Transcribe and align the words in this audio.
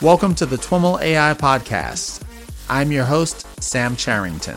Welcome 0.00 0.36
to 0.36 0.46
the 0.46 0.54
TWIML 0.54 1.02
AI 1.02 1.34
Podcast. 1.34 2.22
I'm 2.70 2.92
your 2.92 3.04
host, 3.04 3.44
Sam 3.60 3.96
Charrington. 3.96 4.56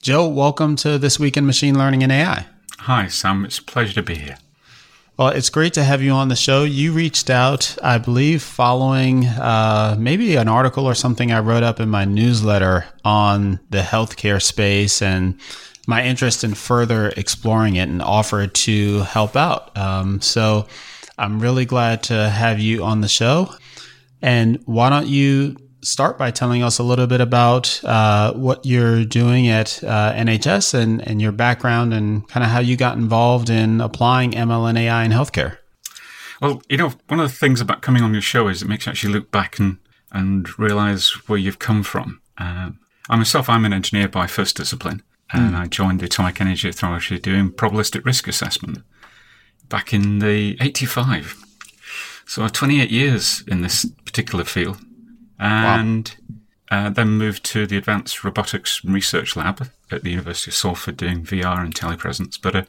Joe, 0.00 0.26
welcome 0.26 0.76
to 0.76 0.96
This 0.96 1.20
Week 1.20 1.36
in 1.36 1.44
Machine 1.44 1.76
Learning 1.76 2.02
and 2.02 2.10
AI. 2.10 2.46
Hi, 2.78 3.08
Sam. 3.08 3.44
It's 3.44 3.58
a 3.58 3.62
pleasure 3.62 3.92
to 3.92 4.02
be 4.02 4.14
here. 4.14 4.38
Well, 5.18 5.28
it's 5.28 5.50
great 5.50 5.74
to 5.74 5.84
have 5.84 6.02
you 6.02 6.12
on 6.12 6.28
the 6.28 6.36
show. 6.36 6.64
You 6.64 6.92
reached 6.92 7.28
out, 7.28 7.76
I 7.82 7.98
believe, 7.98 8.42
following 8.42 9.26
uh, 9.26 9.94
maybe 9.98 10.36
an 10.36 10.48
article 10.48 10.86
or 10.86 10.94
something 10.94 11.30
I 11.30 11.40
wrote 11.40 11.62
up 11.62 11.80
in 11.80 11.90
my 11.90 12.06
newsletter 12.06 12.86
on 13.04 13.60
the 13.68 13.82
healthcare 13.82 14.40
space 14.40 15.02
and 15.02 15.38
my 15.86 16.02
interest 16.02 16.44
in 16.44 16.54
further 16.54 17.10
exploring 17.10 17.76
it 17.76 17.90
and 17.90 18.00
offered 18.00 18.54
to 18.54 19.00
help 19.00 19.36
out. 19.36 19.76
Um, 19.76 20.22
so 20.22 20.66
I'm 21.18 21.40
really 21.40 21.66
glad 21.66 22.04
to 22.04 22.30
have 22.30 22.58
you 22.58 22.82
on 22.82 23.02
the 23.02 23.08
show. 23.08 23.54
And 24.22 24.62
why 24.64 24.88
don't 24.88 25.08
you 25.08 25.56
start 25.82 26.16
by 26.16 26.30
telling 26.30 26.62
us 26.62 26.78
a 26.78 26.82
little 26.82 27.06
bit 27.06 27.20
about 27.20 27.82
uh, 27.84 28.32
what 28.34 28.64
you're 28.64 29.04
doing 29.04 29.48
at 29.48 29.82
uh, 29.82 30.12
NHS 30.14 30.74
and, 30.74 31.06
and 31.06 31.20
your 31.20 31.32
background 31.32 31.92
and 31.92 32.26
kind 32.28 32.44
of 32.44 32.50
how 32.50 32.60
you 32.60 32.76
got 32.76 32.96
involved 32.96 33.50
in 33.50 33.80
applying 33.80 34.32
ML 34.32 34.68
and 34.68 34.78
AI 34.78 35.04
in 35.04 35.10
healthcare. 35.10 35.58
Well, 36.40 36.62
you 36.68 36.76
know, 36.76 36.92
one 37.08 37.20
of 37.20 37.30
the 37.30 37.36
things 37.36 37.60
about 37.60 37.82
coming 37.82 38.02
on 38.02 38.12
your 38.12 38.22
show 38.22 38.48
is 38.48 38.62
it 38.62 38.68
makes 38.68 38.86
you 38.86 38.90
actually 38.90 39.12
look 39.12 39.30
back 39.30 39.58
and, 39.58 39.78
and 40.12 40.58
realize 40.58 41.10
where 41.26 41.38
you've 41.38 41.58
come 41.58 41.82
from. 41.82 42.20
Uh, 42.38 42.70
I 43.08 43.16
myself, 43.16 43.48
I'm 43.48 43.64
an 43.64 43.72
engineer 43.72 44.08
by 44.08 44.26
first 44.26 44.56
discipline, 44.56 45.02
and 45.32 45.54
mm. 45.54 45.58
I 45.58 45.66
joined 45.66 46.00
the 46.00 46.06
Atomic 46.06 46.40
Energy 46.40 46.68
Authority 46.68 47.18
doing 47.18 47.50
probabilistic 47.50 48.04
risk 48.04 48.28
assessment 48.28 48.78
back 49.68 49.92
in 49.92 50.20
the 50.20 50.56
85. 50.60 51.36
So 52.26 52.46
28 52.46 52.90
years 52.90 53.42
in 53.48 53.62
this 53.62 53.84
particular 54.04 54.44
field 54.44 54.78
and 55.38 56.14
wow. 56.70 56.86
uh, 56.86 56.90
then 56.90 57.08
moved 57.10 57.44
to 57.44 57.66
the 57.66 57.76
Advanced 57.76 58.24
Robotics 58.24 58.84
Research 58.84 59.36
Lab 59.36 59.68
at 59.90 60.02
the 60.02 60.10
University 60.10 60.50
of 60.50 60.54
Salford 60.54 60.96
doing 60.96 61.22
VR 61.24 61.60
and 61.60 61.74
telepresence. 61.74 62.40
But 62.40 62.56
uh, 62.56 62.64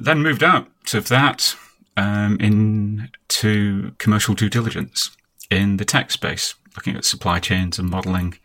then 0.00 0.22
moved 0.22 0.42
out 0.42 0.94
of 0.94 1.08
that 1.08 1.56
um, 1.96 2.38
into 2.40 3.92
commercial 3.98 4.34
due 4.34 4.48
diligence 4.48 5.10
in 5.50 5.78
the 5.78 5.84
tech 5.84 6.10
space, 6.10 6.54
looking 6.76 6.96
at 6.96 7.04
supply 7.04 7.40
chains 7.40 7.78
and 7.78 7.88
modeling 7.88 8.38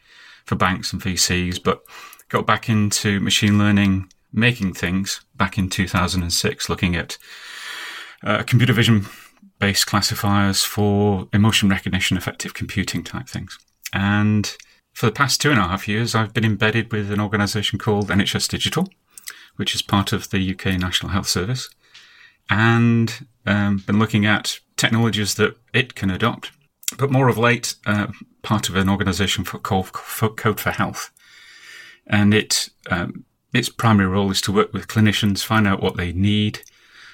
for 0.45 0.55
banks 0.55 0.91
and 0.91 1.01
VCs, 1.01 1.61
but 1.63 1.83
got 2.29 2.45
back 2.45 2.67
into 2.69 3.19
machine 3.19 3.57
learning, 3.57 4.09
making 4.31 4.73
things 4.73 5.21
back 5.35 5.57
in 5.57 5.69
2006, 5.69 6.69
looking 6.69 6.95
at 6.95 7.17
uh, 8.23 8.43
computer 8.43 8.73
vision 8.73 9.05
based 9.63 9.87
classifiers 9.87 10.65
for 10.65 11.29
emotion 11.31 11.69
recognition, 11.69 12.17
affective 12.17 12.53
computing 12.53 13.01
type 13.01 13.29
things. 13.29 13.57
And 13.93 14.57
for 14.91 15.05
the 15.05 15.13
past 15.13 15.39
two 15.39 15.51
and 15.51 15.59
a 15.59 15.69
half 15.69 15.87
years, 15.87 16.13
I've 16.13 16.33
been 16.33 16.43
embedded 16.43 16.91
with 16.91 17.09
an 17.09 17.21
organization 17.21 17.79
called 17.79 18.09
NHS 18.09 18.49
Digital, 18.49 18.89
which 19.55 19.73
is 19.73 19.81
part 19.81 20.11
of 20.11 20.31
the 20.31 20.51
UK 20.51 20.77
National 20.77 21.13
Health 21.13 21.27
Service, 21.27 21.69
and 22.49 23.25
um, 23.45 23.77
been 23.87 23.99
looking 23.99 24.25
at 24.25 24.59
technologies 24.75 25.35
that 25.35 25.55
it 25.73 25.95
can 25.95 26.11
adopt. 26.11 26.51
But 26.97 27.09
more 27.09 27.29
of 27.29 27.37
late, 27.37 27.75
uh, 27.85 28.07
part 28.41 28.67
of 28.67 28.75
an 28.75 28.89
organization 28.89 29.45
for 29.45 29.59
called 29.59 29.93
Code 29.93 30.59
for 30.59 30.71
Health. 30.71 31.09
And 32.05 32.33
it, 32.33 32.67
um, 32.91 33.23
its 33.53 33.69
primary 33.69 34.09
role 34.09 34.29
is 34.29 34.41
to 34.41 34.51
work 34.51 34.73
with 34.73 34.89
clinicians, 34.89 35.41
find 35.41 35.65
out 35.65 35.81
what 35.81 35.95
they 35.95 36.11
need, 36.11 36.63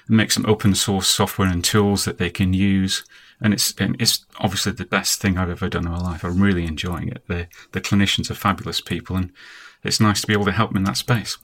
make 0.10 0.32
some 0.32 0.46
open 0.46 0.76
source 0.76 1.08
software 1.08 1.48
and 1.48 1.64
tools 1.64 2.06
that 2.06 2.18
they 2.18 2.30
can 2.30 2.54
use. 2.54 3.04
And 3.42 3.54
it's 3.54 3.74
and 3.78 3.96
it's 4.02 4.26
obviously 4.40 4.74
the 4.74 4.86
best 4.86 5.22
thing 5.22 5.38
I've 5.38 5.50
ever 5.50 5.70
done 5.70 5.86
in 5.86 5.92
my 5.92 6.00
life. 6.00 6.26
I'm 6.26 6.42
really 6.42 6.66
enjoying 6.66 7.08
it. 7.08 7.24
The 7.28 7.48
the 7.72 7.80
clinicians 7.80 8.30
are 8.30 8.36
fabulous 8.36 8.82
people, 8.82 9.16
and 9.16 9.32
it's 9.84 10.02
nice 10.02 10.22
to 10.22 10.28
be 10.28 10.34
able 10.34 10.46
to 10.46 10.52
help 10.52 10.72
them 10.72 10.78
in 10.78 10.84
that 10.84 10.98
space. 10.98 11.38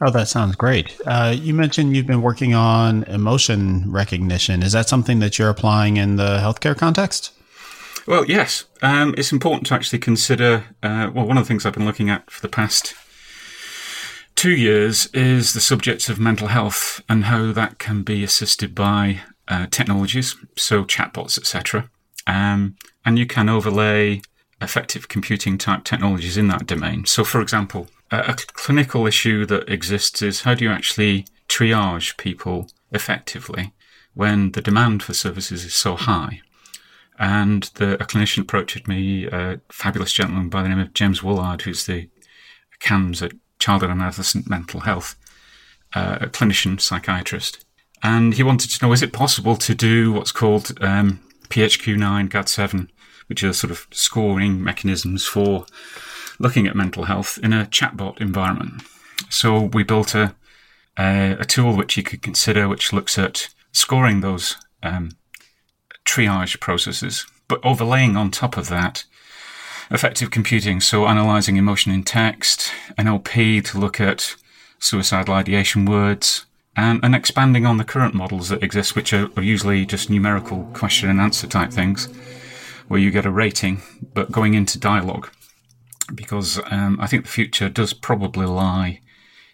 Oh, 0.00 0.10
that 0.10 0.28
sounds 0.28 0.56
great. 0.56 1.00
Uh, 1.06 1.34
you 1.36 1.54
mentioned 1.54 1.96
you've 1.96 2.06
been 2.06 2.22
working 2.22 2.54
on 2.54 3.04
emotion 3.04 3.90
recognition. 3.90 4.62
Is 4.62 4.72
that 4.72 4.88
something 4.88 5.20
that 5.20 5.38
you're 5.38 5.48
applying 5.48 5.96
in 5.96 6.16
the 6.16 6.38
healthcare 6.38 6.76
context? 6.76 7.32
Well, 8.06 8.24
yes. 8.24 8.64
Um, 8.82 9.14
it's 9.16 9.30
important 9.30 9.66
to 9.68 9.74
actually 9.74 10.00
consider. 10.00 10.64
Uh, 10.82 11.10
well, 11.14 11.26
one 11.26 11.38
of 11.38 11.44
the 11.44 11.48
things 11.48 11.64
I've 11.64 11.74
been 11.74 11.84
looking 11.84 12.10
at 12.10 12.28
for 12.30 12.40
the 12.40 12.48
past 12.48 12.94
two 14.42 14.50
years 14.50 15.06
is 15.14 15.52
the 15.52 15.60
subject 15.60 16.08
of 16.08 16.18
mental 16.18 16.48
health 16.48 17.00
and 17.08 17.26
how 17.26 17.52
that 17.52 17.78
can 17.78 18.02
be 18.02 18.24
assisted 18.24 18.74
by 18.74 19.20
uh, 19.46 19.68
technologies, 19.70 20.34
so 20.56 20.82
chatbots, 20.82 21.38
etc. 21.38 21.88
Um, 22.26 22.74
and 23.04 23.20
you 23.20 23.24
can 23.24 23.48
overlay 23.48 24.20
affective 24.60 25.06
computing 25.06 25.58
type 25.58 25.84
technologies 25.84 26.36
in 26.36 26.48
that 26.48 26.66
domain. 26.66 27.06
So, 27.06 27.22
for 27.22 27.40
example, 27.40 27.86
a, 28.10 28.30
a 28.30 28.34
clinical 28.34 29.06
issue 29.06 29.46
that 29.46 29.68
exists 29.68 30.22
is 30.22 30.40
how 30.40 30.54
do 30.54 30.64
you 30.64 30.72
actually 30.72 31.24
triage 31.48 32.16
people 32.16 32.66
effectively 32.90 33.72
when 34.12 34.50
the 34.50 34.60
demand 34.60 35.04
for 35.04 35.14
services 35.14 35.64
is 35.64 35.74
so 35.76 35.94
high? 35.94 36.40
And 37.16 37.70
the, 37.76 37.94
a 38.02 38.06
clinician 38.06 38.40
approached 38.40 38.88
me, 38.88 39.24
a 39.24 39.60
fabulous 39.70 40.12
gentleman 40.12 40.48
by 40.48 40.64
the 40.64 40.68
name 40.68 40.80
of 40.80 40.94
James 40.94 41.22
Woollard, 41.22 41.62
who's 41.62 41.86
the 41.86 42.08
CAMHS 42.80 43.22
at 43.22 43.32
childhood 43.62 43.90
and 43.90 44.02
adolescent 44.02 44.50
mental 44.50 44.80
health, 44.80 45.14
uh, 45.94 46.18
a 46.20 46.26
clinician, 46.26 46.80
psychiatrist. 46.80 47.64
And 48.02 48.34
he 48.34 48.42
wanted 48.42 48.70
to 48.70 48.84
know, 48.84 48.92
is 48.92 49.02
it 49.02 49.12
possible 49.12 49.56
to 49.56 49.74
do 49.74 50.12
what's 50.12 50.32
called 50.32 50.76
um, 50.80 51.20
PHQ-9, 51.48 52.28
GAD-7, 52.28 52.88
which 53.28 53.44
are 53.44 53.52
sort 53.52 53.70
of 53.70 53.86
scoring 53.92 54.62
mechanisms 54.62 55.24
for 55.24 55.66
looking 56.40 56.66
at 56.66 56.74
mental 56.74 57.04
health 57.04 57.38
in 57.42 57.52
a 57.52 57.66
chatbot 57.66 58.20
environment. 58.20 58.82
So 59.30 59.70
we 59.72 59.84
built 59.84 60.14
a, 60.14 60.34
a, 60.98 61.36
a 61.38 61.44
tool 61.44 61.76
which 61.76 61.96
you 61.96 62.02
could 62.02 62.20
consider, 62.20 62.68
which 62.68 62.92
looks 62.92 63.16
at 63.16 63.48
scoring 63.70 64.20
those 64.20 64.56
um, 64.82 65.12
triage 66.04 66.58
processes, 66.58 67.26
but 67.46 67.64
overlaying 67.64 68.16
on 68.16 68.30
top 68.30 68.56
of 68.56 68.68
that 68.68 69.04
affective 69.92 70.30
computing, 70.30 70.80
so 70.80 71.06
analyzing 71.06 71.56
emotion 71.56 71.92
in 71.92 72.02
text, 72.02 72.72
NLP 72.98 73.62
to 73.66 73.78
look 73.78 74.00
at 74.00 74.34
suicidal 74.78 75.34
ideation 75.34 75.84
words, 75.84 76.46
and, 76.74 76.98
and 77.04 77.14
expanding 77.14 77.66
on 77.66 77.76
the 77.76 77.84
current 77.84 78.14
models 78.14 78.48
that 78.48 78.62
exist, 78.62 78.96
which 78.96 79.12
are, 79.12 79.28
are 79.36 79.42
usually 79.42 79.84
just 79.84 80.08
numerical 80.08 80.64
question 80.72 81.10
and 81.10 81.20
answer 81.20 81.46
type 81.46 81.70
things, 81.70 82.06
where 82.88 82.98
you 82.98 83.10
get 83.10 83.26
a 83.26 83.30
rating, 83.30 83.82
but 84.14 84.32
going 84.32 84.54
into 84.54 84.78
dialogue. 84.78 85.30
Because 86.14 86.58
um, 86.70 86.98
I 87.00 87.06
think 87.06 87.24
the 87.24 87.30
future 87.30 87.68
does 87.68 87.92
probably 87.92 88.46
lie 88.46 89.00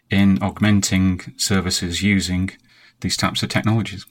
in 0.08 0.40
augmenting 0.40 1.34
services 1.36 2.02
using 2.02 2.50
these 3.00 3.16
types 3.16 3.42
of 3.42 3.48
technologies 3.48 4.06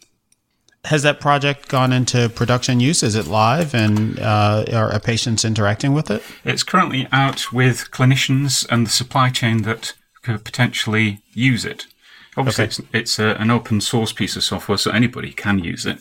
has 0.86 1.04
that 1.04 1.20
project 1.20 1.68
gone 1.68 1.92
into 1.92 2.30
production 2.30 2.80
use? 2.80 3.04
Is 3.04 3.16
it 3.16 3.28
live 3.28 3.74
and 3.76 4.20
uh, 4.20 4.66
are 4.72 5.00
patients 5.00 5.44
interacting 5.44 5.94
with 5.94 6.10
it? 6.10 6.24
It's 6.44 6.64
currently 6.64 7.08
out 7.12 7.52
with 7.52 7.92
clinicians 7.92 8.66
and 8.70 8.86
the 8.86 8.92
supply 8.92 9.30
chain 9.30 9.64
that 9.64 9.94
could 10.24 10.44
potentially 10.44 11.22
use 11.34 11.66
it. 11.66 11.88
Obviously, 12.38 12.66
okay. 12.66 12.70
it's, 12.70 12.82
it's 12.94 13.20
a, 13.20 13.36
an 13.42 13.50
open 13.50 13.82
source 13.82 14.14
piece 14.14 14.36
of 14.36 14.44
software, 14.44 14.78
so 14.78 14.92
anybody 14.92 15.32
can 15.32 15.60
use 15.60 15.86
it. 15.86 15.98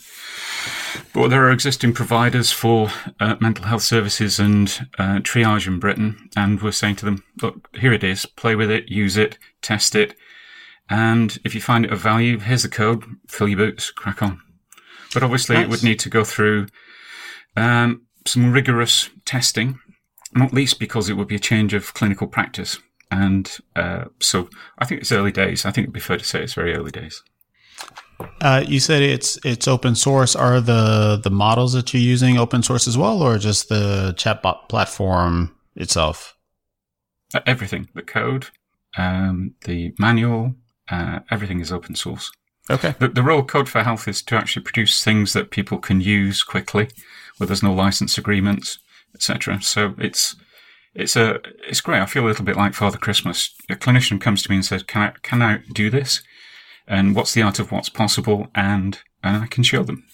But 1.12 1.28
there 1.28 1.44
are 1.46 1.50
existing 1.50 1.94
providers 1.94 2.52
for 2.52 2.90
uh, 3.20 3.36
mental 3.40 3.64
health 3.64 3.82
services 3.82 4.38
and 4.38 4.88
uh, 4.98 5.18
triage 5.20 5.66
in 5.66 5.78
Britain, 5.78 6.28
and 6.36 6.60
we're 6.60 6.72
saying 6.72 6.96
to 6.96 7.06
them, 7.06 7.24
look, 7.40 7.68
here 7.76 7.92
it 7.92 8.04
is, 8.04 8.26
play 8.26 8.54
with 8.54 8.70
it, 8.70 8.88
use 8.88 9.16
it, 9.16 9.38
test 9.62 9.94
it, 9.94 10.14
and 10.88 11.38
if 11.44 11.54
you 11.54 11.60
find 11.60 11.84
it 11.84 11.92
of 11.92 12.00
value, 12.00 12.38
here's 12.38 12.62
the 12.62 12.68
code, 12.68 13.04
fill 13.28 13.48
your 13.48 13.58
boots, 13.58 13.90
crack 13.90 14.22
on. 14.22 14.40
But 15.14 15.22
obviously, 15.22 15.56
nice. 15.56 15.64
it 15.64 15.70
would 15.70 15.82
need 15.82 15.98
to 16.00 16.10
go 16.10 16.24
through 16.24 16.66
um, 17.56 18.02
some 18.26 18.52
rigorous 18.52 19.10
testing, 19.24 19.78
not 20.34 20.52
least 20.52 20.78
because 20.78 21.08
it 21.08 21.14
would 21.14 21.28
be 21.28 21.36
a 21.36 21.40
change 21.40 21.74
of 21.74 21.94
clinical 21.94 22.26
practice. 22.26 22.78
And 23.10 23.56
uh, 23.76 24.06
so 24.20 24.48
I 24.78 24.84
think 24.84 25.00
it's 25.00 25.12
early 25.12 25.32
days. 25.32 25.64
I 25.64 25.70
think 25.70 25.84
it'd 25.84 25.94
be 25.94 26.00
fair 26.00 26.18
to 26.18 26.24
say 26.24 26.42
it's 26.42 26.54
very 26.54 26.74
early 26.74 26.90
days. 26.90 27.22
Uh, 28.40 28.64
you 28.66 28.80
said 28.80 29.02
it's 29.02 29.38
it's 29.44 29.68
open 29.68 29.94
source. 29.94 30.34
Are 30.34 30.60
the 30.60 31.20
the 31.22 31.30
models 31.30 31.74
that 31.74 31.92
you're 31.92 32.02
using 32.02 32.38
open 32.38 32.62
source 32.62 32.88
as 32.88 32.96
well, 32.96 33.22
or 33.22 33.38
just 33.38 33.68
the 33.68 34.14
chatbot 34.16 34.68
platform 34.68 35.54
itself? 35.74 36.34
Uh, 37.34 37.40
everything, 37.46 37.88
the 37.94 38.02
code, 38.02 38.48
um, 38.96 39.54
the 39.64 39.92
manual, 39.98 40.54
uh, 40.90 41.20
everything 41.30 41.60
is 41.60 41.72
open 41.72 41.94
source. 41.94 42.30
Okay. 42.70 42.94
The, 42.98 43.08
the 43.08 43.22
real 43.22 43.44
code 43.44 43.68
for 43.68 43.82
health 43.82 44.08
is 44.08 44.22
to 44.22 44.36
actually 44.36 44.62
produce 44.62 45.02
things 45.04 45.32
that 45.32 45.50
people 45.50 45.78
can 45.78 46.00
use 46.00 46.42
quickly, 46.42 46.88
where 47.36 47.46
there's 47.46 47.62
no 47.62 47.72
license 47.72 48.18
agreements, 48.18 48.78
etc. 49.14 49.62
So 49.62 49.94
it's 49.98 50.36
it's 50.94 51.14
a 51.16 51.40
it's 51.68 51.80
great. 51.80 52.00
I 52.00 52.06
feel 52.06 52.24
a 52.24 52.28
little 52.28 52.44
bit 52.44 52.56
like 52.56 52.74
Father 52.74 52.98
Christmas. 52.98 53.54
A 53.70 53.74
clinician 53.74 54.20
comes 54.20 54.42
to 54.42 54.50
me 54.50 54.56
and 54.56 54.64
says, 54.64 54.82
"Can 54.82 55.02
I 55.02 55.12
can 55.22 55.42
I 55.42 55.60
do 55.72 55.90
this?" 55.90 56.22
And 56.88 57.14
what's 57.14 57.34
the 57.34 57.42
art 57.42 57.58
of 57.58 57.70
what's 57.70 57.88
possible? 57.88 58.48
And 58.54 58.98
and 59.22 59.36
I 59.42 59.46
can 59.46 59.62
show 59.62 59.82
them. 59.82 60.04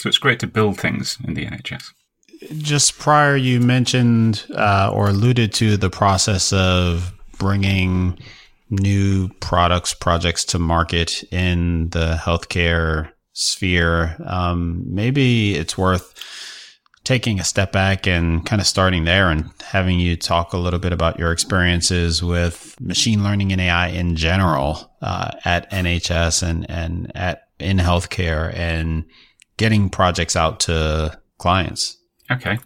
So 0.00 0.08
it's 0.08 0.18
great 0.18 0.40
to 0.40 0.46
build 0.46 0.78
things 0.78 1.18
in 1.24 1.34
the 1.34 1.44
NHS. 1.44 1.92
Just 2.58 2.98
prior, 2.98 3.36
you 3.36 3.58
mentioned 3.58 4.46
uh, 4.54 4.92
or 4.94 5.08
alluded 5.08 5.52
to 5.54 5.76
the 5.76 5.90
process 5.90 6.52
of 6.52 7.12
bringing 7.36 8.16
new 8.70 9.28
products, 9.40 9.94
projects 9.94 10.44
to 10.46 10.58
market 10.58 11.22
in 11.32 11.88
the 11.90 12.18
healthcare 12.20 13.10
sphere. 13.32 14.16
Um, 14.26 14.82
maybe 14.86 15.54
it's 15.54 15.78
worth 15.78 16.14
taking 17.04 17.40
a 17.40 17.44
step 17.44 17.72
back 17.72 18.06
and 18.06 18.44
kind 18.44 18.60
of 18.60 18.66
starting 18.66 19.04
there 19.04 19.30
and 19.30 19.50
having 19.64 19.98
you 19.98 20.16
talk 20.16 20.52
a 20.52 20.58
little 20.58 20.78
bit 20.78 20.92
about 20.92 21.18
your 21.18 21.32
experiences 21.32 22.22
with 22.22 22.78
machine 22.80 23.24
learning 23.24 23.50
and 23.50 23.60
AI 23.60 23.88
in 23.88 24.14
general 24.14 24.92
uh, 25.00 25.30
at 25.44 25.70
NHS 25.70 26.42
and, 26.42 26.70
and 26.70 27.10
at 27.14 27.44
in 27.58 27.78
healthcare 27.78 28.54
and 28.54 29.04
getting 29.56 29.88
projects 29.88 30.36
out 30.36 30.60
to 30.60 31.18
clients. 31.38 31.96
Okay. 32.30 32.58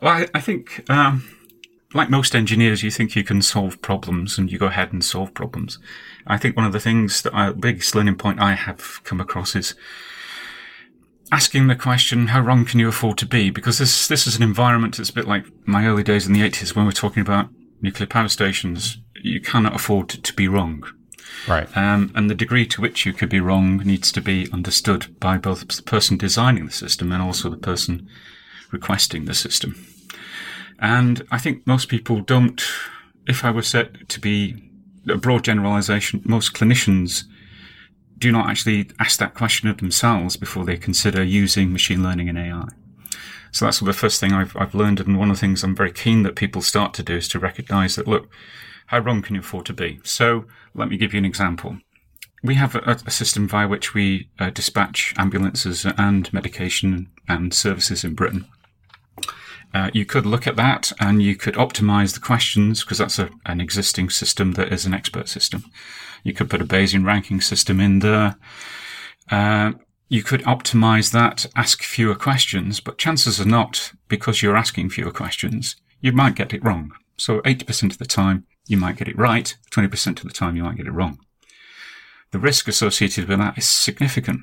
Well, 0.00 0.12
I, 0.12 0.28
I 0.34 0.40
think, 0.40 0.88
um, 0.90 1.24
like 1.94 2.10
most 2.10 2.34
engineers, 2.34 2.82
you 2.82 2.90
think 2.90 3.14
you 3.14 3.24
can 3.24 3.42
solve 3.42 3.80
problems 3.82 4.38
and 4.38 4.50
you 4.50 4.58
go 4.58 4.66
ahead 4.66 4.92
and 4.92 5.04
solve 5.04 5.34
problems. 5.34 5.78
I 6.26 6.38
think 6.38 6.56
one 6.56 6.66
of 6.66 6.72
the 6.72 6.80
things 6.80 7.22
that 7.22 7.34
I, 7.34 7.52
biggest 7.52 7.94
learning 7.94 8.16
point 8.16 8.40
I 8.40 8.54
have 8.54 9.00
come 9.04 9.20
across 9.20 9.54
is 9.54 9.74
asking 11.30 11.66
the 11.66 11.74
question, 11.74 12.28
how 12.28 12.40
wrong 12.40 12.64
can 12.64 12.78
you 12.78 12.88
afford 12.88 13.18
to 13.18 13.26
be? 13.26 13.50
Because 13.50 13.78
this, 13.78 14.08
this 14.08 14.26
is 14.26 14.36
an 14.36 14.42
environment 14.42 14.96
that's 14.96 15.10
a 15.10 15.14
bit 15.14 15.26
like 15.26 15.46
my 15.66 15.86
early 15.86 16.02
days 16.02 16.26
in 16.26 16.32
the 16.32 16.42
80s 16.42 16.74
when 16.76 16.84
we're 16.84 16.92
talking 16.92 17.22
about 17.22 17.48
nuclear 17.80 18.06
power 18.06 18.28
stations. 18.28 18.98
You 19.14 19.40
cannot 19.40 19.74
afford 19.74 20.08
to, 20.10 20.20
to 20.20 20.32
be 20.34 20.48
wrong. 20.48 20.84
Right. 21.48 21.74
Um, 21.76 22.12
and 22.14 22.28
the 22.30 22.34
degree 22.34 22.66
to 22.66 22.80
which 22.80 23.06
you 23.06 23.12
could 23.12 23.28
be 23.28 23.40
wrong 23.40 23.78
needs 23.78 24.12
to 24.12 24.20
be 24.20 24.48
understood 24.52 25.18
by 25.18 25.38
both 25.38 25.66
the 25.66 25.82
person 25.82 26.16
designing 26.16 26.66
the 26.66 26.72
system 26.72 27.10
and 27.10 27.22
also 27.22 27.48
the 27.48 27.56
person 27.56 28.08
requesting 28.70 29.24
the 29.24 29.34
system. 29.34 29.91
And 30.82 31.24
I 31.30 31.38
think 31.38 31.64
most 31.64 31.88
people 31.88 32.20
don't, 32.20 32.60
if 33.28 33.44
I 33.44 33.52
were 33.52 33.62
set 33.62 34.08
to 34.08 34.20
be 34.20 34.68
a 35.08 35.16
broad 35.16 35.44
generalization, 35.44 36.22
most 36.24 36.54
clinicians 36.54 37.22
do 38.18 38.32
not 38.32 38.50
actually 38.50 38.90
ask 38.98 39.18
that 39.20 39.34
question 39.34 39.68
of 39.68 39.78
themselves 39.78 40.36
before 40.36 40.64
they 40.64 40.76
consider 40.76 41.22
using 41.22 41.72
machine 41.72 42.02
learning 42.02 42.28
and 42.28 42.38
AI. 42.38 42.66
So 43.52 43.64
that's 43.64 43.78
the 43.78 43.92
first 43.92 44.18
thing 44.20 44.32
I've, 44.32 44.56
I've 44.56 44.74
learned. 44.74 44.98
And 44.98 45.18
one 45.18 45.30
of 45.30 45.36
the 45.36 45.40
things 45.40 45.62
I'm 45.62 45.76
very 45.76 45.92
keen 45.92 46.24
that 46.24 46.34
people 46.34 46.62
start 46.62 46.94
to 46.94 47.02
do 47.04 47.16
is 47.16 47.28
to 47.28 47.38
recognize 47.38 47.94
that, 47.94 48.08
look, 48.08 48.28
how 48.86 48.98
wrong 48.98 49.22
can 49.22 49.36
you 49.36 49.40
afford 49.40 49.66
to 49.66 49.72
be? 49.72 50.00
So 50.02 50.46
let 50.74 50.88
me 50.88 50.96
give 50.96 51.12
you 51.12 51.18
an 51.18 51.24
example. 51.24 51.78
We 52.42 52.56
have 52.56 52.74
a, 52.74 52.98
a 53.06 53.10
system 53.10 53.46
via 53.46 53.68
which 53.68 53.94
we 53.94 54.28
uh, 54.40 54.50
dispatch 54.50 55.14
ambulances 55.16 55.86
and 55.96 56.32
medication 56.32 57.08
and 57.28 57.54
services 57.54 58.02
in 58.02 58.14
Britain. 58.14 58.46
Uh, 59.74 59.90
you 59.94 60.04
could 60.04 60.26
look 60.26 60.46
at 60.46 60.56
that 60.56 60.92
and 61.00 61.22
you 61.22 61.34
could 61.34 61.54
optimize 61.54 62.14
the 62.14 62.20
questions 62.20 62.82
because 62.82 62.98
that's 62.98 63.18
a, 63.18 63.30
an 63.46 63.60
existing 63.60 64.10
system 64.10 64.52
that 64.52 64.72
is 64.72 64.84
an 64.84 64.92
expert 64.92 65.28
system. 65.28 65.64
You 66.24 66.34
could 66.34 66.50
put 66.50 66.60
a 66.60 66.66
Bayesian 66.66 67.06
ranking 67.06 67.40
system 67.40 67.80
in 67.80 68.00
there. 68.00 68.36
Uh, 69.30 69.72
you 70.08 70.22
could 70.22 70.42
optimize 70.42 71.12
that, 71.12 71.46
ask 71.56 71.82
fewer 71.82 72.14
questions, 72.14 72.80
but 72.80 72.98
chances 72.98 73.40
are 73.40 73.46
not 73.46 73.92
because 74.08 74.42
you're 74.42 74.56
asking 74.56 74.90
fewer 74.90 75.10
questions, 75.10 75.76
you 76.02 76.12
might 76.12 76.34
get 76.34 76.52
it 76.52 76.62
wrong. 76.62 76.92
So 77.16 77.40
80% 77.40 77.92
of 77.92 77.98
the 77.98 78.04
time, 78.04 78.46
you 78.66 78.76
might 78.76 78.96
get 78.96 79.08
it 79.08 79.16
right. 79.16 79.56
20% 79.70 80.18
of 80.18 80.24
the 80.24 80.34
time, 80.34 80.54
you 80.54 80.64
might 80.64 80.76
get 80.76 80.86
it 80.86 80.92
wrong. 80.92 81.18
The 82.30 82.38
risk 82.38 82.68
associated 82.68 83.26
with 83.26 83.38
that 83.38 83.56
is 83.56 83.66
significant 83.66 84.40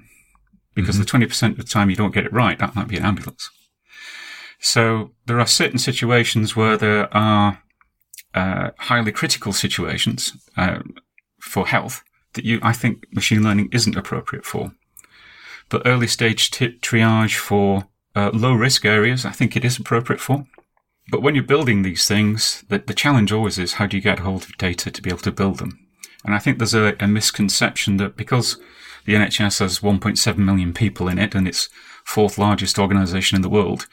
because 0.73 0.95
mm-hmm. 0.95 1.19
the 1.19 1.27
20% 1.27 1.51
of 1.51 1.57
the 1.57 1.63
time 1.63 1.89
you 1.89 1.95
don't 1.95 2.13
get 2.13 2.25
it 2.25 2.33
right, 2.33 2.57
that 2.57 2.75
might 2.75 2.87
be 2.87 2.97
an 2.97 3.05
ambulance. 3.05 3.49
So 4.59 5.11
there 5.25 5.39
are 5.39 5.47
certain 5.47 5.79
situations 5.79 6.55
where 6.55 6.77
there 6.77 7.13
are 7.15 7.63
uh, 8.33 8.71
highly 8.77 9.11
critical 9.11 9.53
situations. 9.53 10.33
Uh, 10.57 10.79
for 11.39 11.67
health 11.67 12.03
that 12.33 12.45
you, 12.45 12.59
I 12.61 12.73
think 12.73 13.07
machine 13.11 13.43
learning 13.43 13.69
isn't 13.71 13.95
appropriate 13.95 14.45
for. 14.45 14.73
But 15.69 15.83
early 15.85 16.07
stage 16.07 16.51
t- 16.51 16.77
triage 16.81 17.35
for 17.35 17.87
uh, 18.15 18.31
low 18.33 18.53
risk 18.53 18.85
areas, 18.85 19.25
I 19.25 19.31
think 19.31 19.55
it 19.55 19.65
is 19.65 19.77
appropriate 19.77 20.19
for. 20.19 20.45
But 21.11 21.21
when 21.23 21.33
you're 21.33 21.43
building 21.43 21.81
these 21.81 22.07
things, 22.07 22.63
the, 22.69 22.79
the 22.79 22.93
challenge 22.93 23.31
always 23.31 23.57
is 23.57 23.73
how 23.73 23.87
do 23.87 23.97
you 23.97 24.03
get 24.03 24.19
hold 24.19 24.43
of 24.43 24.57
data 24.57 24.91
to 24.91 25.01
be 25.01 25.09
able 25.09 25.19
to 25.19 25.31
build 25.31 25.57
them? 25.57 25.87
And 26.23 26.35
I 26.35 26.39
think 26.39 26.57
there's 26.57 26.75
a, 26.75 26.95
a 26.99 27.07
misconception 27.07 27.97
that 27.97 28.15
because 28.15 28.57
the 29.05 29.13
NHS 29.13 29.59
has 29.59 29.79
1.7 29.79 30.37
million 30.37 30.73
people 30.73 31.07
in 31.07 31.17
it 31.17 31.33
and 31.33 31.47
it's 31.47 31.69
fourth 32.03 32.37
largest 32.37 32.77
organization 32.77 33.35
in 33.35 33.41
the 33.41 33.49
world, 33.49 33.87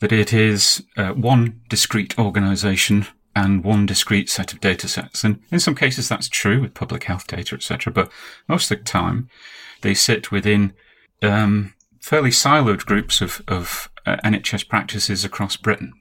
that 0.00 0.12
it 0.12 0.32
is 0.32 0.82
uh, 0.96 1.10
one 1.10 1.60
discrete 1.68 2.18
organization 2.18 3.06
and 3.36 3.62
one 3.62 3.86
discrete 3.86 4.28
set 4.28 4.52
of 4.52 4.60
data 4.60 4.88
sets. 4.88 5.22
And 5.22 5.40
in 5.50 5.60
some 5.60 5.74
cases 5.74 6.08
that's 6.08 6.28
true 6.28 6.60
with 6.60 6.74
public 6.74 7.04
health 7.04 7.26
data, 7.26 7.54
etc. 7.54 7.92
But 7.92 8.10
most 8.48 8.70
of 8.70 8.78
the 8.78 8.84
time 8.84 9.28
they 9.82 9.94
sit 9.94 10.32
within 10.32 10.72
um, 11.22 11.74
fairly 12.00 12.30
siloed 12.30 12.84
groups 12.86 13.20
of, 13.20 13.42
of 13.46 13.90
uh, 14.06 14.16
NHS 14.24 14.68
practices 14.68 15.24
across 15.24 15.56
Britain. 15.56 15.92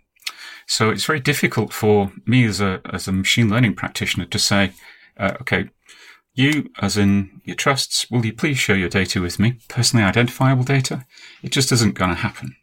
So 0.67 0.89
it's 0.89 1.05
very 1.05 1.19
difficult 1.19 1.73
for 1.73 2.11
me 2.25 2.45
as 2.45 2.61
a 2.61 2.81
as 2.93 3.07
a 3.07 3.11
machine 3.11 3.49
learning 3.49 3.75
practitioner 3.75 4.25
to 4.25 4.37
say, 4.37 4.73
uh, 5.17 5.33
okay, 5.41 5.69
you 6.35 6.69
as 6.79 6.95
in 6.95 7.41
your 7.43 7.55
trusts, 7.55 8.09
will 8.11 8.25
you 8.25 8.33
please 8.33 8.59
share 8.59 8.77
your 8.77 8.89
data 8.89 9.19
with 9.19 9.39
me, 9.39 9.59
personally 9.67 10.05
identifiable 10.05 10.63
data? 10.63 11.05
It 11.41 11.51
just 11.51 11.71
isn't 11.71 11.95
going 11.95 12.11
to 12.11 12.17
happen. 12.17 12.55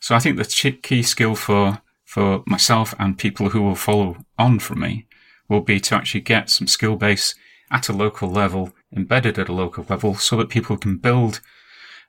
So 0.00 0.14
I 0.14 0.18
think 0.18 0.36
the 0.36 0.78
key 0.82 1.02
skill 1.02 1.34
for 1.34 1.80
for 2.04 2.42
myself 2.46 2.94
and 2.98 3.18
people 3.18 3.50
who 3.50 3.60
will 3.60 3.74
follow 3.74 4.16
on 4.38 4.58
from 4.58 4.80
me 4.80 5.06
will 5.48 5.60
be 5.60 5.80
to 5.80 5.94
actually 5.94 6.20
get 6.20 6.48
some 6.48 6.66
skill 6.66 6.96
base 6.96 7.34
at 7.70 7.88
a 7.88 7.92
local 7.92 8.30
level, 8.30 8.72
embedded 8.96 9.38
at 9.38 9.48
a 9.48 9.52
local 9.52 9.84
level, 9.88 10.14
so 10.14 10.36
that 10.36 10.48
people 10.48 10.76
can 10.76 10.96
build 10.96 11.40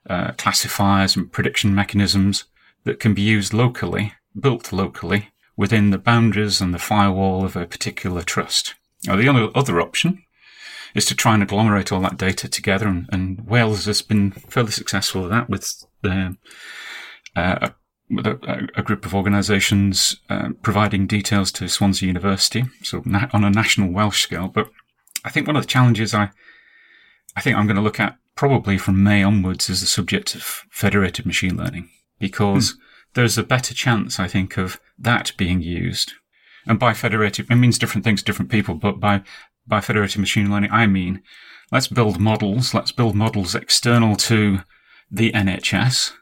uh, 0.09 0.31
classifiers 0.37 1.15
and 1.15 1.31
prediction 1.31 1.73
mechanisms 1.73 2.45
that 2.83 2.99
can 2.99 3.13
be 3.13 3.21
used 3.21 3.53
locally, 3.53 4.13
built 4.39 4.71
locally, 4.71 5.29
within 5.57 5.89
the 5.89 5.97
boundaries 5.97 6.61
and 6.61 6.73
the 6.73 6.79
firewall 6.79 7.43
of 7.43 7.55
a 7.55 7.65
particular 7.65 8.21
trust. 8.21 8.75
Now, 9.05 9.15
the 9.15 9.27
only 9.27 9.51
other 9.55 9.81
option 9.81 10.23
is 10.93 11.05
to 11.05 11.15
try 11.15 11.33
and 11.33 11.43
agglomerate 11.43 11.91
all 11.91 12.01
that 12.01 12.17
data 12.17 12.47
together, 12.47 12.87
and, 12.87 13.09
and 13.11 13.47
Wales 13.47 13.85
has 13.85 14.01
been 14.01 14.31
fairly 14.31 14.71
successful 14.71 15.25
at 15.25 15.31
that 15.31 15.49
with 15.49 15.85
the, 16.01 16.37
uh, 17.37 17.69
with 18.09 18.25
a, 18.25 18.67
a 18.75 18.81
group 18.81 19.05
of 19.05 19.13
organisations 19.13 20.17
uh, 20.29 20.49
providing 20.61 21.07
details 21.07 21.51
to 21.51 21.67
Swansea 21.67 22.07
University, 22.07 22.65
so 22.81 23.03
na- 23.05 23.29
on 23.31 23.43
a 23.43 23.49
national 23.49 23.91
Welsh 23.91 24.23
scale. 24.23 24.47
But 24.47 24.69
I 25.23 25.29
think 25.29 25.45
one 25.45 25.55
of 25.55 25.63
the 25.63 25.67
challenges 25.67 26.13
I, 26.13 26.31
I 27.35 27.41
think 27.41 27.55
I'm 27.55 27.67
going 27.67 27.75
to 27.75 27.81
look 27.81 27.99
at 27.99 28.17
probably 28.35 28.77
from 28.77 29.03
May 29.03 29.23
onwards 29.23 29.69
is 29.69 29.81
the 29.81 29.87
subject 29.87 30.35
of 30.35 30.63
federated 30.71 31.25
machine 31.25 31.57
learning, 31.57 31.89
because 32.19 32.71
hmm. 32.71 32.77
there's 33.13 33.37
a 33.37 33.43
better 33.43 33.73
chance, 33.73 34.19
I 34.19 34.27
think, 34.27 34.57
of 34.57 34.79
that 34.97 35.33
being 35.37 35.61
used. 35.61 36.13
And 36.65 36.79
by 36.79 36.93
federated, 36.93 37.47
it 37.49 37.55
means 37.55 37.77
different 37.77 38.03
things 38.03 38.21
to 38.21 38.25
different 38.25 38.51
people, 38.51 38.75
but 38.75 38.99
by, 38.99 39.21
by 39.65 39.79
federated 39.79 40.19
machine 40.19 40.51
learning, 40.51 40.71
I 40.71 40.87
mean, 40.87 41.21
let's 41.71 41.87
build 41.87 42.19
models, 42.19 42.73
let's 42.73 42.91
build 42.91 43.15
models 43.15 43.53
external 43.53 44.15
to 44.15 44.61
the 45.09 45.31
NHS 45.31 46.13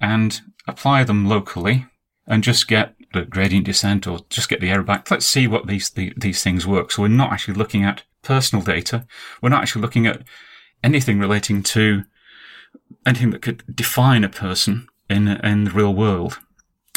and 0.00 0.40
apply 0.66 1.04
them 1.04 1.26
locally 1.26 1.86
and 2.26 2.44
just 2.44 2.68
get 2.68 2.94
the 3.12 3.24
gradient 3.24 3.66
descent 3.66 4.06
or 4.06 4.20
just 4.30 4.48
get 4.48 4.60
the 4.60 4.70
error 4.70 4.82
back. 4.82 5.10
Let's 5.10 5.26
see 5.26 5.46
what 5.46 5.66
these, 5.66 5.90
the, 5.90 6.12
these 6.16 6.42
things 6.42 6.66
work. 6.66 6.90
So 6.90 7.02
we're 7.02 7.08
not 7.08 7.32
actually 7.32 7.54
looking 7.54 7.84
at 7.84 8.04
personal 8.22 8.64
data. 8.64 9.06
We're 9.42 9.48
not 9.48 9.62
actually 9.62 9.82
looking 9.82 10.06
at 10.06 10.22
anything 10.82 11.18
relating 11.18 11.62
to 11.62 12.04
anything 13.06 13.30
that 13.30 13.42
could 13.42 13.64
define 13.74 14.24
a 14.24 14.28
person 14.28 14.86
in, 15.08 15.28
in 15.28 15.64
the 15.64 15.70
real 15.70 15.94
world, 15.94 16.38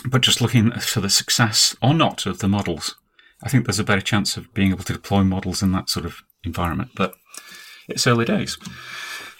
but 0.05 0.21
just 0.21 0.41
looking 0.41 0.71
for 0.71 1.01
the 1.01 1.09
success 1.09 1.75
or 1.81 1.93
not 1.93 2.25
of 2.25 2.39
the 2.39 2.47
models. 2.47 2.95
I 3.41 3.49
think 3.49 3.65
there's 3.65 3.79
a 3.79 3.83
better 3.83 4.01
chance 4.01 4.37
of 4.37 4.53
being 4.53 4.71
able 4.71 4.83
to 4.83 4.93
deploy 4.93 5.23
models 5.23 5.61
in 5.61 5.71
that 5.73 5.89
sort 5.89 6.05
of 6.05 6.21
environment, 6.43 6.91
but 6.95 7.15
it's 7.87 8.07
early 8.07 8.25
days. 8.25 8.57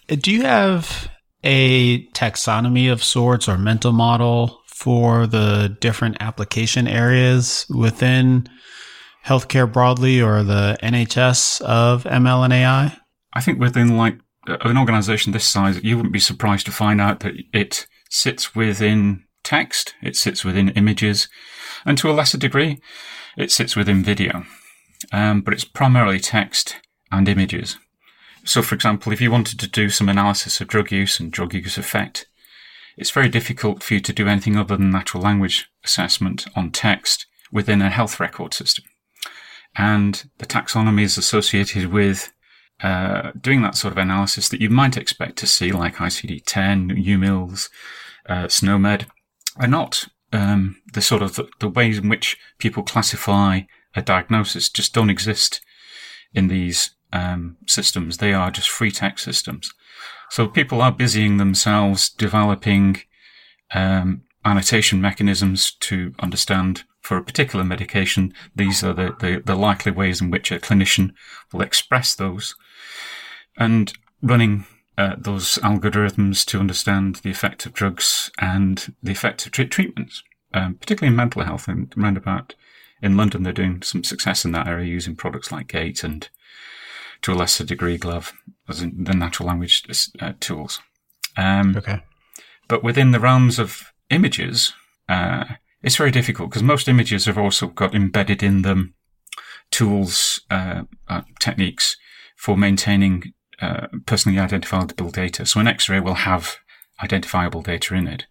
Uh, 0.09 0.15
do 0.19 0.31
you 0.31 0.43
have 0.43 1.09
a 1.43 2.05
taxonomy 2.09 2.91
of 2.91 3.03
sorts 3.03 3.47
or 3.47 3.57
mental 3.57 3.91
model 3.91 4.62
for 4.67 5.27
the 5.27 5.75
different 5.79 6.17
application 6.19 6.88
areas 6.88 7.65
within 7.69 8.47
healthcare 9.25 9.71
broadly 9.71 10.21
or 10.21 10.43
the 10.43 10.77
NHS 10.83 11.62
of 11.62 12.03
ML 12.03 12.43
and 12.43 12.53
AI? 12.53 12.97
I 13.33 13.41
think 13.41 13.59
within 13.59 13.97
like 13.97 14.19
an 14.47 14.77
organization 14.77 15.31
this 15.31 15.47
size, 15.47 15.83
you 15.83 15.95
wouldn't 15.95 16.13
be 16.13 16.19
surprised 16.19 16.65
to 16.65 16.71
find 16.71 17.00
out 17.00 17.21
that 17.21 17.33
it 17.53 17.88
sits 18.09 18.55
within 18.55 19.23
text, 19.43 19.95
it 20.01 20.15
sits 20.15 20.43
within 20.43 20.69
images, 20.69 21.27
and 21.85 21.97
to 21.97 22.09
a 22.09 22.13
lesser 22.13 22.38
degree, 22.38 22.79
It 23.35 23.51
sits 23.51 23.75
within 23.75 24.03
video, 24.03 24.45
um, 25.12 25.41
but 25.41 25.55
it's 25.55 25.65
primarily 25.65 26.19
text 26.19 26.75
and 27.12 27.27
images. 27.27 27.77
So, 28.45 28.62
for 28.62 28.75
example, 28.75 29.13
if 29.13 29.21
you 29.21 29.31
wanted 29.31 29.59
to 29.59 29.67
do 29.67 29.89
some 29.89 30.09
analysis 30.09 30.59
of 30.59 30.67
drug 30.67 30.91
use 30.91 31.19
and 31.19 31.31
drug 31.31 31.53
use 31.53 31.77
effect, 31.77 32.27
it's 32.97 33.12
very 33.12 33.29
difficult 33.29 33.81
for 33.81 33.95
you 33.95 34.00
to 34.01 34.13
do 34.13 34.27
anything 34.27 34.57
other 34.57 34.77
than 34.77 34.89
natural 34.89 35.23
language 35.23 35.69
assessment 35.83 36.45
on 36.55 36.71
text 36.71 37.25
within 37.51 37.81
a 37.81 37.89
health 37.89 38.19
record 38.19 38.53
system. 38.53 38.85
And 39.75 40.29
the 40.38 40.45
taxonomies 40.45 41.17
associated 41.17 41.88
with 41.88 42.31
uh, 42.81 43.31
doing 43.39 43.62
that 43.62 43.75
sort 43.75 43.93
of 43.93 43.97
analysis 43.97 44.50
that 44.50 44.62
you 44.62 44.69
might 44.69 44.97
expect 44.97 45.38
to 45.38 45.47
see, 45.47 45.71
like 45.71 45.95
ICD-10, 45.95 47.05
UMLS, 47.05 47.69
uh, 48.27 48.47
SNOMED, 48.47 49.05
are 49.57 49.67
not 49.67 50.07
um, 50.31 50.81
the 50.93 51.01
sort 51.01 51.21
of 51.21 51.35
the, 51.35 51.47
the, 51.59 51.69
ways 51.69 52.00
in 52.00 52.09
which 52.09 52.38
people 52.57 52.83
classify 52.83 53.62
a 53.95 54.01
diagnosis 54.01 54.69
just 54.69 54.93
don't 54.93 55.12
exist 55.12 55.62
in 56.33 56.47
these 56.47 56.95
um, 57.13 57.55
systems. 57.67 58.17
They 58.17 58.34
are 58.34 58.51
just 58.51 58.70
free 58.70 58.91
text 58.91 59.24
systems. 59.24 59.72
So 60.29 60.48
people 60.48 60.82
are 60.82 60.91
busying 60.91 61.38
themselves 61.38 62.10
developing 62.10 62.98
um, 63.74 64.24
annotation 64.43 65.00
mechanisms 65.00 65.74
to 65.82 66.13
understand 66.20 66.84
for 67.01 67.17
a 67.17 67.24
particular 67.24 67.63
medication, 67.63 68.34
these 68.55 68.84
are 68.84 68.93
the, 68.93 69.15
the, 69.20 69.41
the, 69.46 69.55
likely 69.55 69.91
ways 69.91 70.22
in 70.22 70.32
which 70.32 70.51
a 70.51 70.60
clinician 70.60 71.12
will 71.51 71.62
express 71.62 72.15
those. 72.15 72.55
And 73.58 73.93
running 74.22 74.65
uh, 74.98 75.15
those 75.17 75.55
algorithms 75.58 76.46
to 76.46 76.60
understand 76.60 77.17
the 77.17 77.29
effect 77.29 77.65
of 77.65 77.74
drugs 77.74 78.32
and 78.39 78.96
the 79.03 79.12
effect 79.12 79.46
of 79.46 79.51
treatments, 79.51 80.24
um, 80.53 80.75
particularly 80.75 81.12
in 81.12 81.17
mental 81.17 81.43
health. 81.43 81.67
And 81.67 81.93
roundabout 81.96 82.55
in 83.01 83.17
London, 83.17 83.43
they're 83.43 83.53
doing 83.53 83.82
some 83.82 84.03
success 84.03 84.46
in 84.46 84.53
that 84.53 84.67
area 84.67 84.88
using 84.88 85.15
products 85.15 85.51
like 85.51 85.67
Gate 85.67 86.03
and 86.05 86.29
to 87.23 87.33
a 87.33 87.35
lesser 87.35 87.63
degree 87.63 87.97
GloVe, 87.97 88.31
as 88.69 88.81
in 88.81 89.03
the 89.03 89.13
natural 89.13 89.47
language 89.47 89.83
uh, 90.19 90.33
tools. 90.39 90.79
Um, 91.35 91.75
okay. 91.75 92.01
But 92.67 92.83
within 92.83 93.11
the 93.11 93.19
realms 93.19 93.59
of 93.59 93.91
images, 94.09 94.73
uh, 95.09 95.45
it's 95.81 95.95
very 95.95 96.11
difficult 96.11 96.49
because 96.49 96.63
most 96.63 96.87
images 96.87 97.25
have 97.25 97.37
also 97.37 97.67
got 97.67 97.95
embedded 97.95 98.43
in 98.43 98.61
them 98.61 98.93
tools, 99.71 100.41
uh, 100.49 100.83
uh, 101.07 101.21
techniques 101.39 101.97
for 102.37 102.55
maintaining 102.57 103.33
uh, 103.61 103.87
personally 104.05 104.39
identifiable 104.39 105.09
data. 105.09 105.45
So 105.45 105.59
an 105.59 105.67
X-ray 105.67 105.99
will 105.99 106.13
have 106.13 106.57
identifiable 107.01 107.61
data 107.61 107.95
in 107.95 108.07
it. 108.07 108.25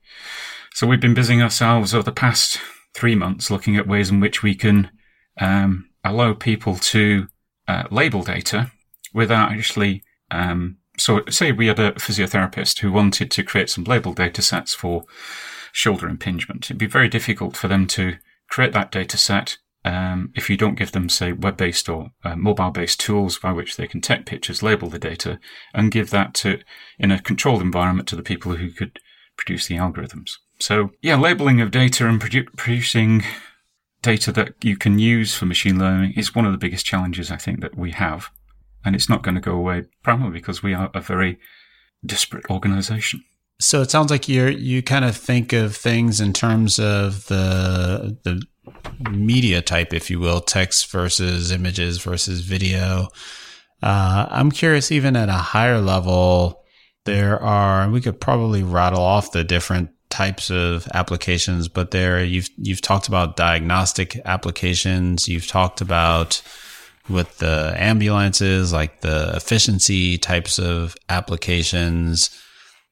So 0.74 0.86
we've 0.86 1.00
been 1.00 1.14
busying 1.14 1.42
ourselves 1.42 1.94
over 1.94 2.04
the 2.04 2.12
past 2.12 2.58
three 2.94 3.14
months 3.14 3.50
looking 3.50 3.76
at 3.76 3.86
ways 3.86 4.10
in 4.10 4.20
which 4.20 4.42
we 4.42 4.54
can 4.54 4.90
um, 5.40 5.88
allow 6.04 6.34
people 6.34 6.76
to 6.76 7.26
uh, 7.68 7.84
label 7.90 8.22
data 8.22 8.70
without 9.12 9.52
actually. 9.52 10.02
Um, 10.30 10.78
so, 10.98 11.22
say 11.30 11.52
we 11.52 11.68
had 11.68 11.78
a 11.78 11.92
physiotherapist 11.92 12.80
who 12.80 12.92
wanted 12.92 13.30
to 13.30 13.42
create 13.42 13.70
some 13.70 13.84
label 13.84 14.12
data 14.12 14.42
sets 14.42 14.74
for 14.74 15.04
shoulder 15.72 16.06
impingement. 16.06 16.66
It'd 16.66 16.78
be 16.78 16.86
very 16.86 17.08
difficult 17.08 17.56
for 17.56 17.66
them 17.66 17.86
to 17.88 18.16
create 18.48 18.72
that 18.72 18.92
data 18.92 19.16
set 19.16 19.56
um, 19.84 20.32
if 20.36 20.48
you 20.48 20.56
don't 20.56 20.76
give 20.76 20.92
them, 20.92 21.08
say, 21.08 21.32
web-based 21.32 21.88
or 21.88 22.12
uh, 22.24 22.36
mobile-based 22.36 23.00
tools 23.00 23.38
by 23.38 23.52
which 23.52 23.76
they 23.76 23.86
can 23.86 24.00
take 24.00 24.26
pictures, 24.26 24.62
label 24.62 24.88
the 24.88 24.98
data, 24.98 25.40
and 25.74 25.90
give 25.90 26.10
that 26.10 26.34
to 26.34 26.60
in 26.98 27.10
a 27.10 27.20
controlled 27.20 27.62
environment 27.62 28.06
to 28.08 28.16
the 28.16 28.22
people 28.22 28.56
who 28.56 28.70
could 28.70 29.00
produce 29.36 29.66
the 29.66 29.76
algorithms. 29.76 30.32
So, 30.60 30.90
yeah, 31.02 31.16
labeling 31.16 31.60
of 31.60 31.72
data 31.72 32.06
and 32.06 32.20
produ- 32.20 32.56
producing 32.56 33.24
data 34.02 34.30
that 34.32 34.54
you 34.62 34.76
can 34.76 34.98
use 34.98 35.34
for 35.34 35.46
machine 35.46 35.78
learning 35.78 36.12
is 36.16 36.34
one 36.34 36.46
of 36.46 36.52
the 36.52 36.58
biggest 36.58 36.86
challenges 36.86 37.30
I 37.30 37.36
think 37.36 37.60
that 37.60 37.76
we 37.76 37.90
have, 37.92 38.30
and 38.84 38.94
it's 38.94 39.08
not 39.08 39.22
going 39.22 39.34
to 39.34 39.40
go 39.40 39.52
away 39.52 39.84
primarily 40.02 40.38
because 40.38 40.62
we 40.62 40.74
are 40.74 40.90
a 40.94 41.00
very 41.00 41.38
disparate 42.04 42.50
organization. 42.50 43.22
So 43.60 43.80
it 43.80 43.90
sounds 43.90 44.10
like 44.10 44.28
you 44.28 44.46
you 44.48 44.82
kind 44.82 45.04
of 45.04 45.16
think 45.16 45.52
of 45.52 45.76
things 45.76 46.20
in 46.20 46.32
terms 46.32 46.78
of 46.78 47.26
the 47.26 48.18
the 48.24 48.42
media 49.10 49.62
type, 49.62 49.92
if 49.92 50.10
you 50.10 50.20
will, 50.20 50.40
text 50.40 50.90
versus 50.90 51.50
images 51.50 51.98
versus 52.02 52.40
video. 52.40 53.08
Uh, 53.82 54.26
I'm 54.30 54.50
curious, 54.50 54.92
even 54.92 55.16
at 55.16 55.28
a 55.28 55.32
higher 55.32 55.80
level, 55.80 56.62
there 57.04 57.40
are 57.40 57.88
we 57.90 58.00
could 58.00 58.20
probably 58.20 58.62
rattle 58.62 59.02
off 59.02 59.32
the 59.32 59.44
different 59.44 59.90
types 60.10 60.50
of 60.50 60.86
applications, 60.94 61.68
but 61.68 61.90
there 61.90 62.22
you've 62.24 62.48
you've 62.56 62.82
talked 62.82 63.08
about 63.08 63.36
diagnostic 63.36 64.20
applications, 64.24 65.28
you've 65.28 65.46
talked 65.46 65.80
about 65.80 66.42
with 67.08 67.38
the 67.38 67.74
ambulances, 67.76 68.72
like 68.72 69.00
the 69.00 69.32
efficiency 69.34 70.18
types 70.18 70.58
of 70.58 70.96
applications. 71.08 72.30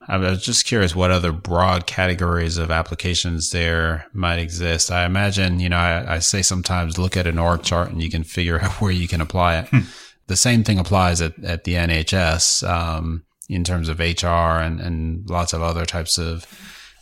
I 0.08 0.16
was 0.16 0.44
just 0.44 0.66
curious 0.66 0.96
what 0.96 1.10
other 1.10 1.30
broad 1.30 1.86
categories 1.86 2.56
of 2.56 2.70
applications 2.70 3.50
there 3.50 4.06
might 4.12 4.38
exist. 4.38 4.90
I 4.90 5.04
imagine, 5.04 5.60
you 5.60 5.68
know, 5.68 5.76
I, 5.76 6.16
I 6.16 6.18
say 6.18 6.42
sometimes 6.42 6.98
look 6.98 7.16
at 7.16 7.26
an 7.26 7.38
org 7.38 7.62
chart 7.62 7.90
and 7.90 8.02
you 8.02 8.10
can 8.10 8.24
figure 8.24 8.60
out 8.60 8.80
where 8.80 8.90
you 8.90 9.06
can 9.06 9.20
apply 9.20 9.58
it. 9.58 9.68
Hmm. 9.68 9.80
The 10.26 10.36
same 10.36 10.64
thing 10.64 10.78
applies 10.78 11.20
at, 11.20 11.42
at 11.44 11.64
the 11.64 11.74
NHS 11.74 12.68
um, 12.68 13.24
in 13.48 13.64
terms 13.64 13.88
of 13.88 13.98
HR 13.98 14.60
and, 14.60 14.80
and 14.80 15.28
lots 15.28 15.52
of 15.52 15.62
other 15.62 15.84
types 15.84 16.18
of 16.18 16.46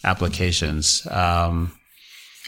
applications. 0.05 1.07
Um, 1.11 1.73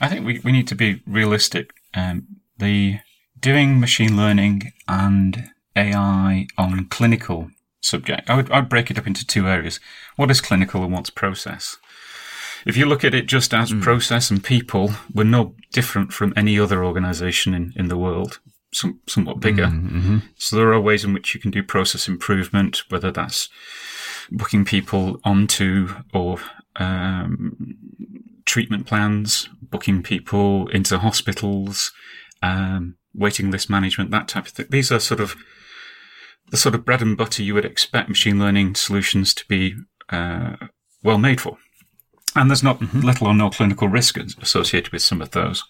I 0.01 0.09
think 0.09 0.27
we, 0.27 0.41
we 0.41 0.53
need 0.53 0.69
to 0.69 0.75
be 0.75 1.03
realistic. 1.07 1.73
Um, 1.95 2.27
the 2.59 2.99
doing 3.41 3.81
machine 3.81 4.17
learning 4.17 4.73
and 4.89 5.51
AI 5.77 6.47
on 6.59 6.87
clinical 6.87 7.51
subject. 7.81 8.29
I 8.29 8.37
would 8.37 8.51
I'd 8.51 8.69
break 8.69 8.91
it 8.91 8.99
up 8.99 9.07
into 9.07 9.27
two 9.27 9.47
areas. 9.47 9.81
What 10.17 10.31
is 10.31 10.41
clinical 10.41 10.85
and 10.85 10.93
what's 10.93 11.11
process? 11.11 11.77
If 12.67 12.77
you 12.77 12.87
look 12.87 13.05
at 13.05 13.15
it 13.15 13.27
just 13.27 13.55
as 13.55 13.73
mm. 13.73 13.81
process 13.81 14.31
and 14.31 14.45
people, 14.45 14.93
we're 15.15 15.25
no 15.25 15.55
different 15.73 16.13
from 16.13 16.35
any 16.37 16.59
other 16.59 16.85
organization 16.85 17.55
in, 17.55 17.73
in 17.75 17.89
the 17.89 17.97
world, 17.97 18.39
some, 18.73 19.01
somewhat 19.07 19.41
bigger. 19.41 19.67
Mm, 19.67 19.91
mm-hmm. 19.91 20.19
So 20.37 20.57
there 20.57 20.73
are 20.73 20.81
ways 20.81 21.05
in 21.05 21.15
which 21.15 21.35
you 21.35 21.41
can 21.41 21.51
do 21.51 21.63
process 21.63 22.07
improvement, 22.07 22.83
whether 22.91 23.11
that's 23.11 23.49
booking 24.31 24.67
people 24.67 25.21
onto 25.25 25.89
or 26.13 26.39
um, 26.77 27.77
treatment 28.45 28.87
plans, 28.87 29.49
booking 29.63 30.03
people 30.03 30.69
into 30.69 30.99
hospitals, 30.99 31.93
um, 32.43 32.97
waiting 33.15 33.51
list 33.51 33.69
management, 33.71 34.11
that 34.11 34.29
type 34.29 34.47
of 34.47 34.53
thing. 34.53 34.67
These 34.71 34.93
are 34.93 35.01
sort 35.01 35.21
of 35.21 35.37
the 36.51 36.57
sort 36.57 36.75
of 36.75 36.85
bread 36.85 37.03
and 37.03 37.17
butter 37.17 37.43
you 37.43 37.55
would 37.55 37.65
expect 37.65 38.09
machine 38.09 38.39
learning 38.39 38.75
solutions 38.75 39.33
to 39.35 39.45
be 39.47 39.75
uh, 40.09 40.57
well 41.03 41.19
made 41.19 41.41
for. 41.41 41.59
And 42.35 42.51
there's 42.51 42.63
not 42.63 42.81
mm-hmm. 42.81 43.01
little 43.01 43.27
or 43.27 43.35
no 43.35 43.51
clinical 43.51 43.89
risk 43.89 44.17
associated 44.17 44.93
with 44.93 45.03
some 45.03 45.21
of 45.21 45.31
those. 45.33 45.65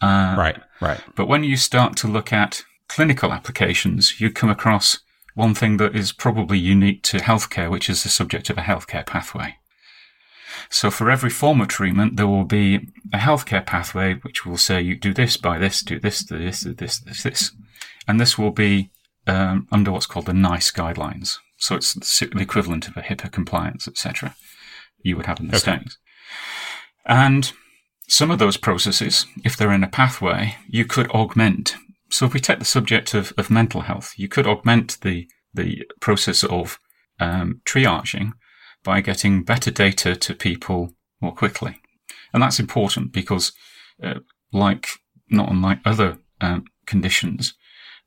Uh, 0.00 0.34
right, 0.36 0.58
right. 0.80 1.00
But 1.14 1.28
when 1.28 1.44
you 1.44 1.56
start 1.56 1.96
to 1.98 2.08
look 2.08 2.32
at 2.32 2.64
clinical 2.88 3.32
applications, 3.32 4.20
you 4.20 4.30
come 4.30 4.50
across 4.50 4.98
one 5.34 5.54
thing 5.54 5.76
that 5.78 5.94
is 5.94 6.12
probably 6.12 6.58
unique 6.58 7.02
to 7.04 7.18
healthcare, 7.18 7.70
which 7.70 7.88
is 7.88 8.02
the 8.02 8.08
subject 8.08 8.50
of 8.50 8.58
a 8.58 8.62
healthcare 8.62 9.06
pathway. 9.06 9.56
So 10.70 10.90
for 10.90 11.10
every 11.10 11.30
form 11.30 11.60
of 11.60 11.68
treatment, 11.68 12.16
there 12.16 12.26
will 12.26 12.44
be 12.44 12.88
a 13.12 13.18
healthcare 13.18 13.64
pathway 13.64 14.14
which 14.14 14.44
will 14.44 14.56
say 14.56 14.80
you 14.80 14.96
do 14.96 15.14
this, 15.14 15.36
by 15.36 15.58
this, 15.58 15.82
do 15.82 15.98
this, 15.98 16.24
do 16.24 16.38
this, 16.38 16.62
do 16.62 16.74
this, 16.74 17.00
this, 17.00 17.22
this. 17.22 17.52
And 18.06 18.18
this 18.18 18.38
will 18.38 18.50
be 18.50 18.90
um, 19.26 19.68
under 19.70 19.92
what's 19.92 20.06
called 20.06 20.26
the 20.26 20.34
NICE 20.34 20.70
guidelines. 20.72 21.38
So 21.58 21.76
it's 21.76 21.94
the 21.94 22.40
equivalent 22.40 22.88
of 22.88 22.96
a 22.96 23.02
HIPAA 23.02 23.30
compliance, 23.30 23.86
etc. 23.86 24.34
You 25.02 25.16
would 25.16 25.26
have 25.26 25.38
in 25.40 25.48
the 25.48 25.56
okay. 25.56 25.76
States. 25.76 25.98
And 27.06 27.52
some 28.08 28.30
of 28.30 28.38
those 28.38 28.56
processes, 28.56 29.26
if 29.44 29.56
they're 29.56 29.72
in 29.72 29.84
a 29.84 29.88
pathway, 29.88 30.56
you 30.68 30.84
could 30.84 31.08
augment. 31.10 31.76
So 32.10 32.26
if 32.26 32.34
we 32.34 32.40
take 32.40 32.58
the 32.58 32.64
subject 32.64 33.14
of, 33.14 33.32
of 33.38 33.50
mental 33.50 33.82
health, 33.82 34.14
you 34.16 34.28
could 34.28 34.46
augment 34.46 35.00
the, 35.02 35.28
the 35.54 35.84
process 36.00 36.42
of 36.44 36.78
um, 37.20 37.60
triaging 37.64 38.32
by 38.84 39.00
getting 39.00 39.42
better 39.42 39.70
data 39.70 40.16
to 40.16 40.34
people 40.34 40.94
more 41.20 41.32
quickly. 41.32 41.80
And 42.32 42.42
that's 42.42 42.60
important 42.60 43.12
because, 43.12 43.52
uh, 44.02 44.20
like, 44.52 44.88
not 45.30 45.50
unlike 45.50 45.80
other 45.84 46.18
um, 46.40 46.64
conditions, 46.86 47.54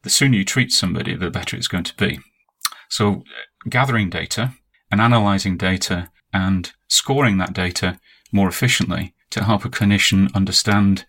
the 0.04 0.10
sooner 0.10 0.38
you 0.38 0.46
treat 0.46 0.72
somebody, 0.72 1.16
the 1.16 1.30
better 1.30 1.56
it's 1.56 1.68
going 1.68 1.84
to 1.86 1.96
be. 1.96 2.20
So 2.90 3.24
gathering 3.70 4.10
data 4.10 4.54
and 4.92 5.02
analyzing 5.02 5.58
data 5.58 6.10
and 6.34 6.72
scoring 6.88 7.38
that 7.38 7.54
data 7.54 8.00
more 8.32 8.48
efficiently 8.48 9.14
to 9.32 9.44
help 9.44 9.66
a 9.66 9.70
clinician 9.70 10.34
understand 10.36 11.06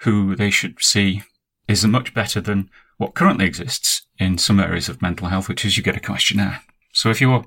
who 0.00 0.34
they 0.34 0.50
should 0.50 0.82
see 0.82 1.22
is 1.68 1.86
much 1.86 2.14
better 2.14 2.40
than 2.40 2.70
what 2.98 3.14
currently 3.14 3.46
exists 3.46 4.06
in 4.18 4.38
some 4.38 4.58
areas 4.58 4.88
of 4.88 5.02
mental 5.02 5.28
health, 5.28 5.48
which 5.48 5.64
is 5.64 5.76
you 5.76 5.82
get 5.82 5.96
a 5.96 6.00
questionnaire. 6.00 6.62
So 6.92 7.10
if 7.10 7.20
you're 7.20 7.44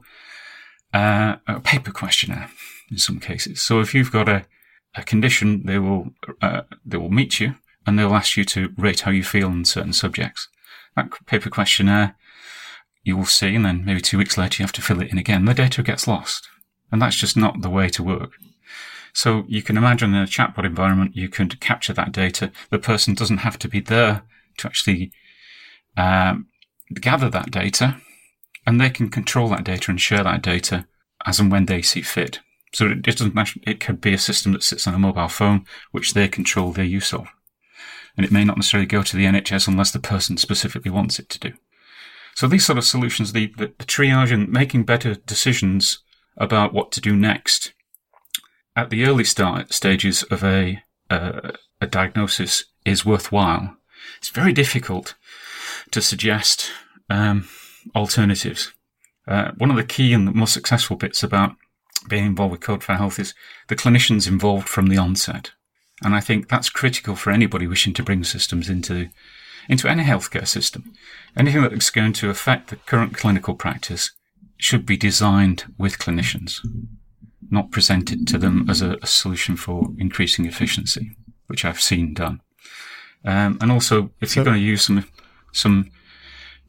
uh, 0.94 1.38
a 1.48 1.60
paper 1.60 1.92
questionnaire 1.92 2.50
in 2.92 2.98
some 2.98 3.20
cases. 3.20 3.62
So 3.62 3.80
if 3.80 3.94
you've 3.94 4.12
got 4.12 4.28
a, 4.28 4.46
a 4.96 5.04
condition, 5.04 5.66
they 5.66 5.80
will 5.80 6.12
uh, 6.42 6.62
they 6.86 6.98
will 6.98 7.12
meet 7.12 7.40
you 7.40 7.56
and 7.86 7.98
they'll 7.98 8.16
ask 8.16 8.38
you 8.38 8.46
to 8.46 8.74
rate 8.78 9.02
how 9.02 9.12
you 9.12 9.24
feel 9.24 9.48
on 9.48 9.66
certain 9.66 9.94
subjects. 9.94 10.48
That 10.96 11.12
paper 11.26 11.50
questionnaire 11.50 12.16
you 13.04 13.16
will 13.16 13.26
see, 13.26 13.56
and 13.56 13.66
then 13.66 13.86
maybe 13.86 14.02
two 14.02 14.18
weeks 14.18 14.38
later 14.38 14.62
you 14.62 14.66
have 14.66 14.74
to 14.74 14.82
fill 14.82 15.02
it 15.02 15.12
in 15.12 15.18
again. 15.18 15.46
The 15.46 15.54
data 15.54 15.82
gets 15.84 16.08
lost. 16.08 16.48
And 16.92 17.02
that's 17.02 17.16
just 17.16 17.38
not 17.38 17.62
the 17.62 17.70
way 17.70 17.90
to 17.90 18.04
work. 18.04 18.32
So 19.14 19.46
you 19.48 19.62
can 19.62 19.78
imagine 19.78 20.14
in 20.14 20.24
a 20.24 20.28
chatbot 20.28 20.66
environment, 20.66 21.16
you 21.16 21.30
can 21.30 21.50
capture 21.50 21.94
that 21.94 22.12
data. 22.12 22.52
The 22.70 22.80
person 22.80 23.14
doesn't 23.14 23.40
have 23.40 23.60
to 23.60 23.68
be 23.68 23.80
there 23.80 24.24
to 24.58 24.68
actually 24.68 25.12
um, 25.98 26.48
gather 26.94 27.30
that 27.30 27.52
data, 27.52 27.98
and 28.70 28.80
they 28.80 28.92
can 28.92 29.10
control 29.10 29.50
that 29.50 29.64
data 29.64 29.90
and 29.90 30.00
share 30.00 30.24
that 30.24 30.44
data 30.44 30.86
as 31.26 31.40
and 31.40 31.52
when 31.52 31.66
they 31.66 31.82
see 31.82 32.04
fit. 32.04 32.40
So 32.72 32.90
it, 32.90 33.02
doesn't. 33.02 33.36
It 33.66 33.80
could 33.80 34.00
be 34.00 34.14
a 34.14 34.18
system 34.20 34.52
that 34.52 34.62
sits 34.62 34.86
on 34.86 34.94
a 34.94 35.00
mobile 35.00 35.28
phone, 35.28 35.66
which 35.90 36.14
they 36.14 36.28
control 36.28 36.72
their 36.72 36.86
use 36.86 37.12
of, 37.12 37.28
and 38.16 38.24
it 38.24 38.32
may 38.32 38.44
not 38.44 38.58
necessarily 38.58 38.86
go 38.86 39.02
to 39.02 39.18
the 39.18 39.26
NHS 39.26 39.68
unless 39.68 39.90
the 39.90 39.98
person 39.98 40.38
specifically 40.38 40.92
wants 40.92 41.18
it 41.18 41.30
to 41.30 41.40
do. 41.40 41.54
So 42.36 42.46
these 42.46 42.64
sort 42.64 42.78
of 42.78 42.84
solutions, 42.84 43.34
the, 43.34 43.52
the, 43.58 43.74
the 43.76 43.86
triage 43.86 44.32
and 44.32 44.48
making 44.50 44.84
better 44.84 45.16
decisions 45.16 46.04
about 46.38 46.72
what 46.72 46.92
to 46.92 47.02
do 47.02 47.16
next 47.16 47.74
at 48.76 48.92
the 48.92 49.04
early 49.04 49.24
start 49.24 49.74
stages 49.74 50.22
of 50.30 50.44
a 50.44 50.84
uh, 51.10 51.54
a 51.82 51.88
diagnosis 51.88 52.66
is 52.86 53.04
worthwhile. 53.04 53.78
It's 54.20 54.30
very 54.30 54.54
difficult 54.54 55.16
to 55.90 56.04
suggest 56.04 56.70
um, 57.10 57.48
alternatives. 57.96 58.74
Uh, 59.28 59.52
one 59.58 59.70
of 59.70 59.78
the 59.78 59.84
key 59.84 60.14
and 60.14 60.28
the 60.28 60.32
most 60.32 60.54
successful 60.54 60.96
bits 60.96 61.24
about 61.24 61.56
being 62.08 62.26
involved 62.26 62.52
with 62.52 62.62
Code 62.62 62.84
for 62.84 62.96
Health 62.96 63.20
is 63.20 63.34
the 63.68 63.76
clinicians 63.76 64.28
involved 64.28 64.68
from 64.68 64.88
the 64.88 64.98
onset. 64.98 65.52
And 66.04 66.16
I 66.16 66.22
think 66.22 66.48
that's 66.48 66.70
critical 66.70 67.16
for 67.16 67.32
anybody 67.32 67.68
wishing 67.68 67.94
to 67.96 68.04
bring 68.04 68.24
systems 68.24 68.70
into, 68.70 69.10
into 69.68 69.88
any 69.88 70.04
healthcare 70.04 70.48
system. 70.48 70.94
Anything 71.38 71.62
that's 71.62 71.90
going 71.90 72.14
to 72.14 72.30
affect 72.30 72.70
the 72.70 72.78
current 72.78 73.16
clinical 73.16 73.54
practice 73.54 74.12
should 74.58 74.86
be 74.86 74.98
designed 74.98 75.66
with 75.78 76.00
clinicians, 76.00 76.60
not 77.50 77.72
presented 77.72 78.28
to 78.28 78.38
them 78.38 78.70
as 78.70 78.82
a, 78.82 78.98
a 79.02 79.08
solution 79.08 79.56
for 79.56 79.90
increasing 79.98 80.46
efficiency, 80.46 81.12
which 81.48 81.66
I've 81.66 81.82
seen 81.82 82.14
done. 82.14 82.42
Um, 83.26 83.58
and 83.62 83.72
also, 83.72 84.12
if 84.22 84.30
so, 84.30 84.36
you're 84.36 84.46
going 84.46 84.58
to 84.58 84.64
use 84.64 84.84
some 84.84 85.06
some 85.52 85.92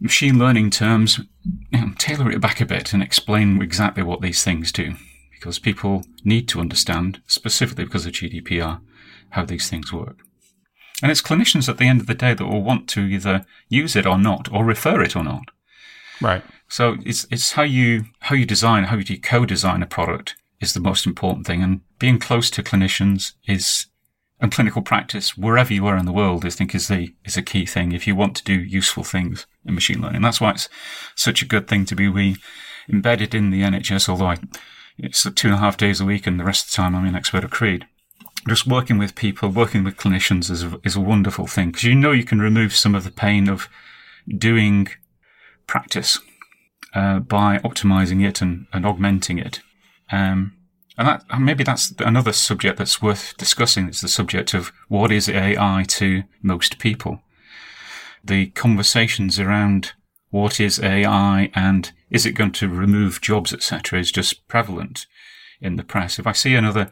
machine 0.00 0.38
learning 0.38 0.70
terms, 0.70 1.20
you 1.70 1.80
know, 1.80 1.92
tailor 1.98 2.30
it 2.30 2.40
back 2.40 2.60
a 2.60 2.66
bit 2.66 2.92
and 2.92 3.02
explain 3.02 3.60
exactly 3.62 4.02
what 4.02 4.20
these 4.20 4.42
things 4.42 4.72
do, 4.72 4.94
because 5.32 5.58
people 5.58 6.04
need 6.24 6.48
to 6.48 6.60
understand, 6.60 7.20
specifically 7.26 7.84
because 7.84 8.06
of 8.06 8.12
GDPR, 8.12 8.80
how 9.30 9.44
these 9.44 9.68
things 9.68 9.92
work. 9.92 10.18
And 11.02 11.10
it's 11.10 11.22
clinicians 11.22 11.68
at 11.68 11.78
the 11.78 11.86
end 11.86 12.00
of 12.00 12.06
the 12.06 12.14
day 12.14 12.34
that 12.34 12.44
will 12.44 12.62
want 12.62 12.88
to 12.90 13.00
either 13.00 13.46
use 13.68 13.96
it 13.96 14.06
or 14.06 14.18
not, 14.18 14.52
or 14.52 14.64
refer 14.64 15.02
it 15.02 15.16
or 15.16 15.24
not. 15.24 15.44
Right. 16.20 16.42
So 16.68 16.96
it's 17.04 17.26
it's 17.30 17.52
how 17.52 17.62
you 17.62 18.04
how 18.20 18.36
you 18.36 18.44
design, 18.44 18.84
how 18.84 18.96
you 18.96 19.20
co-design 19.20 19.82
a 19.82 19.86
product 19.86 20.36
is 20.60 20.74
the 20.74 20.80
most 20.80 21.06
important 21.06 21.46
thing, 21.46 21.62
and 21.62 21.80
being 21.98 22.18
close 22.18 22.50
to 22.50 22.62
clinicians 22.62 23.32
is 23.46 23.86
and 24.40 24.52
clinical 24.52 24.82
practice 24.82 25.36
wherever 25.36 25.72
you 25.72 25.86
are 25.86 25.96
in 25.96 26.06
the 26.06 26.12
world. 26.12 26.44
I 26.44 26.50
think 26.50 26.74
is 26.74 26.88
the 26.88 27.14
is 27.24 27.36
a 27.36 27.42
key 27.42 27.66
thing 27.66 27.92
if 27.92 28.06
you 28.06 28.16
want 28.16 28.36
to 28.36 28.44
do 28.44 28.54
useful 28.54 29.04
things 29.04 29.46
in 29.64 29.74
machine 29.74 30.00
learning. 30.00 30.22
That's 30.22 30.40
why 30.40 30.50
it's 30.50 30.68
such 31.14 31.42
a 31.42 31.46
good 31.46 31.68
thing 31.68 31.84
to 31.86 31.94
be 31.94 32.36
embedded 32.88 33.34
in 33.34 33.50
the 33.50 33.62
NHS. 33.62 34.08
Although 34.08 34.26
I, 34.26 34.38
it's 34.98 35.22
two 35.34 35.48
and 35.48 35.56
a 35.56 35.60
half 35.60 35.76
days 35.76 36.00
a 36.00 36.04
week, 36.04 36.26
and 36.26 36.40
the 36.40 36.44
rest 36.44 36.66
of 36.66 36.70
the 36.70 36.76
time 36.76 36.94
I'm 36.94 37.06
an 37.06 37.16
expert 37.16 37.44
of 37.44 37.50
Creed. 37.50 37.86
Just 38.48 38.66
working 38.66 38.96
with 38.96 39.14
people, 39.14 39.50
working 39.50 39.84
with 39.84 39.98
clinicians 39.98 40.50
is 40.50 40.62
a, 40.64 40.80
is 40.82 40.96
a 40.96 41.00
wonderful 41.00 41.46
thing 41.46 41.68
because 41.68 41.84
you 41.84 41.94
know 41.94 42.12
you 42.12 42.24
can 42.24 42.40
remove 42.40 42.74
some 42.74 42.94
of 42.94 43.04
the 43.04 43.10
pain 43.10 43.50
of 43.50 43.68
doing 44.38 44.88
practice 45.66 46.18
uh, 46.94 47.18
by 47.18 47.58
optimizing 47.58 48.26
it 48.26 48.40
and, 48.40 48.66
and 48.72 48.86
augmenting 48.86 49.38
it. 49.38 49.60
Um, 50.10 50.56
and 51.00 51.08
that, 51.08 51.40
maybe 51.40 51.64
that's 51.64 51.94
another 52.00 52.30
subject 52.34 52.76
that's 52.76 53.00
worth 53.00 53.34
discussing. 53.38 53.88
It's 53.88 54.02
the 54.02 54.08
subject 54.08 54.52
of 54.52 54.70
what 54.88 55.10
is 55.10 55.30
AI 55.30 55.86
to 55.88 56.24
most 56.42 56.78
people. 56.78 57.22
The 58.22 58.48
conversations 58.48 59.40
around 59.40 59.94
what 60.28 60.60
is 60.60 60.78
AI 60.78 61.50
and 61.54 61.90
is 62.10 62.26
it 62.26 62.32
going 62.32 62.52
to 62.52 62.68
remove 62.68 63.22
jobs, 63.22 63.54
etc., 63.54 63.98
is 63.98 64.12
just 64.12 64.46
prevalent 64.46 65.06
in 65.58 65.76
the 65.76 65.84
press. 65.84 66.18
If 66.18 66.26
I 66.26 66.32
see 66.32 66.54
another 66.54 66.90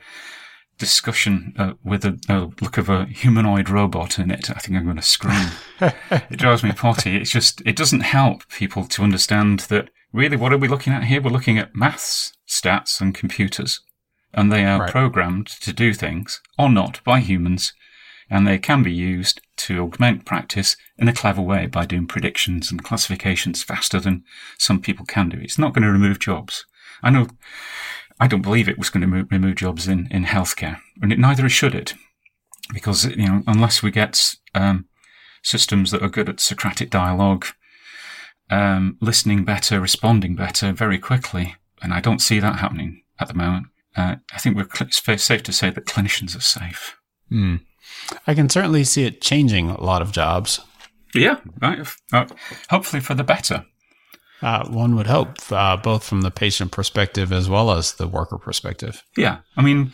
discussion 0.79 1.53
uh, 1.59 1.75
with 1.85 2.07
a, 2.07 2.18
a, 2.31 2.49
look 2.62 2.79
of 2.79 2.88
a 2.88 3.05
humanoid 3.05 3.68
robot 3.68 4.18
in 4.18 4.31
it, 4.31 4.49
I 4.49 4.55
think 4.55 4.79
I'm 4.79 4.85
going 4.85 4.97
to 4.97 5.03
scream. 5.03 5.51
it 6.11 6.38
drives 6.38 6.64
me 6.64 6.73
potty. 6.73 7.18
It's 7.18 7.31
just, 7.31 7.61
it 7.66 7.77
doesn't 7.77 8.01
help 8.01 8.49
people 8.49 8.87
to 8.87 9.03
understand 9.03 9.61
that 9.68 9.90
really 10.14 10.38
what 10.38 10.55
are 10.55 10.59
we 10.59 10.66
looking 10.66 10.94
at 10.94 11.05
here? 11.05 11.21
We're 11.21 11.31
looking 11.31 11.59
at 11.59 11.77
maths, 11.77 12.33
stats, 12.49 13.03
and 13.03 13.14
computers. 13.14 13.83
And 14.35 14.53
they 14.53 14.64
are 14.64 14.81
right. 14.81 14.91
programmed 14.91 15.47
to 15.47 15.73
do 15.73 15.95
things, 15.95 16.41
or 16.59 16.69
not, 16.69 17.03
by 17.05 17.21
humans. 17.21 17.73
And 18.31 18.47
they 18.47 18.59
can 18.59 18.83
be 18.83 18.93
used 18.93 19.41
to 19.57 19.81
augment 19.81 20.27
practice 20.27 20.77
in 20.99 21.09
a 21.09 21.14
clever 21.14 21.41
way 21.41 21.67
by 21.67 21.87
doing 21.87 22.07
predictions 22.07 22.71
and 22.71 22.85
classifications 22.85 23.62
faster 23.62 24.01
than 24.01 24.25
some 24.59 24.81
people 24.81 25.07
can 25.07 25.31
do. 25.31 25.38
It's 25.41 25.59
not 25.59 25.73
going 25.73 25.85
to 25.85 25.91
remove 25.91 26.19
jobs. 26.19 26.67
I 27.03 27.11
know 27.11 27.29
I 28.21 28.27
don't 28.27 28.43
believe 28.43 28.69
it 28.69 28.79
was 28.79 28.91
going 28.91 29.03
to 29.03 29.07
move, 29.07 29.29
remove 29.31 29.57
jobs 29.57 29.87
in, 29.87 30.09
in 30.11 30.25
healthcare, 30.25 30.79
and 31.01 31.12
it, 31.12 31.19
neither 31.19 31.49
should 31.49 31.75
it, 31.75 31.95
because 32.73 33.05
you 33.05 33.27
know 33.27 33.43
unless 33.47 33.83
we 33.83 33.91
get 33.91 34.35
um, 34.55 34.87
systems 35.43 35.91
that 35.91 36.03
are 36.03 36.09
good 36.09 36.29
at 36.29 36.41
Socratic 36.41 36.91
dialogue, 36.91 37.47
um, 38.51 38.97
listening 39.01 39.45
better, 39.45 39.81
responding 39.81 40.35
better 40.35 40.73
very 40.73 40.99
quickly, 40.99 41.55
and 41.81 41.95
I 41.95 42.01
don't 42.01 42.21
see 42.21 42.41
that 42.41 42.59
happening 42.59 43.03
at 43.21 43.29
the 43.29 43.35
moment. 43.35 43.67
Uh, 43.98 44.16
I 44.32 44.38
think 44.38 44.56
it's 44.80 45.24
safe 45.24 45.42
to 45.42 45.52
say 45.52 45.70
that 45.70 45.87
clinicians 45.87 46.37
are 46.37 46.40
safe. 46.40 46.96
Mm. 47.32 47.62
I 48.28 48.34
can 48.34 48.48
certainly 48.48 48.84
see 48.84 49.04
it 49.04 49.20
changing 49.20 49.70
a 49.70 49.82
lot 49.82 50.02
of 50.02 50.12
jobs. 50.12 50.61
Yeah, 51.14 51.40
right. 51.61 51.84
Uh, 52.12 52.26
hopefully 52.70 53.00
for 53.00 53.14
the 53.14 53.24
better. 53.24 53.64
Uh, 54.40 54.68
one 54.68 54.94
would 54.94 55.08
hope, 55.08 55.38
uh, 55.50 55.76
both 55.76 56.04
from 56.04 56.20
the 56.20 56.30
patient 56.30 56.70
perspective 56.70 57.32
as 57.32 57.48
well 57.48 57.72
as 57.72 57.94
the 57.94 58.06
worker 58.06 58.38
perspective. 58.38 59.02
Yeah. 59.16 59.38
I 59.56 59.62
mean, 59.62 59.92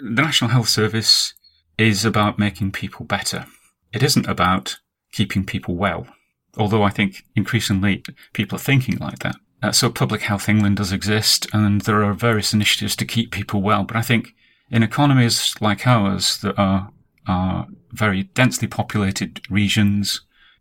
the 0.00 0.22
National 0.22 0.50
Health 0.50 0.68
Service 0.68 1.34
is 1.78 2.04
about 2.04 2.36
making 2.36 2.72
people 2.72 3.06
better. 3.06 3.46
It 3.92 4.02
isn't 4.02 4.26
about 4.26 4.78
keeping 5.12 5.44
people 5.44 5.76
well. 5.76 6.08
Although 6.56 6.82
I 6.82 6.90
think 6.90 7.22
increasingly 7.36 8.02
people 8.32 8.56
are 8.56 8.60
thinking 8.60 8.98
like 8.98 9.20
that. 9.20 9.36
Uh, 9.64 9.72
so 9.72 9.88
Public 9.88 10.20
Health 10.20 10.46
England 10.46 10.76
does 10.76 10.92
exist 10.92 11.46
and 11.54 11.80
there 11.82 12.04
are 12.04 12.12
various 12.12 12.52
initiatives 12.52 12.94
to 12.96 13.06
keep 13.06 13.30
people 13.30 13.62
well. 13.62 13.84
But 13.84 13.96
I 13.96 14.02
think 14.02 14.34
in 14.70 14.82
economies 14.82 15.54
like 15.58 15.86
ours 15.86 16.38
that 16.38 16.58
are, 16.58 16.90
are 17.26 17.66
very 17.92 18.24
densely 18.24 18.68
populated 18.68 19.40
regions, 19.48 20.20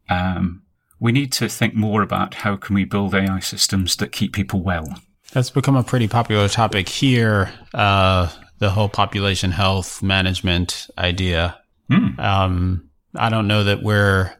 um, 0.09 0.61
we 1.01 1.11
need 1.11 1.33
to 1.33 1.49
think 1.49 1.75
more 1.75 2.01
about 2.01 2.33
how 2.35 2.55
can 2.55 2.75
we 2.75 2.85
build 2.85 3.13
AI 3.13 3.39
systems 3.39 3.97
that 3.97 4.13
keep 4.13 4.31
people 4.31 4.63
well. 4.63 4.87
That's 5.33 5.49
become 5.49 5.75
a 5.75 5.83
pretty 5.83 6.07
popular 6.07 6.47
topic 6.47 6.87
here. 6.87 7.51
Uh, 7.73 8.29
the 8.59 8.69
whole 8.69 8.87
population 8.87 9.51
health 9.51 10.01
management 10.01 10.87
idea. 10.97 11.59
Mm. 11.91 12.17
Um, 12.19 12.89
I 13.15 13.27
don't 13.29 13.47
know 13.47 13.65
that 13.65 13.83
we're 13.83 14.33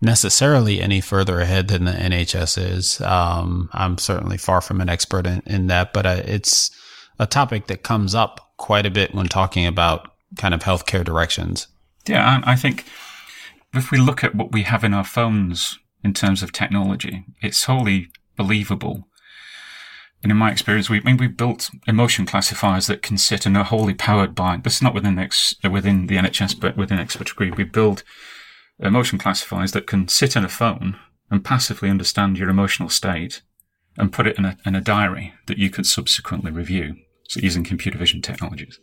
necessarily 0.00 0.80
any 0.80 1.00
further 1.00 1.40
ahead 1.40 1.68
than 1.68 1.84
the 1.84 1.92
NHS 1.92 2.72
is. 2.72 3.00
Um, 3.00 3.68
I'm 3.72 3.98
certainly 3.98 4.38
far 4.38 4.60
from 4.60 4.80
an 4.80 4.88
expert 4.88 5.26
in, 5.26 5.42
in 5.46 5.66
that, 5.66 5.92
but 5.92 6.06
uh, 6.06 6.22
it's 6.24 6.70
a 7.18 7.26
topic 7.26 7.66
that 7.66 7.82
comes 7.82 8.14
up 8.14 8.52
quite 8.56 8.86
a 8.86 8.90
bit 8.90 9.14
when 9.14 9.26
talking 9.26 9.66
about 9.66 10.10
kind 10.36 10.54
of 10.54 10.62
healthcare 10.62 11.04
directions. 11.04 11.68
Yeah, 12.06 12.40
I 12.44 12.56
think 12.56 12.86
if 13.74 13.90
we 13.90 13.98
look 13.98 14.24
at 14.24 14.34
what 14.34 14.52
we 14.52 14.62
have 14.62 14.84
in 14.84 14.94
our 14.94 15.04
phones 15.04 15.78
in 16.02 16.14
terms 16.14 16.42
of 16.42 16.52
technology. 16.52 17.24
It's 17.40 17.64
wholly 17.64 18.08
believable. 18.36 19.06
And 20.22 20.30
in 20.30 20.36
my 20.36 20.50
experience, 20.50 20.90
we, 20.90 20.98
I 20.98 21.02
mean, 21.02 21.16
we 21.16 21.28
built 21.28 21.70
emotion 21.86 22.26
classifiers 22.26 22.86
that 22.88 23.02
can 23.02 23.16
sit 23.16 23.46
and 23.46 23.56
are 23.56 23.64
wholly 23.64 23.94
powered 23.94 24.34
by, 24.34 24.58
this 24.58 24.76
is 24.76 24.82
not 24.82 24.94
within 24.94 25.16
the, 25.16 25.70
within 25.70 26.06
the 26.06 26.16
NHS, 26.16 26.60
but 26.60 26.76
within 26.76 26.98
expert 26.98 27.28
degree. 27.28 27.50
We 27.50 27.64
build 27.64 28.02
emotion 28.82 29.18
classifiers 29.18 29.72
that 29.72 29.86
can 29.86 30.08
sit 30.08 30.36
in 30.36 30.44
a 30.44 30.48
phone 30.48 30.98
and 31.30 31.44
passively 31.44 31.88
understand 31.88 32.38
your 32.38 32.48
emotional 32.48 32.88
state 32.88 33.42
and 33.96 34.12
put 34.12 34.26
it 34.26 34.38
in 34.38 34.44
a, 34.44 34.56
in 34.64 34.74
a 34.74 34.80
diary 34.80 35.34
that 35.46 35.58
you 35.58 35.70
could 35.70 35.86
subsequently 35.86 36.50
review. 36.50 36.96
So 37.28 37.40
using 37.40 37.62
computer 37.62 37.98
vision 37.98 38.22
technologies. 38.22 38.80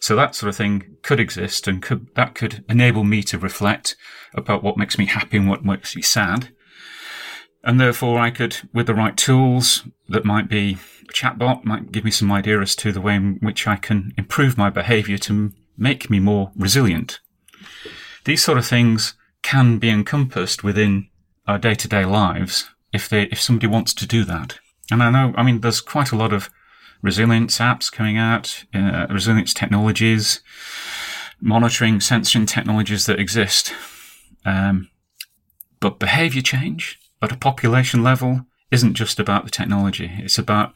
So 0.00 0.16
that 0.16 0.34
sort 0.34 0.50
of 0.50 0.56
thing 0.56 0.96
could 1.02 1.20
exist 1.20 1.68
and 1.68 1.80
could, 1.80 2.08
that 2.16 2.34
could 2.34 2.64
enable 2.68 3.04
me 3.04 3.22
to 3.24 3.38
reflect 3.38 3.96
about 4.34 4.62
what 4.62 4.76
makes 4.76 4.98
me 4.98 5.06
happy 5.06 5.36
and 5.36 5.48
what 5.48 5.64
makes 5.64 5.94
me 5.94 6.02
sad. 6.02 6.48
And 7.62 7.80
therefore 7.80 8.18
I 8.18 8.30
could, 8.30 8.56
with 8.72 8.86
the 8.86 8.94
right 8.94 9.16
tools 9.16 9.86
that 10.08 10.24
might 10.24 10.48
be 10.48 10.78
a 11.08 11.12
chatbot, 11.12 11.64
might 11.64 11.92
give 11.92 12.04
me 12.04 12.10
some 12.10 12.30
idea 12.32 12.60
as 12.60 12.76
to 12.76 12.92
the 12.92 13.00
way 13.00 13.14
in 13.14 13.38
which 13.40 13.66
I 13.66 13.76
can 13.76 14.12
improve 14.16 14.58
my 14.58 14.70
behavior 14.70 15.18
to 15.18 15.52
make 15.76 16.10
me 16.10 16.18
more 16.20 16.52
resilient. 16.56 17.20
these 18.24 18.42
sort 18.42 18.58
of 18.58 18.66
things 18.66 19.14
can 19.46 19.78
be 19.78 19.90
encompassed 19.90 20.64
within 20.64 21.06
our 21.46 21.56
day 21.56 21.72
to 21.72 21.86
day 21.86 22.04
lives 22.04 22.68
if 22.92 23.08
they, 23.08 23.22
if 23.26 23.40
somebody 23.40 23.68
wants 23.68 23.94
to 23.94 24.04
do 24.04 24.24
that. 24.24 24.58
And 24.90 25.00
I 25.00 25.10
know, 25.10 25.32
I 25.36 25.44
mean, 25.44 25.60
there's 25.60 25.80
quite 25.80 26.10
a 26.10 26.16
lot 26.16 26.32
of 26.32 26.50
resilience 27.00 27.58
apps 27.58 27.90
coming 27.90 28.18
out, 28.18 28.64
uh, 28.74 29.06
resilience 29.08 29.54
technologies, 29.54 30.40
monitoring, 31.40 32.00
sensing 32.00 32.44
technologies 32.44 33.06
that 33.06 33.20
exist. 33.20 33.72
Um, 34.44 34.90
but 35.78 36.00
behavior 36.00 36.42
change 36.42 36.98
at 37.22 37.30
a 37.30 37.36
population 37.36 38.02
level 38.02 38.46
isn't 38.72 38.94
just 38.94 39.20
about 39.20 39.44
the 39.44 39.50
technology. 39.52 40.10
It's 40.18 40.38
about 40.38 40.74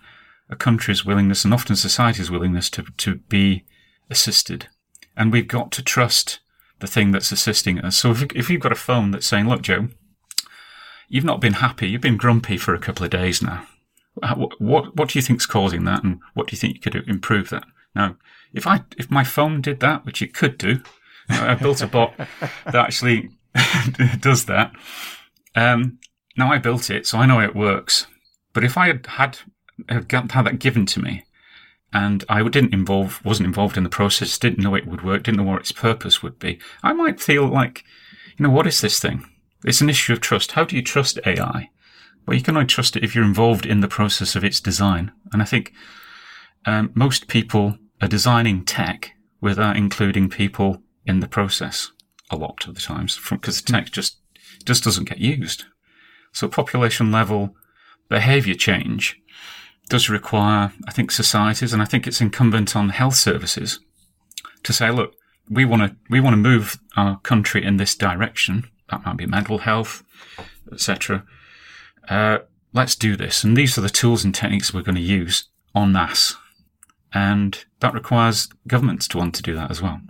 a 0.49 0.55
country's 0.55 1.05
willingness 1.05 1.45
and 1.45 1.53
often 1.53 1.75
society's 1.75 2.31
willingness 2.31 2.71
to, 2.71 2.85
to 2.99 3.17
be 3.17 3.65
assisted. 4.09 4.69
And 5.17 5.33
we've 5.33 5.49
got 5.49 5.73
to 5.73 5.83
trust 5.83 6.39
the 6.81 6.87
thing 6.87 7.13
that's 7.13 7.33
assisting 7.33 7.79
us. 7.79 7.99
So 7.99 8.11
if, 8.11 8.23
if 8.35 8.51
you've 8.51 8.61
got 8.61 8.73
a 8.73 8.77
phone 8.77 9.11
that's 9.11 9.27
saying, 9.27 9.49
look, 9.49 9.63
Joe, 9.63 9.89
you've 11.09 11.25
not 11.25 11.41
been 11.41 11.55
happy, 11.55 11.89
you've 11.89 12.01
been 12.01 12.17
grumpy 12.17 12.57
for 12.57 12.75
a 12.75 12.79
couple 12.79 13.05
of 13.05 13.11
days 13.11 13.43
now. 13.43 13.67
What, 14.15 14.61
what, 14.61 14.97
what 14.97 15.09
do 15.11 15.19
you 15.19 15.23
think's 15.23 15.47
causing 15.47 15.85
that? 15.85 16.03
And 16.03 16.21
what 16.35 16.49
do 16.49 16.55
you 16.55 16.59
think 16.59 16.75
you 16.75 16.81
could 16.81 17.09
improve 17.09 17.51
that? 17.51 17.65
Now, 17.95 18.17
if 18.53 18.67
I, 18.67 18.83
if 18.99 19.11
my 19.11 19.25
phone 19.25 19.61
did 19.61 19.81
that, 19.81 20.05
which 20.05 20.21
it 20.23 20.35
could 20.35 20.59
do, 20.59 20.83
I 21.29 21.55
built 21.55 21.81
a 21.81 21.87
bot 21.87 22.17
that 22.65 22.75
actually 22.75 23.31
does 24.21 24.47
that. 24.47 24.73
Um, 25.55 25.99
now 26.37 26.53
I 26.53 26.59
built 26.59 26.91
it, 26.91 27.07
so 27.07 27.19
I 27.19 27.27
know 27.27 27.41
it 27.41 27.55
works. 27.55 28.07
But 28.53 28.65
if 28.65 28.77
I 28.77 28.89
had 28.89 29.07
had, 29.07 29.39
had 29.89 30.09
that 30.09 30.59
given 30.59 30.87
to 30.87 31.01
me, 31.01 31.25
and 31.93 32.25
I 32.29 32.43
didn't 32.49 32.75
involve, 32.75 33.25
wasn't 33.25 33.47
involved 33.47 33.77
in 33.77 33.83
the 33.83 33.91
process, 33.91 34.39
didn't 34.39 34.63
know 34.63 34.75
it 34.75 34.87
would 34.87 35.05
work, 35.05 35.25
didn't 35.25 35.39
know 35.39 35.51
what 35.51 35.61
its 35.61 35.73
purpose 35.73 36.23
would 36.23 36.39
be, 36.39 36.59
I 36.83 36.93
might 36.93 37.21
feel 37.21 37.47
like, 37.47 37.85
you 38.37 38.45
know, 38.45 38.51
what 38.51 38.67
is 38.67 38.81
this 38.81 39.01
thing? 39.01 39.25
It's 39.65 39.81
an 39.81 39.91
issue 39.91 40.13
of 40.13 40.21
trust. 40.21 40.53
How 40.53 40.65
do 40.65 40.77
you 40.77 40.83
trust 40.83 41.19
AI? 41.27 41.71
Well, 42.27 42.37
you 42.37 42.43
can 42.43 42.57
only 42.57 42.67
trust 42.67 42.97
it 42.97 43.05
if 43.05 43.15
you're 43.15 43.25
involved 43.25 43.67
in 43.67 43.81
the 43.81 43.89
process 43.89 44.37
of 44.37 44.45
its 44.45 44.61
design. 44.61 45.13
And 45.33 45.43
I 45.43 45.45
think 45.45 45.73
um, 46.65 46.93
most 46.95 47.29
people 47.29 47.79
are 48.01 48.09
designing 48.09 48.65
tech 48.65 49.13
without 49.41 49.77
including 49.77 50.29
people 50.29 50.83
in 51.07 51.21
the 51.21 51.29
process 51.29 51.93
a 52.31 52.37
lot 52.37 52.67
of 52.67 52.75
the 52.75 52.81
times 52.81 53.19
because 53.29 53.61
tech 53.61 53.91
just 53.91 54.19
just 54.65 54.85
doesn't 54.85 55.09
get 55.09 55.19
used. 55.19 55.65
So 56.33 56.49
population 56.49 57.11
level 57.11 57.57
behavior 58.09 58.55
change 58.55 59.21
does 59.91 60.09
require, 60.09 60.73
I 60.87 60.93
think, 60.93 61.11
societies, 61.11 61.73
and 61.73 61.83
I 61.83 61.85
think 61.85 62.07
it's 62.07 62.21
incumbent 62.21 62.75
on 62.75 62.89
health 62.91 63.17
services 63.17 63.81
to 64.63 64.73
say, 64.73 64.91
look, 64.91 65.15
we 65.51 65.65
want 65.65 65.83
to 65.83 65.97
we 66.09 66.21
want 66.21 66.35
to 66.35 66.39
move 66.39 66.79
our 66.97 67.19
country 67.21 67.65
in 67.65 67.77
this 67.77 67.95
direction. 67.95 68.71
That 68.91 69.05
might 69.05 69.17
be 69.17 69.27
mental 69.27 69.59
health, 69.59 70.03
etc. 70.73 71.25
Uh, 72.09 72.39
let's 72.73 72.95
do 72.95 73.17
this, 73.17 73.45
and 73.45 73.57
these 73.57 73.77
are 73.77 73.83
the 73.83 73.91
tools 73.91 74.25
and 74.25 74.35
techniques 74.35 74.73
we're 74.73 74.83
going 74.83 74.95
to 74.95 75.01
use 75.01 75.49
en 75.75 75.93
masse, 75.93 76.37
and 77.13 77.65
that 77.81 77.95
requires 77.95 78.49
governments 78.67 79.07
to 79.09 79.19
want 79.19 79.35
to 79.35 79.43
do 79.43 79.55
that 79.55 79.71
as 79.71 79.83
well 79.83 80.01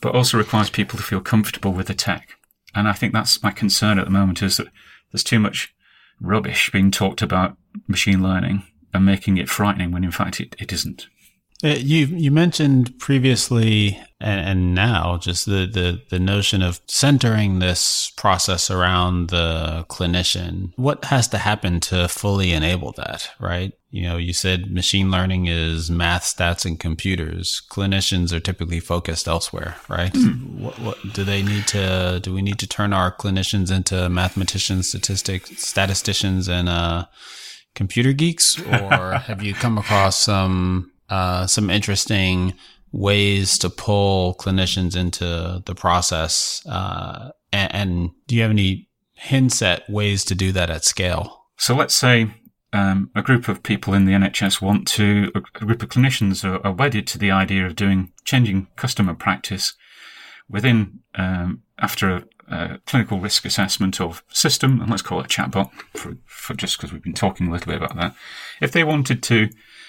but 0.00 0.14
also 0.14 0.38
requires 0.38 0.70
people 0.70 0.96
to 0.96 1.02
feel 1.02 1.20
comfortable 1.20 1.72
with 1.72 1.86
the 1.86 1.94
tech. 1.94 2.38
And 2.74 2.88
I 2.88 2.92
think 2.92 3.12
that's 3.12 3.42
my 3.42 3.50
concern 3.50 3.98
at 3.98 4.04
the 4.04 4.10
moment 4.10 4.42
is 4.42 4.56
that 4.58 4.68
there's 5.10 5.24
too 5.24 5.38
much 5.38 5.74
rubbish 6.20 6.70
being 6.70 6.90
talked 6.90 7.22
about 7.22 7.56
machine 7.86 8.22
learning 8.22 8.62
and 8.92 9.04
making 9.04 9.36
it 9.36 9.48
frightening 9.48 9.90
when 9.90 10.04
in 10.04 10.10
fact 10.10 10.40
it, 10.40 10.56
it 10.58 10.72
isn't. 10.72 11.06
Uh, 11.64 11.68
you 11.68 12.04
you 12.06 12.30
mentioned 12.30 12.98
previously 12.98 13.98
and, 14.20 14.40
and, 14.46 14.74
now 14.74 15.16
just 15.16 15.46
the, 15.46 15.66
the 15.66 16.02
the 16.10 16.18
notion 16.18 16.60
of 16.60 16.80
centering 16.86 17.60
this 17.60 18.12
process 18.16 18.70
around 18.70 19.30
the 19.30 19.86
clinician. 19.88 20.72
What 20.76 21.06
has 21.06 21.28
to 21.28 21.38
happen 21.38 21.80
to 21.80 22.08
fully 22.08 22.52
enable 22.52 22.92
that? 22.92 23.30
Right? 23.40 23.72
You 23.90 24.02
know, 24.02 24.16
you 24.16 24.32
said 24.32 24.70
machine 24.70 25.10
learning 25.10 25.46
is 25.46 25.90
math, 25.90 26.24
stats, 26.24 26.66
and 26.66 26.78
computers. 26.78 27.62
Clinicians 27.70 28.32
are 28.32 28.40
typically 28.40 28.80
focused 28.80 29.28
elsewhere, 29.28 29.76
right? 29.88 30.12
Mm. 30.12 30.60
What, 30.60 30.78
what 30.80 30.98
do 31.12 31.24
they 31.24 31.42
need 31.42 31.66
to? 31.68 32.20
Do 32.22 32.34
we 32.34 32.42
need 32.42 32.58
to 32.58 32.66
turn 32.66 32.92
our 32.92 33.14
clinicians 33.14 33.74
into 33.74 34.08
mathematicians, 34.08 34.88
statistics, 34.88 35.62
statisticians, 35.62 36.48
and 36.48 36.68
uh, 36.68 37.06
computer 37.74 38.12
geeks, 38.12 38.60
or 38.60 39.12
have 39.26 39.42
you 39.42 39.54
come 39.54 39.78
across 39.78 40.18
some 40.18 40.90
uh, 41.08 41.46
some 41.46 41.70
interesting 41.70 42.54
ways 42.92 43.58
to 43.58 43.70
pull 43.70 44.34
clinicians 44.34 44.96
into 44.96 45.62
the 45.66 45.74
process. 45.74 46.64
Uh, 46.66 47.30
and, 47.52 47.74
and, 47.74 48.10
do 48.26 48.34
you 48.34 48.42
have 48.42 48.50
any 48.50 48.88
hints 49.12 49.62
at 49.62 49.88
ways 49.88 50.24
to 50.24 50.34
do 50.34 50.50
that 50.52 50.70
at 50.70 50.84
scale? 50.84 51.44
So 51.58 51.74
let's 51.74 51.94
say 51.94 52.34
um, 52.72 53.10
a 53.14 53.22
group 53.22 53.48
of 53.48 53.62
people 53.62 53.94
in 53.94 54.04
the 54.04 54.12
NHS 54.12 54.60
want 54.60 54.86
to, 54.88 55.30
a 55.34 55.64
group 55.64 55.82
of 55.82 55.88
clinicians 55.88 56.44
are, 56.44 56.64
are 56.66 56.72
wedded 56.72 57.06
to 57.08 57.18
the 57.18 57.30
idea 57.30 57.64
of 57.64 57.76
doing 57.76 58.12
changing 58.24 58.68
customer 58.76 59.14
practice 59.14 59.74
within 60.48 61.00
um, 61.14 61.62
after 61.78 62.10
a, 62.10 62.24
a, 62.48 62.78
clinical 62.86 63.20
risk 63.20 63.44
assessment 63.44 64.00
of 64.00 64.22
system, 64.28 64.80
and 64.80 64.90
let's 64.90 65.02
call 65.02 65.20
it 65.20 65.28
chatbot 65.28 65.70
for, 65.94 66.16
for 66.24 66.54
just 66.54 66.76
because 66.76 66.92
we've 66.92 67.02
been 67.02 67.14
talking 67.14 67.48
a 67.48 67.50
little 67.50 67.72
bit 67.72 67.82
about 67.82 67.96
that. 67.96 68.14
If 68.60 68.72
they 68.72 68.84
wanted 68.84 69.22
to 69.24 69.48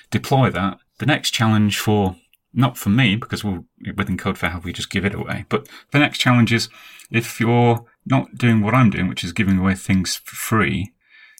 deploy 0.10 0.50
that 0.52 0.80
the 1.00 1.06
next 1.06 1.32
challenge 1.32 1.80
for, 1.80 2.16
not 2.54 2.78
for 2.78 2.90
me, 2.90 3.16
because 3.16 3.44
we'll, 3.44 3.66
within 3.96 4.18
Code 4.18 4.38
for 4.38 4.48
Health, 4.48 4.64
we 4.64 4.74
just 4.74 4.90
give 4.90 5.06
it 5.06 5.14
away, 5.14 5.46
but 5.50 5.68
the 5.92 6.00
next 6.00 6.20
challenge 6.20 6.52
is 6.52 6.70
if 7.12 7.40
you're 7.40 7.86
not 8.06 8.36
doing 8.36 8.62
what 8.62 8.74
I'm 8.74 8.90
doing, 8.90 9.08
which 9.08 9.24
is 9.24 9.34
giving 9.34 9.58
away 9.58 9.76
things 9.76 10.16
for 10.24 10.36
free 10.36 10.94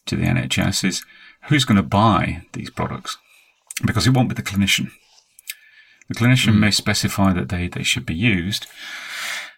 to 0.06 0.16
the 0.16 0.24
NHS, 0.24 0.84
is 0.84 1.04
who's 1.48 1.64
going 1.64 1.76
to 1.76 1.82
buy 1.82 2.42
these 2.52 2.70
products? 2.70 3.16
Because 3.84 4.06
it 4.06 4.14
won't 4.14 4.28
be 4.28 4.34
the 4.34 4.42
clinician. 4.42 4.90
The 6.08 6.14
clinician 6.14 6.54
mm. 6.54 6.60
may 6.60 6.70
specify 6.70 7.32
that 7.32 7.48
they, 7.48 7.68
they 7.68 7.82
should 7.82 8.06
be 8.06 8.14
used. 8.14 8.66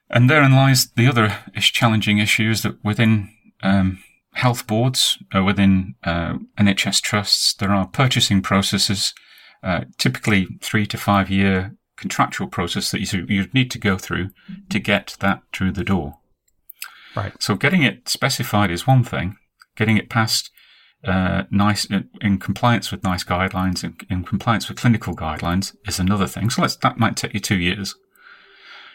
And 0.09 0.29
therein 0.29 0.53
lies 0.53 0.91
the 0.97 1.07
other 1.07 1.39
challenging 1.61 2.19
issue 2.19 2.51
is 2.51 2.63
that 2.63 2.85
within 2.85 3.31
um, 3.63 4.03
health 4.35 4.67
boards, 4.67 5.19
uh, 5.35 5.45
within 5.45 5.95
uh, 6.03 6.35
NHS 6.59 7.01
trusts, 7.01 7.55
there 7.55 7.71
are 7.71 7.87
purchasing 7.87 8.43
processes 8.43 9.15
uh, 9.63 9.83
typically 9.99 10.47
three 10.61 10.87
to 10.87 10.97
five 10.97 11.31
year 11.31 11.77
contractual 11.97 12.49
process 12.49 12.91
that 12.91 13.01
you, 13.01 13.27
you 13.29 13.47
need 13.53 13.71
to 13.71 13.79
go 13.79 13.99
through 13.99 14.31
to 14.71 14.79
get 14.79 15.17
that 15.21 15.43
through 15.53 15.73
the 15.73 15.85
door. 15.85 16.15
Right. 17.15 17.33
So 17.41 17.55
getting 17.55 17.83
it 17.83 18.09
specified 18.09 18.71
is 18.71 18.87
one 18.87 19.05
thing. 19.05 19.37
Getting 19.77 19.97
it 19.97 20.09
past 20.09 20.51
uh, 21.05 21.45
NICE 21.51 21.89
in 22.21 22.39
compliance 22.39 22.91
with 22.91 23.03
NICE 23.03 23.25
guidelines 23.25 23.83
and 23.83 24.05
in 24.11 24.25
compliance 24.25 24.69
with 24.69 24.79
clinical 24.79 25.15
guidelines 25.15 25.75
is 25.87 25.99
another 25.99 26.27
thing. 26.27 26.51
So 26.51 26.67
that 26.67 26.99
might 26.99 27.17
take 27.17 27.35
you 27.35 27.41
two 27.41 27.59
years. 27.59 27.95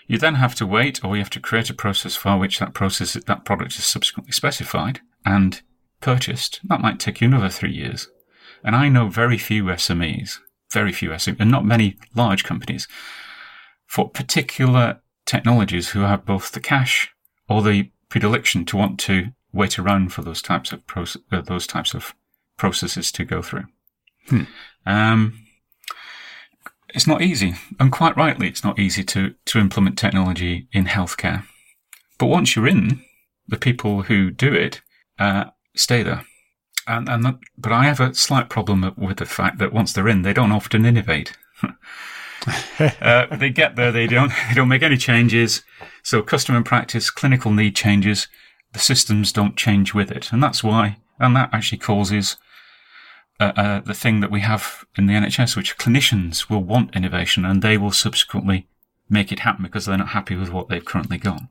You 0.08 0.20
then 0.20 0.36
have 0.36 0.54
to 0.56 0.68
wait, 0.68 1.04
or 1.04 1.16
you 1.16 1.24
have 1.24 1.32
to 1.32 1.40
create 1.40 1.72
a 1.72 1.74
process 1.74 2.16
for 2.16 2.38
which 2.38 2.60
that 2.60 2.76
process 2.76 3.14
that 3.14 3.46
product 3.46 3.76
is 3.76 3.86
subsequently 3.86 4.34
specified 4.34 5.02
and 5.26 5.62
purchased. 6.00 6.60
That 6.64 6.82
might 6.82 7.00
take 7.00 7.22
you 7.22 7.28
another 7.28 7.50
three 7.50 7.74
years. 7.74 8.08
And 8.64 8.76
I 8.76 8.90
know 8.90 9.10
very 9.10 9.40
few 9.40 9.64
SMEs 9.66 10.38
very 10.76 10.92
few 10.92 11.10
SMEs, 11.10 11.40
and 11.40 11.50
not 11.50 11.66
many 11.66 11.98
large 12.16 12.44
companies, 12.44 12.88
for 13.88 14.10
particular 14.10 15.02
technologies 15.26 15.90
who 15.90 16.02
have 16.02 16.26
both 16.26 16.52
the 16.52 16.60
cash 16.60 17.10
or 17.50 17.62
the 17.62 17.92
predilection 18.10 18.66
to 18.66 18.78
want 18.78 19.00
to 19.00 19.30
wait 19.56 19.80
around 19.80 20.14
for 20.14 20.22
those 20.22 20.42
types 20.42 20.72
of 20.72 20.86
proce- 20.86 21.22
uh, 21.32 21.42
those 21.42 21.66
types 21.66 21.94
of 21.94 22.14
processes 22.58 23.12
to 23.14 23.26
go 23.26 23.42
through. 23.42 23.66
Hmm. 24.28 24.44
Um, 24.86 25.40
it's 26.94 27.08
not 27.08 27.22
easy, 27.22 27.56
and 27.80 27.92
quite 27.92 28.16
rightly, 28.16 28.48
it's 28.48 28.64
not 28.64 28.80
easy 28.80 29.04
to 29.06 29.34
to 29.46 29.60
implement 29.60 29.98
technology 29.98 30.68
in 30.72 30.86
healthcare. 30.86 31.46
But 32.18 32.28
once 32.28 32.56
you're 32.56 32.68
in, 32.68 33.02
the 33.48 33.58
people 33.58 34.04
who 34.04 34.32
do 34.32 34.54
it 34.54 34.82
uh, 35.20 35.46
stay 35.76 36.04
there. 36.04 36.26
And, 36.88 37.10
and 37.10 37.24
that, 37.26 37.40
but 37.58 37.72
I 37.72 37.86
have 37.86 38.00
a 38.00 38.14
slight 38.14 38.50
problem 38.50 38.94
with 38.98 39.18
the 39.18 39.26
fact 39.26 39.58
that 39.58 39.74
once 39.74 39.94
they're 39.94 40.08
in, 40.08 40.22
they 40.22 40.34
don't 40.34 40.52
often 40.52 40.86
innovate. 40.86 41.36
uh, 43.02 43.36
they 43.36 43.50
get 43.50 43.76
there, 43.76 43.92
they 43.92 44.08
don't, 44.08 44.32
they 44.50 44.54
don't 44.54 44.68
make 44.68 44.84
any 44.84 44.98
changes. 44.98 45.64
So 46.04 46.22
customer 46.22 46.62
practice, 46.62 47.10
clinical 47.10 47.52
need 47.52 47.76
changes, 47.76 48.28
the 48.76 48.80
systems 48.80 49.32
don't 49.32 49.58
change 49.58 49.94
with 49.94 50.12
it, 50.12 50.32
and 50.32 50.44
that's 50.44 50.64
why, 50.64 50.98
and 51.20 51.36
that 51.36 51.50
actually 51.52 51.80
causes 51.80 52.38
uh, 53.40 53.52
uh, 53.56 53.80
the 53.82 53.94
thing 53.94 54.20
that 54.20 54.32
we 54.32 54.42
have 54.42 54.86
in 54.98 55.08
the 55.08 55.14
NHS, 55.14 55.58
which 55.58 55.78
clinicians 55.78 56.50
will 56.50 56.64
want 56.64 56.96
innovation, 56.96 57.44
and 57.46 57.62
they 57.62 57.78
will 57.78 57.92
subsequently 57.92 58.68
make 59.10 59.32
it 59.32 59.40
happen 59.40 59.64
because 59.64 59.86
they're 59.86 59.98
not 59.98 60.10
happy 60.10 60.36
with 60.36 60.52
what 60.52 60.70
they've 60.70 60.86
currently 60.86 61.18
got. 61.18 61.42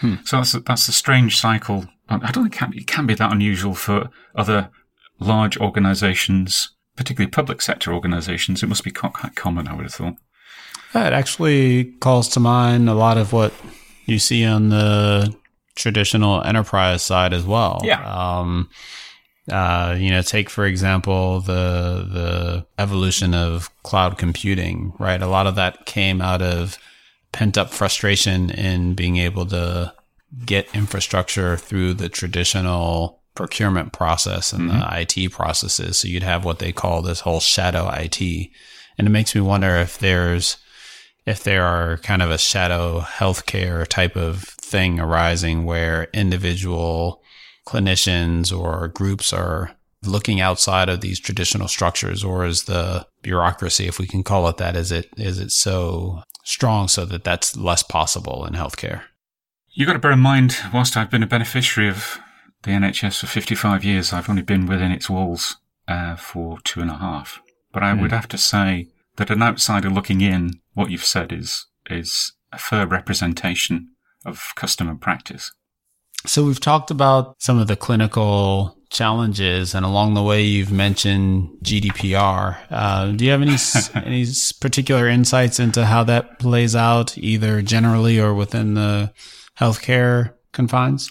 Hmm. 0.00 0.14
So 0.24 0.36
that's 0.36 0.54
a, 0.54 0.60
that's 0.60 0.88
a 0.88 0.92
strange 0.92 1.38
cycle 1.38 1.88
I 2.08 2.30
don't 2.30 2.44
think 2.44 2.54
it 2.54 2.58
can, 2.58 2.72
it 2.74 2.86
can 2.86 3.06
be 3.06 3.14
that 3.14 3.32
unusual 3.32 3.74
for 3.74 4.10
other 4.34 4.70
large 5.18 5.56
organizations, 5.56 6.70
particularly 6.96 7.30
public 7.30 7.62
sector 7.62 7.92
organizations. 7.92 8.62
It 8.62 8.68
must 8.68 8.84
be 8.84 8.90
quite 8.90 9.34
common, 9.34 9.68
I 9.68 9.74
would 9.74 9.84
have 9.84 9.94
thought. 9.94 10.16
That 10.92 11.12
actually 11.12 11.84
calls 12.00 12.28
to 12.30 12.40
mind 12.40 12.88
a 12.88 12.94
lot 12.94 13.18
of 13.18 13.32
what 13.32 13.52
you 14.06 14.18
see 14.18 14.44
on 14.44 14.68
the 14.68 15.34
traditional 15.74 16.42
enterprise 16.42 17.02
side 17.02 17.32
as 17.32 17.44
well. 17.44 17.80
Yeah. 17.84 18.02
Um, 18.04 18.70
uh, 19.50 19.94
you 19.98 20.10
know, 20.10 20.22
take 20.22 20.48
for 20.48 20.64
example 20.64 21.40
the 21.40 22.08
the 22.10 22.66
evolution 22.78 23.34
of 23.34 23.70
cloud 23.82 24.16
computing. 24.16 24.94
Right, 24.98 25.20
a 25.20 25.26
lot 25.26 25.46
of 25.46 25.54
that 25.56 25.84
came 25.86 26.22
out 26.22 26.40
of 26.40 26.78
pent 27.32 27.58
up 27.58 27.70
frustration 27.70 28.50
in 28.50 28.94
being 28.94 29.16
able 29.16 29.44
to 29.46 29.92
get 30.46 30.74
infrastructure 30.74 31.56
through 31.56 31.94
the 31.94 32.08
traditional 32.08 33.20
procurement 33.34 33.92
process 33.92 34.52
and 34.52 34.70
mm-hmm. 34.70 34.80
the 34.80 35.24
IT 35.24 35.32
processes. 35.32 35.98
So 35.98 36.08
you'd 36.08 36.22
have 36.22 36.44
what 36.44 36.60
they 36.60 36.72
call 36.72 37.02
this 37.02 37.20
whole 37.20 37.40
shadow 37.40 37.90
IT. 37.92 38.20
And 38.96 39.08
it 39.08 39.10
makes 39.10 39.34
me 39.34 39.40
wonder 39.40 39.76
if 39.76 39.98
there's, 39.98 40.56
if 41.26 41.42
there 41.42 41.64
are 41.64 41.98
kind 41.98 42.22
of 42.22 42.30
a 42.30 42.38
shadow 42.38 43.00
healthcare 43.00 43.86
type 43.86 44.16
of 44.16 44.53
thing 44.74 44.98
arising 44.98 45.64
where 45.64 46.08
individual 46.12 47.22
clinicians 47.64 48.52
or 48.52 48.88
groups 48.88 49.32
are 49.32 49.70
looking 50.02 50.40
outside 50.40 50.88
of 50.88 51.00
these 51.00 51.20
traditional 51.20 51.68
structures 51.68 52.24
or 52.24 52.44
is 52.44 52.64
the 52.64 53.06
bureaucracy, 53.22 53.86
if 53.86 54.00
we 54.00 54.06
can 54.08 54.24
call 54.24 54.48
it 54.48 54.56
that, 54.56 54.74
is 54.74 54.90
it, 54.90 55.08
is 55.16 55.38
it 55.38 55.52
so 55.52 56.24
strong 56.42 56.88
so 56.88 57.04
that 57.04 57.22
that's 57.22 57.56
less 57.56 57.84
possible 57.84 58.44
in 58.44 58.54
healthcare? 58.54 59.02
You've 59.70 59.86
got 59.86 59.92
to 59.92 60.00
bear 60.00 60.10
in 60.10 60.18
mind, 60.18 60.56
whilst 60.72 60.96
I've 60.96 61.10
been 61.10 61.22
a 61.22 61.28
beneficiary 61.28 61.88
of 61.88 62.18
the 62.64 62.72
NHS 62.72 63.20
for 63.20 63.28
55 63.28 63.84
years, 63.84 64.12
I've 64.12 64.28
only 64.28 64.42
been 64.42 64.66
within 64.66 64.90
its 64.90 65.08
walls 65.08 65.56
uh, 65.86 66.16
for 66.16 66.58
two 66.64 66.80
and 66.80 66.90
a 66.90 66.98
half. 66.98 67.40
But 67.72 67.84
I 67.84 67.92
mm. 67.92 68.00
would 68.02 68.10
have 68.10 68.26
to 68.28 68.38
say 68.38 68.88
that 69.18 69.30
an 69.30 69.40
outsider 69.40 69.88
looking 69.88 70.20
in, 70.20 70.60
what 70.72 70.90
you've 70.90 71.04
said 71.04 71.32
is 71.32 71.68
is 71.88 72.32
a 72.50 72.58
fair 72.58 72.88
representation 72.88 73.93
of 74.24 74.52
customer 74.56 74.94
practice. 74.94 75.52
So 76.26 76.44
we've 76.44 76.60
talked 76.60 76.90
about 76.90 77.36
some 77.38 77.58
of 77.58 77.66
the 77.66 77.76
clinical 77.76 78.78
challenges, 78.90 79.74
and 79.74 79.84
along 79.84 80.14
the 80.14 80.22
way, 80.22 80.42
you've 80.42 80.72
mentioned 80.72 81.50
GDPR. 81.62 82.56
Uh, 82.70 83.12
do 83.12 83.24
you 83.24 83.30
have 83.30 83.42
any 83.42 83.56
any 84.06 84.26
particular 84.60 85.06
insights 85.06 85.60
into 85.60 85.84
how 85.84 86.04
that 86.04 86.38
plays 86.38 86.74
out, 86.74 87.18
either 87.18 87.60
generally 87.60 88.18
or 88.18 88.32
within 88.32 88.74
the 88.74 89.12
healthcare 89.58 90.32
confines? 90.52 91.10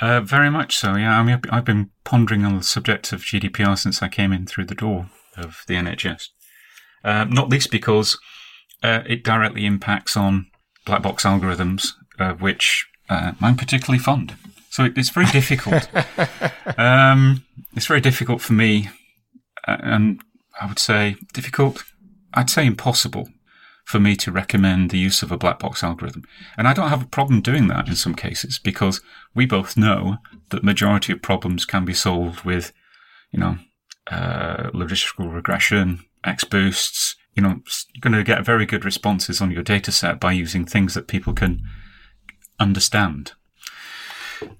Uh, 0.00 0.20
very 0.20 0.50
much 0.50 0.76
so, 0.76 0.94
yeah. 0.96 1.18
I 1.18 1.22
mean, 1.22 1.40
I've 1.50 1.64
been 1.64 1.90
pondering 2.04 2.44
on 2.44 2.56
the 2.56 2.62
subject 2.62 3.12
of 3.12 3.22
GDPR 3.22 3.78
since 3.78 4.02
I 4.02 4.08
came 4.08 4.32
in 4.32 4.46
through 4.46 4.66
the 4.66 4.74
door 4.74 5.10
of 5.36 5.64
the 5.66 5.74
NHS. 5.74 6.28
Uh, 7.02 7.24
not 7.24 7.48
least 7.48 7.70
because 7.70 8.18
uh, 8.82 9.02
it 9.06 9.24
directly 9.24 9.66
impacts 9.66 10.16
on 10.16 10.46
black 10.84 11.02
box 11.02 11.24
algorithms, 11.24 11.92
uh, 12.18 12.34
which 12.34 12.86
uh, 13.08 13.32
I'm 13.40 13.56
particularly 13.56 13.98
fond. 13.98 14.36
So 14.70 14.90
it's 14.96 15.10
very 15.10 15.26
difficult. 15.26 15.88
um, 16.78 17.44
it's 17.74 17.86
very 17.86 18.00
difficult 18.00 18.40
for 18.40 18.54
me, 18.54 18.88
uh, 19.68 19.76
and 19.80 20.20
I 20.60 20.66
would 20.66 20.78
say 20.78 21.16
difficult. 21.32 21.84
I'd 22.32 22.50
say 22.50 22.66
impossible 22.66 23.28
for 23.84 24.00
me 24.00 24.16
to 24.16 24.32
recommend 24.32 24.90
the 24.90 24.98
use 24.98 25.22
of 25.22 25.30
a 25.30 25.36
black 25.36 25.58
box 25.58 25.84
algorithm. 25.84 26.24
And 26.56 26.66
I 26.66 26.72
don't 26.72 26.88
have 26.88 27.02
a 27.02 27.06
problem 27.06 27.40
doing 27.40 27.68
that 27.68 27.86
in 27.86 27.94
some 27.94 28.14
cases 28.14 28.58
because 28.58 29.00
we 29.34 29.46
both 29.46 29.76
know 29.76 30.16
that 30.50 30.64
majority 30.64 31.12
of 31.12 31.22
problems 31.22 31.64
can 31.64 31.84
be 31.84 31.94
solved 31.94 32.44
with, 32.44 32.72
you 33.30 33.38
know, 33.38 33.58
uh, 34.10 34.70
logistical 34.70 35.32
regression, 35.32 36.00
XGBoosts. 36.24 37.14
You 37.34 37.42
know, 37.42 37.60
you're 37.94 38.00
going 38.00 38.14
to 38.14 38.24
get 38.24 38.44
very 38.44 38.64
good 38.64 38.84
responses 38.84 39.40
on 39.40 39.50
your 39.50 39.62
data 39.62 39.92
set 39.92 40.18
by 40.18 40.32
using 40.32 40.64
things 40.64 40.94
that 40.94 41.08
people 41.08 41.34
can 41.34 41.60
understand. 42.58 43.32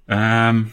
Um, 0.09 0.73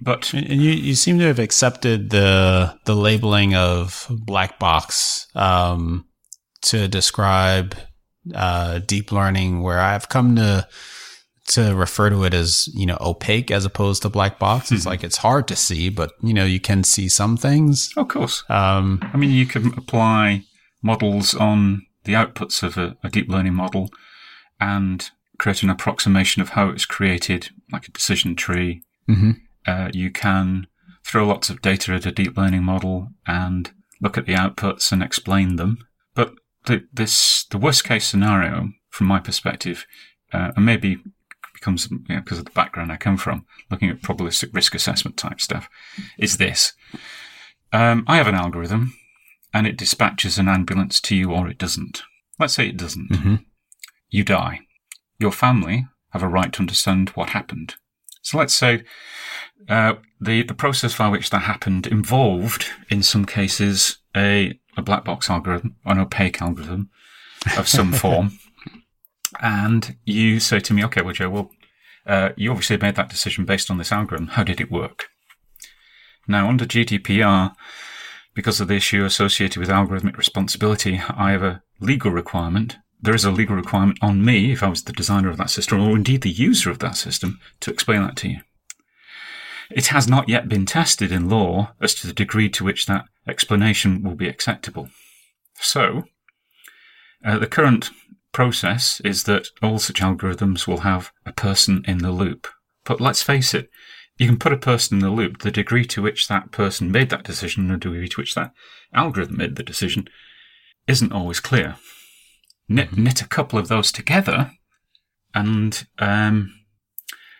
but 0.00 0.32
and 0.34 0.60
you, 0.60 0.70
you 0.70 0.94
seem 0.94 1.18
to 1.18 1.26
have 1.26 1.38
accepted 1.38 2.10
the 2.10 2.78
the 2.84 2.94
labeling 2.94 3.54
of 3.54 4.06
black 4.10 4.58
box 4.58 5.26
um, 5.34 6.06
to 6.62 6.88
describe 6.88 7.76
uh, 8.34 8.80
deep 8.80 9.12
learning 9.12 9.62
where 9.62 9.80
I've 9.80 10.08
come 10.08 10.36
to 10.36 10.66
to 11.46 11.74
refer 11.74 12.08
to 12.10 12.24
it 12.24 12.34
as 12.34 12.68
you 12.74 12.86
know 12.86 12.96
opaque 13.00 13.50
as 13.50 13.64
opposed 13.64 14.02
to 14.02 14.08
black 14.08 14.38
box. 14.38 14.72
It's 14.72 14.80
mm-hmm. 14.80 14.90
like 14.90 15.04
it's 15.04 15.18
hard 15.18 15.46
to 15.48 15.56
see, 15.56 15.88
but 15.88 16.12
you 16.22 16.34
know 16.34 16.44
you 16.44 16.60
can 16.60 16.84
see 16.84 17.08
some 17.08 17.36
things. 17.36 17.90
Of 17.96 18.08
course. 18.08 18.44
Um, 18.48 19.00
I 19.12 19.16
mean, 19.16 19.30
you 19.30 19.46
can 19.46 19.68
apply 19.76 20.44
models 20.82 21.34
on 21.34 21.86
the 22.04 22.12
outputs 22.12 22.62
of 22.62 22.76
a, 22.76 22.96
a 23.02 23.08
deep 23.08 23.28
learning 23.28 23.54
model 23.54 23.90
and 24.60 25.10
create 25.38 25.62
an 25.62 25.70
approximation 25.70 26.42
of 26.42 26.50
how 26.50 26.68
it's 26.68 26.86
created, 26.86 27.50
like 27.72 27.88
a 27.88 27.92
decision 27.92 28.36
tree. 28.36 28.82
Mm-hmm. 29.08 29.32
Uh, 29.66 29.90
you 29.92 30.10
can 30.10 30.66
throw 31.04 31.26
lots 31.26 31.50
of 31.50 31.62
data 31.62 31.92
at 31.92 32.06
a 32.06 32.12
deep 32.12 32.36
learning 32.36 32.64
model 32.64 33.08
and 33.26 33.72
look 34.00 34.16
at 34.18 34.26
the 34.26 34.34
outputs 34.34 34.92
and 34.92 35.02
explain 35.02 35.56
them. 35.56 35.78
But 36.14 36.34
the, 36.66 36.86
this 36.92 37.44
the 37.50 37.58
worst 37.58 37.84
case 37.84 38.06
scenario 38.06 38.70
from 38.90 39.06
my 39.06 39.20
perspective, 39.20 39.86
uh, 40.32 40.52
and 40.56 40.64
maybe 40.64 40.98
becomes 41.52 41.90
you 41.90 41.98
know, 42.08 42.20
because 42.20 42.38
of 42.38 42.44
the 42.44 42.50
background 42.52 42.92
I 42.92 42.96
come 42.96 43.16
from, 43.16 43.46
looking 43.70 43.90
at 43.90 44.02
probabilistic 44.02 44.54
risk 44.54 44.74
assessment 44.74 45.16
type 45.16 45.40
stuff, 45.40 45.68
is 46.18 46.36
this: 46.36 46.72
um, 47.72 48.04
I 48.06 48.16
have 48.16 48.28
an 48.28 48.34
algorithm, 48.34 48.94
and 49.52 49.66
it 49.66 49.76
dispatches 49.76 50.38
an 50.38 50.48
ambulance 50.48 51.00
to 51.02 51.16
you, 51.16 51.32
or 51.32 51.48
it 51.48 51.58
doesn't. 51.58 52.02
Let's 52.38 52.54
say 52.54 52.68
it 52.68 52.76
doesn't. 52.76 53.10
Mm-hmm. 53.10 53.34
You 54.10 54.24
die. 54.24 54.60
Your 55.18 55.32
family 55.32 55.86
have 56.10 56.22
a 56.22 56.28
right 56.28 56.52
to 56.52 56.60
understand 56.60 57.10
what 57.10 57.30
happened. 57.30 57.74
So 58.22 58.38
let's 58.38 58.54
say 58.54 58.84
uh, 59.68 59.94
the 60.20 60.42
the 60.42 60.54
process 60.54 60.96
by 60.96 61.08
which 61.08 61.30
that 61.30 61.40
happened 61.40 61.86
involved, 61.86 62.66
in 62.88 63.02
some 63.02 63.24
cases, 63.24 63.98
a 64.16 64.58
a 64.76 64.82
black 64.82 65.04
box 65.04 65.30
algorithm, 65.30 65.76
an 65.84 65.98
opaque 65.98 66.40
algorithm 66.42 66.90
of 67.56 67.68
some 67.68 67.92
form, 68.02 68.38
and 69.40 69.96
you 70.04 70.40
say 70.40 70.60
to 70.60 70.74
me, 70.74 70.84
okay, 70.84 71.02
well, 71.02 71.14
Joe, 71.14 71.30
well, 71.30 71.50
uh, 72.06 72.30
you 72.36 72.50
obviously 72.50 72.76
made 72.76 72.96
that 72.96 73.08
decision 73.08 73.44
based 73.44 73.70
on 73.70 73.78
this 73.78 73.92
algorithm. 73.92 74.28
How 74.28 74.42
did 74.42 74.60
it 74.60 74.70
work? 74.70 75.08
Now, 76.26 76.48
under 76.48 76.64
GDPR, 76.64 77.54
because 78.34 78.60
of 78.60 78.68
the 78.68 78.74
issue 78.74 79.04
associated 79.04 79.58
with 79.60 79.68
algorithmic 79.68 80.16
responsibility, 80.16 81.00
I 81.08 81.32
have 81.32 81.42
a 81.42 81.62
legal 81.80 82.10
requirement. 82.10 82.78
There 83.04 83.14
is 83.14 83.26
a 83.26 83.30
legal 83.30 83.54
requirement 83.54 83.98
on 84.00 84.24
me, 84.24 84.50
if 84.50 84.62
I 84.62 84.68
was 84.68 84.84
the 84.84 84.92
designer 84.92 85.28
of 85.28 85.36
that 85.36 85.50
system, 85.50 85.78
or 85.78 85.94
indeed 85.94 86.22
the 86.22 86.30
user 86.30 86.70
of 86.70 86.78
that 86.78 86.96
system, 86.96 87.38
to 87.60 87.70
explain 87.70 88.00
that 88.00 88.16
to 88.16 88.30
you. 88.30 88.40
It 89.70 89.88
has 89.88 90.08
not 90.08 90.30
yet 90.30 90.48
been 90.48 90.64
tested 90.64 91.12
in 91.12 91.28
law 91.28 91.72
as 91.82 91.94
to 91.96 92.06
the 92.06 92.14
degree 92.14 92.48
to 92.48 92.64
which 92.64 92.86
that 92.86 93.04
explanation 93.28 94.02
will 94.02 94.14
be 94.14 94.26
acceptable. 94.26 94.88
So, 95.56 96.04
uh, 97.22 97.38
the 97.38 97.46
current 97.46 97.90
process 98.32 99.02
is 99.04 99.24
that 99.24 99.48
all 99.62 99.78
such 99.78 100.00
algorithms 100.00 100.66
will 100.66 100.80
have 100.80 101.12
a 101.26 101.32
person 101.32 101.84
in 101.86 101.98
the 101.98 102.10
loop. 102.10 102.48
But 102.86 103.02
let's 103.02 103.22
face 103.22 103.52
it, 103.52 103.68
you 104.16 104.26
can 104.26 104.38
put 104.38 104.54
a 104.54 104.56
person 104.56 104.96
in 104.96 105.04
the 105.04 105.10
loop. 105.10 105.42
The 105.42 105.50
degree 105.50 105.84
to 105.84 106.00
which 106.00 106.26
that 106.28 106.52
person 106.52 106.90
made 106.90 107.10
that 107.10 107.24
decision 107.24 107.64
and 107.64 107.74
the 107.74 107.76
degree 107.76 108.08
to 108.08 108.20
which 108.22 108.34
that 108.34 108.54
algorithm 108.94 109.36
made 109.36 109.56
the 109.56 109.62
decision 109.62 110.08
isn't 110.86 111.12
always 111.12 111.40
clear. 111.40 111.76
Knit, 112.68 112.90
mm-hmm. 112.90 113.04
knit 113.04 113.22
a 113.22 113.28
couple 113.28 113.58
of 113.58 113.68
those 113.68 113.92
together, 113.92 114.52
and 115.34 115.86
um, 115.98 116.52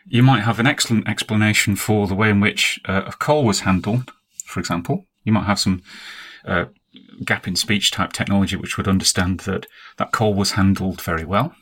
you 0.06 0.22
might 0.22 0.42
have 0.42 0.60
an 0.60 0.66
excellent 0.66 1.08
explanation 1.08 1.76
for 1.76 2.06
the 2.06 2.14
way 2.14 2.30
in 2.30 2.40
which 2.40 2.78
uh, 2.86 3.02
a 3.06 3.12
call 3.12 3.44
was 3.44 3.60
handled, 3.60 4.12
for 4.44 4.60
example. 4.60 5.06
You 5.24 5.32
might 5.32 5.46
have 5.46 5.58
some 5.58 5.82
uh, 6.44 6.66
gap 7.24 7.48
in 7.48 7.56
speech 7.56 7.90
type 7.90 8.12
technology 8.12 8.56
which 8.56 8.76
would 8.76 8.88
understand 8.88 9.40
that 9.40 9.66
that 9.96 10.12
call 10.12 10.34
was 10.34 10.52
handled 10.52 11.00
very 11.00 11.24
well. 11.24 11.54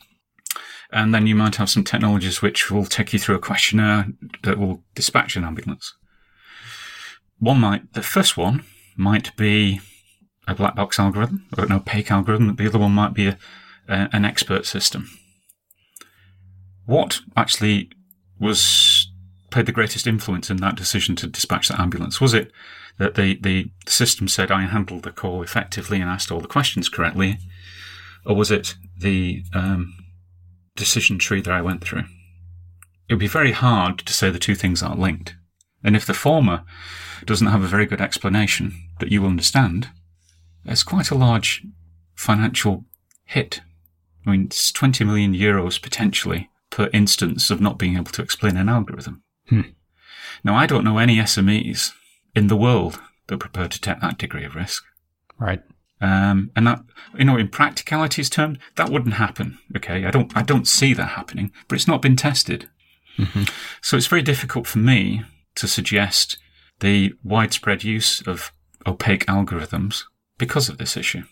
And 0.91 1.15
then 1.15 1.27
you 1.27 1.35
might 1.35 1.57
have 1.57 1.71
some 1.71 1.85
technologies 1.85 2.43
which 2.43 2.71
will 2.71 2.85
take 2.85 3.13
you 3.13 3.19
through 3.19 3.37
a 3.37 3.41
questionnaire 3.41 4.09
that 4.43 4.59
will 4.59 4.83
dispatch 4.95 5.37
an 5.37 5.45
ambulance. 5.45 5.95
One 7.39 7.61
might, 7.61 7.93
the 7.95 8.03
first 8.03 8.37
one 8.37 8.65
might 8.97 9.35
be 9.37 9.81
a 10.49 10.55
black 10.55 10.75
box 10.75 10.99
algorithm 10.99 11.47
or 11.57 11.65
an 11.65 11.73
opaque 11.73 12.11
algorithm. 12.11 12.55
The 12.57 12.67
other 12.67 12.79
one 12.79 12.93
might 12.93 13.15
be 13.15 13.29
a, 13.29 13.39
a, 13.89 14.09
an 14.13 14.25
expert 14.25 14.67
system. 14.67 15.09
What 16.87 17.21
actually 17.37 17.91
was 18.39 19.11
played 19.51 19.67
the 19.67 19.73
greatest 19.73 20.07
influence 20.07 20.51
in 20.51 20.57
that 20.59 20.77
decision 20.77 21.15
to 21.17 21.27
dispatch 21.27 21.69
that 21.69 21.79
ambulance? 21.79 22.21
Was 22.21 22.35
it 22.35 22.51
that 22.99 23.15
the, 23.15 23.37
the 23.37 23.71
system 23.87 24.29
said 24.29 24.51
I 24.51 24.63
handled 24.63 25.05
the 25.05 25.13
call 25.13 25.43
effectively 25.43 26.01
and 26.01 26.11
asked 26.11 26.33
all 26.33 26.41
the 26.41 26.49
questions 26.49 26.89
correctly? 26.89 27.39
Or 28.27 28.35
was 28.35 28.51
it 28.51 28.75
the 28.99 29.45
um, 29.55 29.95
decision 30.77 31.19
tree 31.19 31.41
that 31.41 31.53
I 31.53 31.63
went 31.63 31.83
through? 31.83 32.05
It 33.09 33.15
would 33.15 33.21
be 33.21 33.29
very 33.29 33.53
hard 33.53 33.99
to 33.99 34.13
say 34.13 34.31
the 34.31 34.39
two 34.39 34.55
things 34.55 34.83
are 34.83 34.97
linked. 34.97 35.35
And 35.85 35.97
if 35.97 36.07
the 36.07 36.15
former 36.15 36.65
doesn't 37.25 37.49
have 37.49 37.63
a 37.63 37.69
very 37.69 37.87
good 37.87 38.01
explanation 38.01 38.73
that 39.01 39.11
you 39.11 39.27
understand, 39.27 39.89
it's 40.65 40.83
quite 40.83 41.11
a 41.11 41.17
large 41.17 41.65
financial 42.15 42.85
hit. 43.25 43.61
I 44.27 44.31
mean, 44.31 44.45
it's 44.47 44.71
20 44.73 45.05
million 45.05 45.35
euros 45.35 45.81
potentially 45.81 46.51
per 46.71 46.89
instance 46.93 47.51
of 47.51 47.61
not 47.61 47.79
being 47.79 47.97
able 47.97 48.13
to 48.13 48.23
explain 48.23 48.57
an 48.57 48.69
algorithm. 48.69 49.23
Hmm. 49.49 49.63
Now, 50.45 50.55
I 50.55 50.67
don't 50.67 50.85
know 50.85 50.99
any 50.99 51.17
SMEs 51.17 51.93
in 52.35 52.47
the 52.47 52.57
world 52.57 53.01
that 53.27 53.35
are 53.35 53.39
prepared 53.39 53.71
to 53.73 53.81
take 53.81 54.01
that 54.01 54.19
degree 54.19 54.45
of 54.45 54.55
risk. 54.55 54.85
Right. 55.39 55.63
Um, 56.01 56.51
and 56.57 56.67
that, 56.67 56.83
you 57.17 57.25
know, 57.25 57.37
in 57.37 57.49
practicalities 57.49 58.31
terms, 58.31 58.59
that 58.77 58.89
wouldn't 58.89 59.15
happen. 59.15 59.59
Okay. 59.77 60.05
I 60.05 60.11
don't, 60.11 60.37
I 60.37 60.43
don't 60.43 60.67
see 60.67 60.95
that 60.95 61.11
happening, 61.11 61.53
but 61.69 61.77
it's 61.77 61.89
not 61.89 62.03
been 62.03 62.17
tested. 62.17 62.69
Mm-hmm. 63.19 63.45
So 63.81 63.97
it's 63.97 64.07
very 64.07 64.23
difficult 64.23 64.67
for 64.67 64.79
me 64.79 65.23
to 65.57 65.69
suggest 65.69 66.39
the 66.81 67.15
widespread 67.23 67.85
use 67.85 68.27
of 68.27 68.53
opaque 68.87 69.27
algorithms 69.27 70.05
because 70.45 70.69
of 70.69 70.79
this 70.79 70.97
issue. 70.97 71.23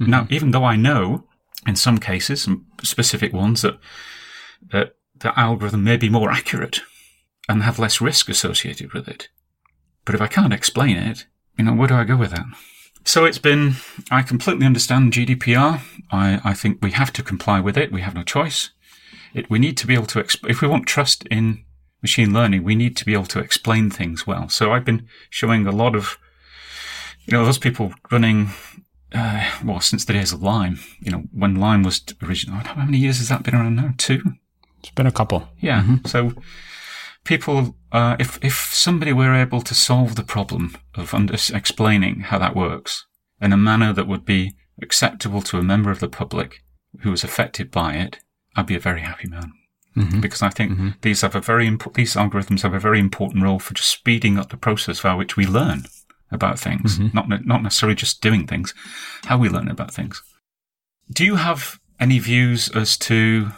Mm-hmm. 0.00 0.10
Now, 0.10 0.26
even 0.30 0.52
though 0.52 0.64
I 0.64 0.76
know 0.76 1.24
in 1.66 1.76
some 1.76 1.98
cases, 1.98 2.42
some 2.42 2.66
specific 2.82 3.32
ones 3.32 3.62
that, 3.62 3.78
that 4.70 4.94
the 5.18 5.36
algorithm 5.38 5.82
may 5.82 5.96
be 5.96 6.08
more 6.08 6.30
accurate 6.30 6.80
and 7.48 7.62
have 7.62 7.80
less 7.80 8.00
risk 8.00 8.28
associated 8.28 8.92
with 8.92 9.08
it. 9.08 9.28
But 10.04 10.14
if 10.14 10.20
I 10.20 10.26
can't 10.26 10.52
explain 10.52 10.96
it, 10.96 11.26
you 11.58 11.64
know, 11.64 11.74
where 11.74 11.88
do 11.88 11.94
I 11.94 12.04
go 12.04 12.16
with 12.16 12.30
that? 12.30 12.46
So 13.04 13.24
it's 13.24 13.38
been, 13.38 13.74
I 14.10 14.22
completely 14.22 14.66
understand 14.66 15.12
GDPR. 15.12 15.80
I, 16.10 16.40
I 16.44 16.54
think 16.54 16.78
we 16.80 16.92
have 16.92 17.12
to 17.14 17.22
comply 17.22 17.58
with 17.60 17.76
it. 17.76 17.92
We 17.92 18.02
have 18.02 18.14
no 18.14 18.22
choice. 18.22 18.70
It, 19.34 19.50
we 19.50 19.58
need 19.58 19.76
to 19.78 19.86
be 19.86 19.94
able 19.94 20.06
to, 20.06 20.22
exp- 20.22 20.48
if 20.48 20.60
we 20.60 20.68
want 20.68 20.86
trust 20.86 21.26
in 21.30 21.64
machine 22.00 22.32
learning, 22.32 22.62
we 22.62 22.74
need 22.74 22.96
to 22.96 23.04
be 23.04 23.14
able 23.14 23.26
to 23.26 23.40
explain 23.40 23.90
things 23.90 24.26
well. 24.26 24.48
So 24.48 24.72
I've 24.72 24.84
been 24.84 25.06
showing 25.30 25.66
a 25.66 25.72
lot 25.72 25.96
of, 25.96 26.18
you 27.24 27.32
know, 27.32 27.44
those 27.44 27.58
people 27.58 27.92
running, 28.10 28.50
uh, 29.12 29.50
well, 29.64 29.80
since 29.80 30.04
the 30.04 30.12
days 30.12 30.32
of 30.32 30.42
Lime, 30.42 30.78
you 31.00 31.10
know, 31.10 31.24
when 31.32 31.56
Lime 31.56 31.82
was 31.82 32.02
original, 32.22 32.58
how 32.58 32.84
many 32.84 32.98
years 32.98 33.18
has 33.18 33.28
that 33.28 33.42
been 33.42 33.54
around 33.54 33.76
now? 33.76 33.94
Two? 33.98 34.22
It's 34.80 34.90
been 34.90 35.06
a 35.06 35.12
couple. 35.12 35.48
Yeah. 35.60 35.82
Mm-hmm. 35.82 36.06
So 36.06 36.32
people, 37.24 37.76
uh, 37.92 38.16
if, 38.18 38.42
if 38.42 38.70
somebody 38.72 39.12
were 39.12 39.34
able 39.34 39.60
to 39.62 39.74
solve 39.74 40.16
the 40.16 40.24
problem 40.24 40.76
of 40.94 41.14
under- 41.14 41.34
explaining 41.34 42.20
how 42.20 42.38
that 42.38 42.56
works 42.56 43.06
in 43.40 43.52
a 43.52 43.56
manner 43.56 43.92
that 43.92 44.08
would 44.08 44.24
be 44.24 44.56
acceptable 44.80 45.42
to 45.42 45.58
a 45.58 45.62
member 45.62 45.90
of 45.90 46.00
the 46.00 46.08
public 46.08 46.62
who 47.00 47.10
was 47.10 47.24
affected 47.24 47.70
by 47.70 47.94
it, 47.94 48.18
I'd 48.56 48.66
be 48.66 48.74
a 48.74 48.80
very 48.80 49.00
happy 49.00 49.28
man. 49.28 49.52
Mm-hmm. 49.96 50.20
Because 50.20 50.42
I 50.42 50.48
think 50.48 50.72
mm-hmm. 50.72 50.88
these 51.02 51.20
have 51.20 51.34
a 51.34 51.40
very 51.40 51.66
imp- 51.66 51.94
these 51.94 52.14
algorithms 52.14 52.62
have 52.62 52.72
a 52.72 52.78
very 52.78 52.98
important 52.98 53.42
role 53.42 53.58
for 53.58 53.74
just 53.74 53.90
speeding 53.90 54.38
up 54.38 54.48
the 54.48 54.56
process 54.56 55.02
by 55.02 55.14
which 55.14 55.36
we 55.36 55.46
learn 55.46 55.84
about 56.32 56.58
things, 56.58 56.98
mm-hmm. 56.98 57.14
not 57.14 57.28
not 57.46 57.62
necessarily 57.62 57.94
just 57.94 58.20
doing 58.20 58.46
things, 58.46 58.74
how 59.24 59.38
we 59.38 59.48
learn 59.48 59.68
about 59.68 59.92
things. 59.92 60.22
Do 61.10 61.24
you 61.24 61.36
have 61.36 61.78
any 62.00 62.18
views 62.18 62.68
as 62.74 62.96
to 62.98 63.50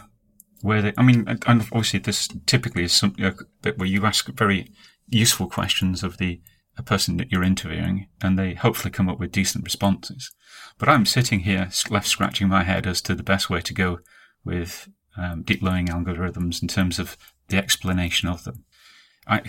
where 0.61 0.81
they, 0.81 0.93
I 0.97 1.03
mean, 1.03 1.25
and 1.27 1.43
obviously 1.47 1.99
this 1.99 2.27
typically 2.45 2.83
is 2.83 2.93
something 2.93 3.33
where 3.75 3.87
you 3.87 4.05
ask 4.05 4.27
very 4.29 4.71
useful 5.07 5.47
questions 5.47 6.03
of 6.03 6.17
the 6.17 6.41
a 6.77 6.83
person 6.83 7.17
that 7.17 7.31
you're 7.31 7.43
interviewing 7.43 8.07
and 8.21 8.37
they 8.37 8.53
hopefully 8.53 8.91
come 8.91 9.09
up 9.09 9.19
with 9.19 9.31
decent 9.31 9.63
responses. 9.63 10.31
But 10.77 10.89
I'm 10.89 11.05
sitting 11.05 11.41
here 11.41 11.69
left 11.89 12.07
scratching 12.07 12.49
my 12.49 12.63
head 12.63 12.85
as 12.85 13.01
to 13.03 13.15
the 13.15 13.23
best 13.23 13.49
way 13.49 13.61
to 13.61 13.73
go 13.73 13.99
with 14.43 14.89
um, 15.17 15.43
deep 15.43 15.61
learning 15.61 15.87
algorithms 15.87 16.61
in 16.61 16.67
terms 16.67 16.99
of 16.99 17.15
the 17.47 17.57
explanation 17.57 18.27
of 18.27 18.43
them. 18.43 18.65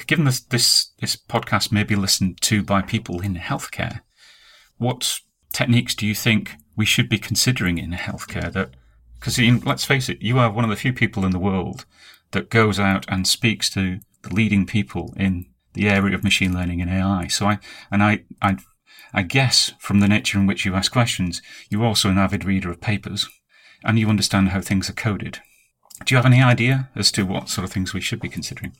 Given 0.06 0.24
this, 0.24 0.40
this, 0.40 0.90
this 1.00 1.16
podcast 1.16 1.70
may 1.70 1.84
be 1.84 1.96
listened 1.96 2.40
to 2.42 2.62
by 2.62 2.82
people 2.82 3.20
in 3.20 3.36
healthcare, 3.36 4.00
what 4.78 5.20
techniques 5.52 5.94
do 5.94 6.06
you 6.06 6.14
think 6.14 6.54
we 6.76 6.86
should 6.86 7.08
be 7.08 7.18
considering 7.18 7.78
in 7.78 7.92
healthcare 7.92 8.52
that 8.52 8.70
because 9.18 9.38
let's 9.64 9.84
face 9.84 10.08
it, 10.08 10.22
you 10.22 10.38
are 10.38 10.50
one 10.50 10.64
of 10.64 10.70
the 10.70 10.76
few 10.76 10.92
people 10.92 11.24
in 11.24 11.32
the 11.32 11.38
world 11.38 11.84
that 12.32 12.50
goes 12.50 12.78
out 12.78 13.04
and 13.08 13.26
speaks 13.26 13.70
to 13.70 14.00
the 14.22 14.34
leading 14.34 14.66
people 14.66 15.14
in 15.16 15.46
the 15.72 15.88
area 15.88 16.14
of 16.14 16.22
machine 16.22 16.54
learning 16.54 16.80
and 16.80 16.90
AI. 16.90 17.26
So 17.28 17.46
I, 17.46 17.58
and 17.90 18.02
I, 18.02 18.24
I, 18.42 18.56
I 19.12 19.22
guess 19.22 19.72
from 19.78 20.00
the 20.00 20.08
nature 20.08 20.38
in 20.38 20.46
which 20.46 20.64
you 20.64 20.74
ask 20.74 20.92
questions, 20.92 21.42
you're 21.70 21.84
also 21.84 22.10
an 22.10 22.18
avid 22.18 22.44
reader 22.44 22.70
of 22.70 22.80
papers 22.80 23.28
and 23.84 23.98
you 23.98 24.08
understand 24.08 24.50
how 24.50 24.60
things 24.60 24.88
are 24.90 24.94
coded. 24.94 25.40
Do 26.04 26.14
you 26.14 26.16
have 26.16 26.26
any 26.26 26.42
idea 26.42 26.90
as 26.94 27.10
to 27.12 27.24
what 27.24 27.48
sort 27.48 27.64
of 27.64 27.72
things 27.72 27.94
we 27.94 28.00
should 28.00 28.20
be 28.20 28.28
considering? 28.28 28.76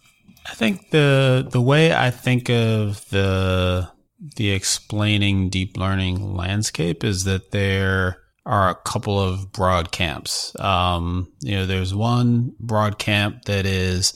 I 0.49 0.55
think 0.55 0.91
the 0.91 1.47
the 1.51 1.61
way 1.61 1.95
I 1.95 2.11
think 2.11 2.49
of 2.51 3.09
the 3.11 3.91
the 4.37 4.51
explaining 4.51 5.51
deep 5.51 5.77
learning 5.77 6.35
landscape 6.35 7.05
is 7.05 7.25
that 7.25 7.51
there 7.51 8.23
are 8.47 8.71
a 8.71 8.75
couple 8.75 9.21
of 9.21 9.53
broad 9.53 9.91
camps. 9.91 10.59
Um, 10.61 11.33
you 11.41 11.57
know, 11.57 11.67
there's 11.67 11.95
one 11.95 12.53
broad 12.61 12.99
camp 12.99 13.45
that 13.47 13.67
is 13.67 14.15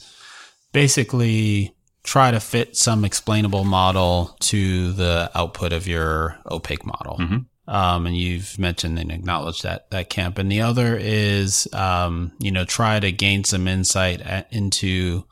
basically 0.71 1.75
try 2.03 2.31
to 2.31 2.39
fit 2.39 2.75
some 2.75 3.05
explainable 3.05 3.63
model 3.63 4.35
to 4.39 4.93
the 4.93 5.29
output 5.35 5.73
of 5.73 5.87
your 5.87 6.37
opaque 6.49 6.85
model. 6.85 7.17
Mm-hmm. 7.19 7.37
Um, 7.67 8.07
and 8.07 8.17
you've 8.17 8.57
mentioned 8.57 8.97
and 8.97 9.11
acknowledged 9.11 9.63
that 9.63 9.89
that 9.91 10.09
camp. 10.09 10.37
And 10.37 10.51
the 10.51 10.61
other 10.61 10.97
is, 10.97 11.67
um, 11.73 12.31
you 12.39 12.51
know, 12.51 12.65
try 12.65 12.99
to 12.99 13.11
gain 13.11 13.43
some 13.43 13.67
insight 13.67 14.21
into 14.51 15.25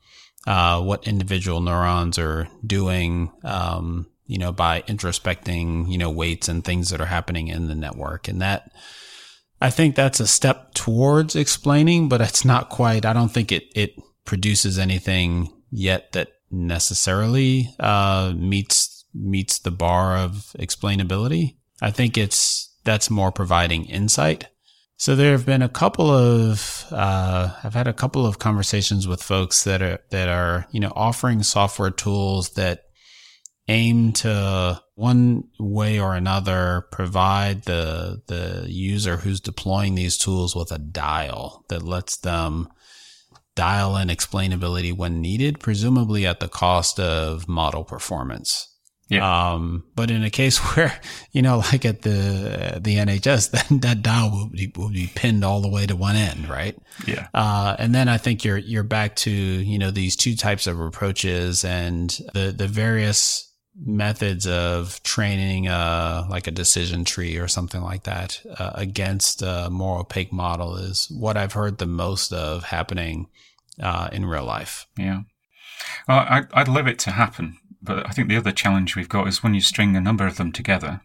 uh, 0.47 0.82
what 0.82 1.08
individual 1.08 1.62
neurons 1.62 2.17
are 2.17 2.47
doing 2.65 3.32
um, 3.43 4.08
you 4.30 4.38
know, 4.38 4.52
by 4.52 4.84
introspecting, 4.84 5.91
you 5.91 5.97
know, 5.97 6.12
weights 6.12 6.47
and 6.47 6.63
things 6.63 6.91
that 6.91 7.02
are 7.02 7.08
happening 7.08 7.47
in 7.47 7.67
the 7.67 7.73
network. 7.73 8.28
And 8.28 8.39
that, 8.43 8.71
I 9.60 9.71
think 9.71 9.95
that's 9.95 10.19
a 10.19 10.28
step 10.28 10.75
towards 10.75 11.36
explaining, 11.36 12.10
but 12.10 12.21
it's 12.21 12.45
not 12.45 12.69
quite, 12.69 13.08
I 13.08 13.13
don't 13.13 13.32
think 13.32 13.52
it, 13.52 13.63
it 13.75 13.95
produces 14.25 14.78
anything 14.78 15.52
yet 15.71 16.12
that 16.12 16.28
necessarily, 16.52 17.73
uh, 17.80 18.34
meets, 18.38 19.04
meets 19.15 19.58
the 19.58 19.71
bar 19.71 20.15
of 20.15 20.56
explainability. 20.60 21.56
I 21.82 21.89
think 21.89 22.15
it's, 22.15 22.71
that's 22.84 23.10
more 23.10 23.32
providing 23.32 23.86
insight. 23.86 24.45
So 25.00 25.16
there 25.16 25.32
have 25.32 25.46
been 25.46 25.62
a 25.62 25.70
couple 25.70 26.12
of, 26.12 26.86
uh, 26.92 27.54
I've 27.64 27.74
had 27.74 27.88
a 27.88 27.94
couple 27.94 28.26
of 28.26 28.38
conversations 28.38 29.08
with 29.08 29.24
folks 29.24 29.64
that 29.64 29.82
are, 29.82 30.00
that 30.10 30.28
are, 30.28 30.68
you 30.72 30.82
know, 30.82 30.92
offering 30.94 31.42
software 31.42 31.90
tools 31.90 32.50
that 32.52 32.84
aim 33.70 34.12
to 34.12 34.82
one 34.96 35.46
way 35.58 36.02
or 36.02 36.16
another 36.16 36.86
provide 36.92 37.64
the 37.64 38.22
the 38.28 38.66
user 38.68 39.18
who's 39.18 39.40
deploying 39.40 39.96
these 39.96 40.18
tools 40.18 40.54
with 40.54 40.72
a 40.72 40.80
dial 40.80 41.64
that 41.70 41.84
lets 41.84 42.18
them 42.18 42.68
dial 43.56 43.96
in 43.96 44.10
explainability 44.10 44.94
when 44.94 45.22
needed, 45.22 45.62
presumably 45.62 46.26
at 46.26 46.42
the 46.42 46.50
cost 46.50 47.00
of 47.00 47.48
model 47.48 47.86
performance. 47.86 48.68
Yeah. 49.10 49.52
Um, 49.54 49.84
but 49.95 50.12
in 50.12 50.24
a 50.24 50.30
case 50.30 50.58
where, 50.76 51.00
you 51.32 51.41
know, 51.41 51.58
like 51.58 51.84
at 51.84 52.04
the, 52.04 52.80
the 52.82 52.98
NHS, 52.98 53.52
then 53.69 53.80
that 53.80 54.02
dial 54.02 54.32
will 54.32 54.50
be, 54.50 54.72
will 54.76 54.89
be 54.89 55.12
pinned 55.13 55.43
all 55.43 55.62
the 55.62 55.69
way 55.69 55.86
to 55.86 55.95
one 55.95 56.15
end, 56.15 56.48
right? 56.48 56.78
Yeah. 57.06 57.28
Uh, 57.34 57.76
and 57.78 57.93
then 57.93 58.08
I 58.08 58.17
think 58.17 58.43
you're, 58.43 58.58
you're 58.58 58.84
back 58.84 59.15
to, 59.17 59.32
you 59.32 59.78
know, 59.78 59.91
these 59.91 60.15
two 60.15 60.36
types 60.36 60.67
of 60.67 60.80
approaches 60.80 61.65
and 61.65 62.10
the, 62.34 62.54
the 62.56 62.67
various 62.67 63.50
methods 63.82 64.45
of 64.45 65.02
training 65.04 65.67
uh, 65.67 66.26
like 66.30 66.48
a 66.48 66.52
decision 66.52 67.06
tree 67.06 67.38
or 67.38 67.48
something 67.48 67.82
like 67.82 68.04
that 68.04 68.41
uh, 68.58 68.72
against 68.76 69.41
a 69.41 69.69
more 69.72 70.00
opaque 70.00 70.34
model 70.34 70.76
is 70.76 71.08
what 71.10 71.38
I've 71.38 71.54
heard 71.54 71.78
the 71.78 71.86
most 71.86 72.34
of 72.34 72.63
happening 72.63 73.28
uh, 73.82 74.10
in 74.12 74.26
real 74.26 74.43
life. 74.43 74.86
Yeah. 74.98 75.22
Well, 76.08 76.19
I, 76.19 76.44
I'd 76.54 76.67
love 76.67 76.88
it 76.88 77.00
to 77.00 77.12
happen, 77.12 77.58
but 77.82 78.06
I 78.08 78.12
think 78.12 78.27
the 78.27 78.38
other 78.38 78.52
challenge 78.52 78.96
we've 78.96 79.10
got 79.10 79.27
is 79.27 79.44
when 79.44 79.54
you 79.54 79.62
string 79.62 79.96
a 79.96 80.02
number 80.02 80.25
of 80.25 80.38
them 80.38 80.52
together, 80.52 81.02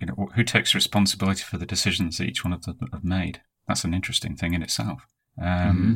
you 0.00 0.06
know, 0.06 0.28
who 0.34 0.44
takes 0.44 0.74
responsibility 0.74 1.42
for 1.42 1.58
the 1.58 1.66
decisions 1.66 2.18
that 2.18 2.28
each 2.28 2.44
one 2.44 2.52
of 2.52 2.62
them 2.62 2.78
have 2.92 3.04
made? 3.04 3.40
That's 3.66 3.84
an 3.84 3.94
interesting 3.94 4.36
thing 4.36 4.54
in 4.54 4.62
itself. 4.62 5.06
Um, 5.40 5.46
mm-hmm. 5.46 5.94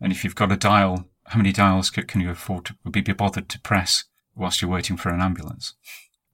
And 0.00 0.12
if 0.12 0.24
you've 0.24 0.34
got 0.34 0.52
a 0.52 0.56
dial, 0.56 1.08
how 1.26 1.38
many 1.38 1.52
dials 1.52 1.90
can 1.90 2.20
you 2.20 2.30
afford 2.30 2.66
to 2.66 2.90
be 2.90 3.00
bothered 3.00 3.48
to 3.48 3.60
press 3.60 4.04
whilst 4.36 4.60
you're 4.60 4.70
waiting 4.70 4.96
for 4.96 5.08
an 5.08 5.20
ambulance. 5.20 5.74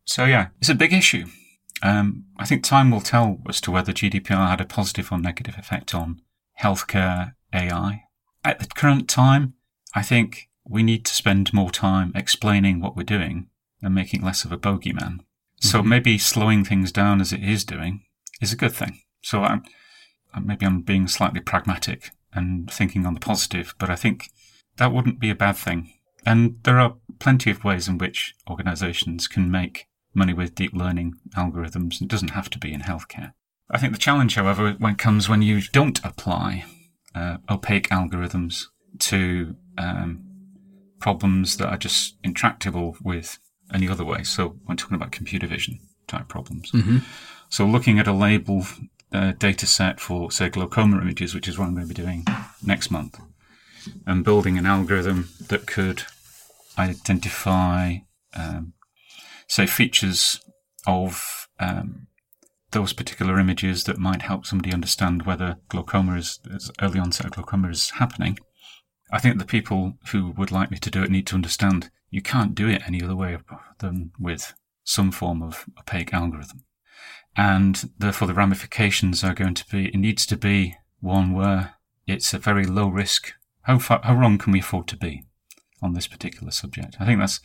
So 0.05 0.25
yeah, 0.25 0.49
it's 0.59 0.69
a 0.69 0.75
big 0.75 0.93
issue. 0.93 1.27
Um, 1.83 2.25
I 2.37 2.45
think 2.45 2.63
time 2.63 2.91
will 2.91 3.01
tell 3.01 3.39
as 3.49 3.61
to 3.63 3.71
whether 3.71 3.93
GDPR 3.93 4.51
had 4.51 4.61
a 4.61 4.67
positive 4.67 5.11
or 5.11 5.19
negative 5.19 5.57
effect 5.57 5.95
on 5.95 6.21
healthcare 6.61 7.35
AI. 7.53 8.05
At 8.45 8.59
the 8.59 8.67
current 8.67 9.09
time, 9.09 9.55
I 9.95 10.03
think 10.03 10.49
we 10.65 10.83
need 10.83 11.05
to 11.05 11.15
spend 11.15 11.53
more 11.53 11.71
time 11.71 12.13
explaining 12.15 12.81
what 12.81 12.97
we're 12.97 13.03
doing 13.03 13.49
and 13.83 13.95
making 13.95 14.23
less 14.23 14.45
of 14.45 14.53
a 14.53 14.59
bogeyman. 14.59 14.95
Mm-hmm. 14.95 15.69
So 15.69 15.83
maybe 15.83 16.19
slowing 16.19 16.65
things 16.65 16.93
down 16.93 17.21
as 17.21 17.33
it 17.33 17.43
is 17.43 17.65
doing 17.65 18.05
is 18.41 18.53
a 18.53 18.57
good 18.57 18.73
thing. 18.73 19.01
So 19.23 19.43
I'm, 19.43 19.65
maybe 20.41 20.67
I'm 20.67 20.83
being 20.83 21.09
slightly 21.09 21.41
pragmatic 21.41 22.11
and 22.33 22.71
thinking 22.71 23.07
on 23.07 23.15
the 23.15 23.21
positive, 23.21 23.75
but 23.79 23.91
I 23.91 23.97
think 23.97 24.31
that 24.77 24.93
wouldn't 24.93 25.21
be 25.21 25.31
a 25.31 25.35
bad 25.35 25.57
thing. 25.57 25.93
And 26.25 26.59
there 26.63 26.79
are 26.79 26.97
plenty 27.19 27.51
of 27.51 27.65
ways 27.65 27.89
in 27.89 27.99
which 27.99 28.35
organizations 28.49 29.29
can 29.29 29.51
make 29.51 29.87
money 30.15 30.33
with 30.33 30.55
deep 30.55 30.73
learning 30.73 31.15
algorithms. 31.37 32.01
It 32.01 32.09
doesn't 32.09 32.31
have 32.31 32.51
to 32.51 32.59
be 32.59 32.73
in 32.73 32.83
healthcare. 32.83 33.33
I 33.71 33.79
think 33.79 33.93
the 33.93 33.99
challenge, 33.99 34.35
however, 34.35 34.73
when 34.79 34.97
comes 34.97 35.29
when 35.29 35.43
you 35.43 35.63
don't 35.73 36.05
apply 36.05 36.65
uh, 37.15 37.39
opaque 37.49 37.89
algorithms 37.89 38.67
to 39.01 39.57
um, 39.79 40.32
problems 41.03 41.57
that 41.59 41.69
are 41.69 41.77
just 41.77 42.17
intractable 42.23 42.97
with 43.03 43.39
any 43.75 43.89
other 43.89 44.05
way. 44.05 44.23
So 44.23 44.57
when 44.65 44.77
talking 44.77 44.95
about 44.95 45.13
computer 45.13 45.47
vision 45.47 45.81
type 46.07 46.29
problems. 46.29 46.71
Mm-hmm. 46.71 46.99
So 47.49 47.67
looking 47.67 47.99
at 47.99 48.07
a 48.07 48.13
label 48.13 48.65
uh, 49.13 49.33
data 49.33 49.67
set 49.67 50.01
for, 50.01 50.31
say, 50.31 50.49
glaucoma 50.49 51.01
images, 51.03 51.35
which 51.35 51.49
is 51.49 51.59
what 51.59 51.67
I'm 51.67 51.75
going 51.75 51.89
to 51.89 51.95
be 51.95 52.03
doing 52.03 52.25
next 52.65 52.91
month, 52.91 53.21
and 54.07 54.25
building 54.25 54.57
an 54.57 54.65
algorithm 54.65 55.29
that 55.49 55.67
could 55.67 56.05
identify, 56.79 57.97
um, 58.35 58.73
say, 59.49 59.67
features 59.67 60.41
of 60.87 61.49
um, 61.59 62.07
those 62.71 62.93
particular 62.93 63.39
images 63.39 63.85
that 63.85 63.99
might 63.99 64.23
help 64.23 64.47
somebody 64.47 64.73
understand 64.73 65.23
whether 65.23 65.57
glaucoma 65.69 66.17
is, 66.17 66.41
is 66.47 66.71
early 66.81 66.99
onset 66.99 67.33
glaucoma 67.33 67.69
is 67.69 67.91
happening. 67.91 68.39
I 69.13 69.21
think 69.21 69.39
the 69.39 69.45
people 69.45 69.99
who 70.11 70.31
would 70.33 70.51
like 70.51 70.71
me 70.71 70.79
to 70.79 70.91
do 70.91 71.03
it 71.03 71.11
need 71.11 71.27
to 71.29 71.35
understand 71.35 71.91
you 72.11 72.23
can't 72.23 72.55
do 72.55 72.69
it 72.69 72.83
any 72.87 73.03
other 73.03 73.15
way 73.15 73.39
than 73.79 74.13
with 74.19 74.55
some 74.85 75.13
form 75.13 75.43
of 75.43 75.67
opaque 75.79 76.15
algorithm. 76.15 76.65
And 77.37 77.91
therefore 77.99 78.27
the 78.27 78.35
ramifications 78.35 79.23
are 79.23 79.35
going 79.35 79.55
to 79.55 79.67
be, 79.71 79.89
it 79.89 79.97
needs 79.97 80.27
to 80.27 80.37
be 80.37 80.77
one 81.01 81.33
where 81.33 81.75
it's 82.07 82.33
a 82.33 82.39
very 82.39 82.65
low 82.65 82.89
risk. 82.89 83.33
How 83.63 83.79
far, 83.79 84.01
how 84.03 84.15
wrong 84.15 84.39
can 84.39 84.53
we 84.53 84.61
afford 84.61 84.89
to 84.89 84.97
be 84.97 85.25
on 85.83 85.93
this 85.93 86.07
particular 86.07 86.51
subject? 86.51 86.97
I 86.99 87.07
think 87.07 87.21
that's 87.21 87.41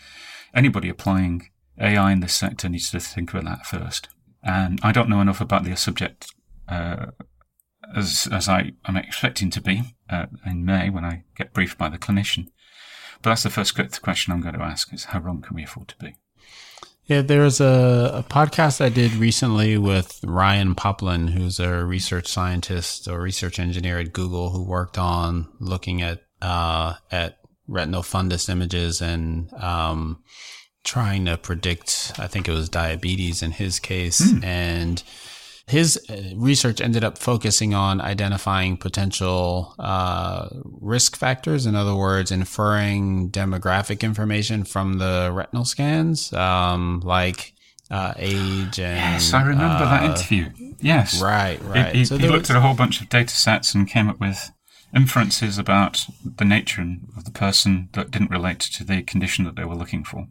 anybody 0.53 0.89
applying 0.89 1.49
AI 1.79 2.11
in 2.11 2.21
this 2.21 2.33
sector 2.33 2.69
needs 2.69 2.89
to 2.91 2.99
think 2.99 3.31
about 3.31 3.45
that 3.45 3.65
first. 3.65 4.09
And 4.41 4.79
I 4.83 4.91
don't 4.91 5.09
know 5.09 5.21
enough 5.21 5.41
about 5.41 5.63
the 5.63 5.75
subject 5.75 6.33
uh, 6.67 7.07
as 7.95 8.27
as 8.31 8.49
I 8.49 8.73
am 8.85 8.97
expecting 8.97 9.49
to 9.51 9.61
be 9.61 9.95
uh, 10.09 10.27
in 10.45 10.65
May 10.65 10.89
when 10.89 11.05
I 11.05 11.23
get 11.35 11.53
briefed 11.53 11.77
by 11.77 11.89
the 11.89 11.97
clinician. 11.97 12.47
But 13.21 13.31
that's 13.31 13.43
the 13.43 13.49
first 13.49 13.75
question 14.01 14.33
I'm 14.33 14.41
going 14.41 14.55
to 14.55 14.61
ask: 14.61 14.93
is 14.93 15.05
how 15.05 15.19
wrong 15.19 15.41
can 15.41 15.55
we 15.55 15.63
afford 15.63 15.87
to 15.89 15.97
be? 15.97 16.15
Yeah, 17.05 17.21
there's 17.21 17.61
a, 17.61 18.11
a 18.15 18.23
podcast 18.29 18.81
I 18.81 18.89
did 18.89 19.13
recently 19.13 19.77
with 19.77 20.19
Ryan 20.25 20.75
Poplin, 20.75 21.29
who's 21.29 21.57
a 21.57 21.85
research 21.85 22.27
scientist 22.27 23.07
or 23.07 23.21
research 23.21 23.59
engineer 23.59 23.97
at 23.99 24.11
Google, 24.11 24.49
who 24.49 24.63
worked 24.63 24.97
on 24.97 25.47
looking 25.59 26.01
at 26.01 26.23
uh, 26.41 26.95
at 27.09 27.37
retinal 27.67 28.01
fundus 28.01 28.49
images 28.49 29.01
and 29.01 29.51
um, 29.53 30.21
trying 30.83 31.25
to 31.25 31.37
predict. 31.37 32.11
I 32.19 32.27
think 32.27 32.47
it 32.47 32.51
was 32.51 32.67
diabetes 32.67 33.41
in 33.41 33.51
his 33.51 33.79
case, 33.79 34.21
mm. 34.21 34.43
and 34.43 35.01
his 35.67 35.99
uh, 36.09 36.15
research 36.35 36.79
ended 36.79 37.03
up 37.03 37.17
focusing 37.17 37.73
on 37.73 37.99
identifying 37.99 38.77
potential 38.77 39.75
uh, 39.77 40.47
risk 40.63 41.17
factors. 41.17 41.65
In 41.65 41.75
other 41.75 41.93
words, 41.93 42.31
inferring 42.31 43.29
demographic 43.31 44.01
information 44.01 44.63
from 44.63 44.97
the 44.97 45.29
retinal 45.33 45.65
scans, 45.65 46.31
um, 46.31 47.01
like 47.03 47.53
uh, 47.91 48.13
age 48.15 48.79
and. 48.79 48.97
Yes, 48.97 49.33
I 49.33 49.41
remember 49.41 49.85
that 49.85 50.03
uh, 50.03 50.05
interview. 50.05 50.49
Yes. 50.79 51.21
Right, 51.21 51.61
right. 51.63 51.93
He, 51.93 51.99
he, 51.99 52.05
so 52.05 52.17
he 52.17 52.29
looked 52.29 52.43
was, 52.43 52.51
at 52.51 52.55
a 52.55 52.61
whole 52.61 52.73
bunch 52.75 53.01
of 53.01 53.09
data 53.09 53.35
sets 53.35 53.75
and 53.75 53.89
came 53.89 54.07
up 54.07 54.21
with 54.21 54.51
inferences 54.95 55.57
about 55.57 56.05
the 56.23 56.45
nature 56.45 56.81
of 57.17 57.25
the 57.25 57.31
person 57.31 57.89
that 57.91 58.09
didn't 58.09 58.31
relate 58.31 58.61
to 58.61 58.85
the 58.85 59.01
condition 59.03 59.43
that 59.43 59.57
they 59.57 59.65
were 59.65 59.75
looking 59.75 60.05
for. 60.05 60.27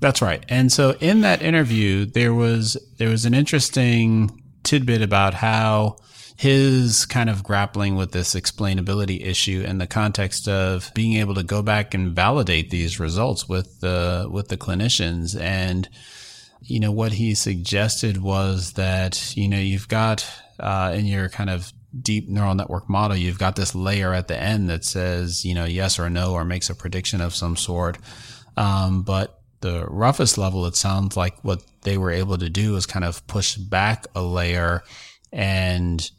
That's 0.00 0.20
right. 0.20 0.44
And 0.48 0.72
so 0.72 0.96
in 1.00 1.20
that 1.20 1.42
interview, 1.42 2.04
there 2.06 2.34
was 2.34 2.76
there 2.98 3.08
was 3.08 3.24
an 3.24 3.34
interesting 3.34 4.40
tidbit 4.64 5.02
about 5.02 5.34
how 5.34 5.96
his 6.36 7.06
kind 7.06 7.30
of 7.30 7.44
grappling 7.44 7.94
with 7.94 8.12
this 8.12 8.34
explainability 8.34 9.24
issue 9.24 9.62
in 9.66 9.78
the 9.78 9.86
context 9.86 10.48
of 10.48 10.90
being 10.94 11.14
able 11.14 11.34
to 11.34 11.44
go 11.44 11.62
back 11.62 11.94
and 11.94 12.14
validate 12.14 12.70
these 12.70 12.98
results 12.98 13.48
with 13.48 13.80
the 13.80 14.28
with 14.30 14.48
the 14.48 14.56
clinicians. 14.56 15.40
And 15.40 15.88
you 16.60 16.80
know 16.80 16.90
what 16.90 17.12
he 17.12 17.34
suggested 17.34 18.20
was 18.20 18.72
that 18.72 19.36
you 19.36 19.48
know 19.48 19.58
you've 19.58 19.88
got 19.88 20.28
uh, 20.58 20.92
in 20.96 21.06
your 21.06 21.28
kind 21.28 21.50
of 21.50 21.72
deep 22.02 22.28
neural 22.28 22.56
network 22.56 22.90
model 22.90 23.16
you've 23.16 23.38
got 23.38 23.54
this 23.54 23.72
layer 23.72 24.12
at 24.12 24.26
the 24.26 24.36
end 24.36 24.68
that 24.68 24.84
says 24.84 25.44
you 25.44 25.54
know 25.54 25.64
yes 25.64 25.96
or 25.96 26.10
no 26.10 26.32
or 26.32 26.44
makes 26.44 26.68
a 26.68 26.74
prediction 26.74 27.20
of 27.20 27.34
some 27.34 27.56
sort. 27.56 27.96
Um, 28.56 29.02
but 29.02 29.33
the 29.64 29.86
roughest 29.88 30.36
level, 30.36 30.66
it 30.66 30.76
sounds 30.76 31.16
like 31.16 31.42
what 31.42 31.62
they 31.82 31.96
were 31.96 32.10
able 32.10 32.36
to 32.36 32.50
do 32.50 32.76
is 32.76 32.84
kind 32.84 33.04
of 33.04 33.26
push 33.26 33.56
back 33.56 34.06
a 34.14 34.22
layer 34.22 34.82
and 35.32 36.10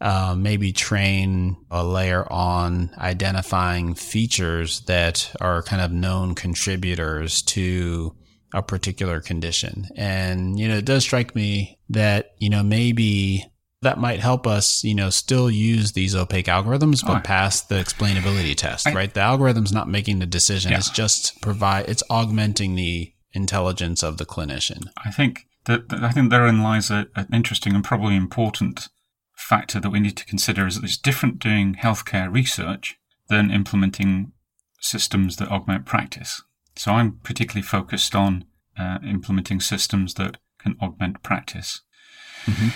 uh, 0.00 0.36
maybe 0.38 0.72
train 0.72 1.56
a 1.68 1.84
layer 1.84 2.24
on 2.32 2.90
identifying 2.98 3.94
features 3.94 4.82
that 4.82 5.34
are 5.40 5.62
kind 5.64 5.82
of 5.82 5.90
known 5.90 6.36
contributors 6.36 7.42
to 7.42 8.14
a 8.54 8.62
particular 8.62 9.20
condition. 9.20 9.88
And, 9.96 10.58
you 10.58 10.68
know, 10.68 10.76
it 10.76 10.84
does 10.84 11.02
strike 11.02 11.34
me 11.34 11.78
that, 11.88 12.34
you 12.38 12.50
know, 12.50 12.62
maybe 12.62 13.44
that 13.82 13.98
might 13.98 14.20
help 14.20 14.46
us, 14.46 14.82
you 14.84 14.94
know, 14.94 15.10
still 15.10 15.50
use 15.50 15.92
these 15.92 16.14
opaque 16.14 16.46
algorithms, 16.46 17.04
but 17.04 17.18
oh. 17.18 17.20
pass 17.20 17.60
the 17.60 17.74
explainability 17.74 18.56
test, 18.56 18.86
I, 18.86 18.94
right? 18.94 19.12
The 19.12 19.20
algorithm's 19.20 19.72
not 19.72 19.88
making 19.88 20.20
the 20.20 20.26
decision. 20.26 20.70
Yeah. 20.70 20.78
It's 20.78 20.90
just 20.90 21.40
provide, 21.42 21.88
it's 21.88 22.02
augmenting 22.08 22.76
the 22.76 23.12
intelligence 23.32 24.02
of 24.02 24.18
the 24.18 24.26
clinician. 24.26 24.88
I 25.04 25.10
think 25.10 25.46
that, 25.64 25.88
that 25.88 26.04
I 26.04 26.10
think 26.10 26.30
therein 26.30 26.62
lies 26.62 26.90
a, 26.90 27.08
an 27.16 27.26
interesting 27.32 27.74
and 27.74 27.84
probably 27.84 28.16
important 28.16 28.88
factor 29.36 29.80
that 29.80 29.90
we 29.90 30.00
need 30.00 30.16
to 30.16 30.24
consider 30.24 30.66
is 30.66 30.76
that 30.76 30.84
it's 30.84 30.96
different 30.96 31.40
doing 31.40 31.74
healthcare 31.74 32.32
research 32.32 32.96
than 33.28 33.50
implementing 33.50 34.32
systems 34.80 35.36
that 35.36 35.48
augment 35.48 35.86
practice. 35.86 36.42
So 36.76 36.92
I'm 36.92 37.18
particularly 37.24 37.62
focused 37.62 38.14
on 38.14 38.44
uh, 38.78 38.98
implementing 39.04 39.60
systems 39.60 40.14
that 40.14 40.38
can 40.58 40.76
augment 40.80 41.22
practice. 41.22 41.82
Mm-hmm. 42.46 42.68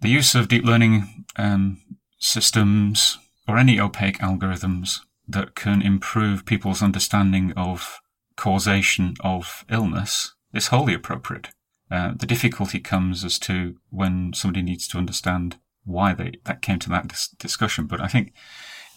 The 0.00 0.08
use 0.08 0.34
of 0.34 0.48
deep 0.48 0.64
learning 0.64 1.24
um, 1.36 1.82
systems 2.18 3.18
or 3.46 3.58
any 3.58 3.78
opaque 3.80 4.18
algorithms 4.18 5.00
that 5.26 5.54
can 5.54 5.82
improve 5.82 6.44
people's 6.44 6.82
understanding 6.82 7.52
of 7.56 8.00
causation 8.36 9.14
of 9.20 9.64
illness 9.70 10.34
is 10.52 10.68
wholly 10.68 10.94
appropriate. 10.94 11.50
Uh, 11.90 12.12
the 12.16 12.26
difficulty 12.26 12.80
comes 12.80 13.24
as 13.24 13.38
to 13.38 13.76
when 13.90 14.32
somebody 14.34 14.62
needs 14.62 14.88
to 14.88 14.98
understand 14.98 15.56
why 15.84 16.14
they 16.14 16.32
that 16.44 16.62
came 16.62 16.78
to 16.78 16.88
that 16.88 17.08
dis- 17.08 17.28
discussion. 17.38 17.86
But 17.86 18.00
I 18.00 18.08
think 18.08 18.32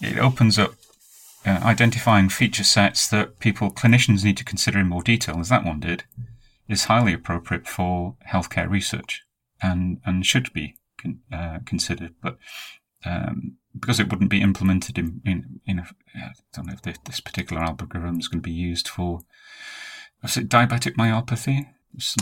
it 0.02 0.18
opens 0.18 0.58
up 0.58 0.74
uh, 1.46 1.60
identifying 1.64 2.30
feature 2.30 2.64
sets 2.64 3.08
that 3.10 3.40
people 3.40 3.72
clinicians 3.72 4.24
need 4.24 4.38
to 4.38 4.46
consider 4.46 4.80
in 4.80 4.88
more 4.88 5.04
detail, 5.04 5.40
as 5.40 5.50
that 5.50 5.66
one 5.66 5.80
did, 5.80 6.06
is 6.68 6.86
highly 6.86 7.14
appropriate 7.14 7.68
for 7.68 8.16
healthcare 8.30 8.70
research 8.70 9.24
and 9.62 10.00
and 10.06 10.26
should 10.26 10.52
be 10.54 10.76
con- 11.02 11.22
uh, 11.32 11.60
considered, 11.66 12.14
but 12.22 12.38
um, 13.06 13.58
because 13.80 14.00
it 14.00 14.10
wouldn't 14.10 14.30
be 14.30 14.42
implemented 14.42 14.98
in 14.98 15.22
in, 15.26 15.62
in 15.66 15.80
a, 15.80 15.88
I 16.16 16.32
don't 16.54 16.68
know 16.68 16.74
if 16.74 16.82
this, 16.82 16.98
this 17.06 17.20
particular 17.20 17.62
algorithm 17.62 18.20
is 18.20 18.28
going 18.28 18.42
to 18.42 18.48
be 18.48 18.52
used 18.52 18.88
for 18.88 19.22
is 20.24 20.38
it 20.38 20.50
diabetic 20.50 20.96
myopathy? 20.96 21.68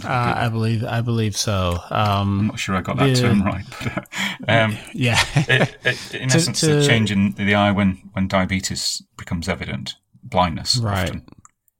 Uh, 0.06 0.08
I 0.08 0.48
believe 0.50 0.84
I 0.86 1.02
believe 1.02 1.36
so. 1.36 1.80
Um, 1.90 2.40
I'm 2.40 2.48
not 2.48 2.60
sure 2.60 2.76
I 2.76 2.82
got 2.82 2.98
that 2.98 3.08
the, 3.08 3.22
term 3.22 3.44
right, 3.44 3.66
but 3.84 4.08
um, 4.48 4.78
yeah, 4.94 5.20
it, 5.36 5.78
it, 5.84 6.16
in 6.16 6.30
to, 6.30 6.36
essence, 6.38 6.62
to, 6.62 6.76
the 6.76 6.86
change 6.86 7.12
in 7.12 7.34
the 7.34 7.56
eye 7.56 7.72
when 7.72 8.10
when 8.14 8.28
diabetes 8.28 9.02
becomes 9.18 9.50
evident, 9.50 9.96
blindness, 10.24 10.78
right? 10.78 11.12
Um, 11.12 11.24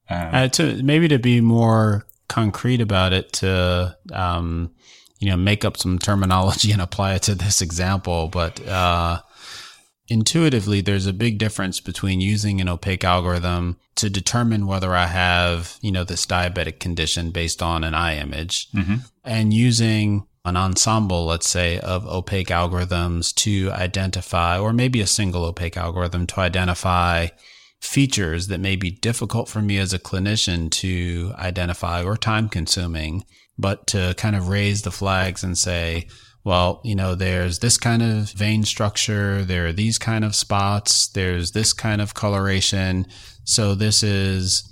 uh, 0.10 0.48
to 0.50 0.84
maybe 0.84 1.08
to 1.08 1.20
be 1.20 1.40
more 1.40 2.06
concrete 2.28 2.82
about 2.82 3.14
it, 3.14 3.32
to 3.34 3.98
um, 4.12 4.72
you 5.20 5.30
know, 5.30 5.38
make 5.38 5.64
up 5.64 5.78
some 5.78 6.00
terminology 6.00 6.72
and 6.72 6.82
apply 6.82 7.16
it 7.16 7.24
to 7.24 7.36
this 7.36 7.62
example, 7.62 8.28
but 8.28 8.66
uh, 8.68 9.22
intuitively, 10.08 10.82
there's 10.82 11.08
a 11.08 11.14
big 11.14 11.38
difference 11.38 11.80
between 11.80 12.22
using 12.22 12.62
an 12.62 12.70
opaque 12.70 13.04
algorithm 13.04 13.78
to 13.96 14.10
determine 14.10 14.68
whether 14.68 14.94
I 14.94 15.08
have, 15.08 15.78
you 15.82 15.92
know, 15.92 16.04
this 16.04 16.26
diabetic 16.26 16.80
condition 16.80 17.32
based 17.32 17.62
on 17.62 17.84
an 17.84 17.94
eye 17.94 18.18
image 18.18 18.68
mm-hmm. 18.72 18.96
and 19.24 19.54
using 19.54 20.28
an 20.44 20.58
ensemble, 20.58 21.26
let's 21.26 21.50
say, 21.50 21.80
of 21.80 22.06
opaque 22.06 22.50
algorithms 22.50 23.34
to 23.36 23.72
identify, 23.72 24.60
or 24.60 24.74
maybe 24.74 25.02
a 25.02 25.08
single 25.08 25.44
opaque 25.44 25.78
algorithm 25.78 26.28
to 26.28 26.40
identify 26.40 27.28
features 27.82 28.48
that 28.48 28.60
may 28.60 28.76
be 28.76 28.92
difficult 28.92 29.48
for 29.48 29.62
me 29.62 29.78
as 29.78 29.94
a 29.94 30.00
clinician 30.00 30.70
to 30.70 31.34
identify 31.38 32.04
or 32.04 32.16
time 32.16 32.50
consuming 32.50 33.24
but 33.58 33.88
to 33.88 34.14
kind 34.18 34.36
of 34.36 34.50
raise 34.50 34.82
the 34.82 34.92
flags 34.92 35.44
and 35.44 35.58
say, 35.58 36.08
well, 36.44 36.80
you 36.84 36.96
know, 36.96 37.16
there's 37.16 37.60
this 37.60 37.78
kind 37.78 38.04
of 38.04 38.32
vein 38.32 38.64
structure, 38.64 39.44
there 39.44 39.68
are 39.68 39.74
these 39.74 39.98
kind 39.98 40.24
of 40.24 40.36
spots, 40.36 41.08
there's 41.10 41.52
this 41.52 41.74
kind 41.74 42.02
of 42.02 42.14
coloration. 42.14 43.08
So 43.44 43.74
this 43.74 44.04
is 44.04 44.64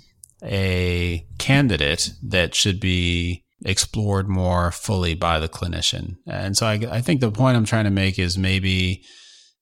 a 0.42 1.26
candidate 1.38 2.10
that 2.22 2.54
should 2.54 2.78
be 2.78 3.42
explored 3.64 4.28
more 4.28 4.70
fully 4.70 5.14
by 5.14 5.40
the 5.40 5.48
clinician. 5.48 6.16
And 6.26 6.56
so 6.56 6.66
I, 6.66 6.80
I 6.90 7.00
think 7.00 7.20
the 7.20 7.30
point 7.30 7.56
I'm 7.56 7.64
trying 7.64 7.84
to 7.84 7.90
make 7.90 8.18
is 8.18 8.38
maybe 8.38 9.02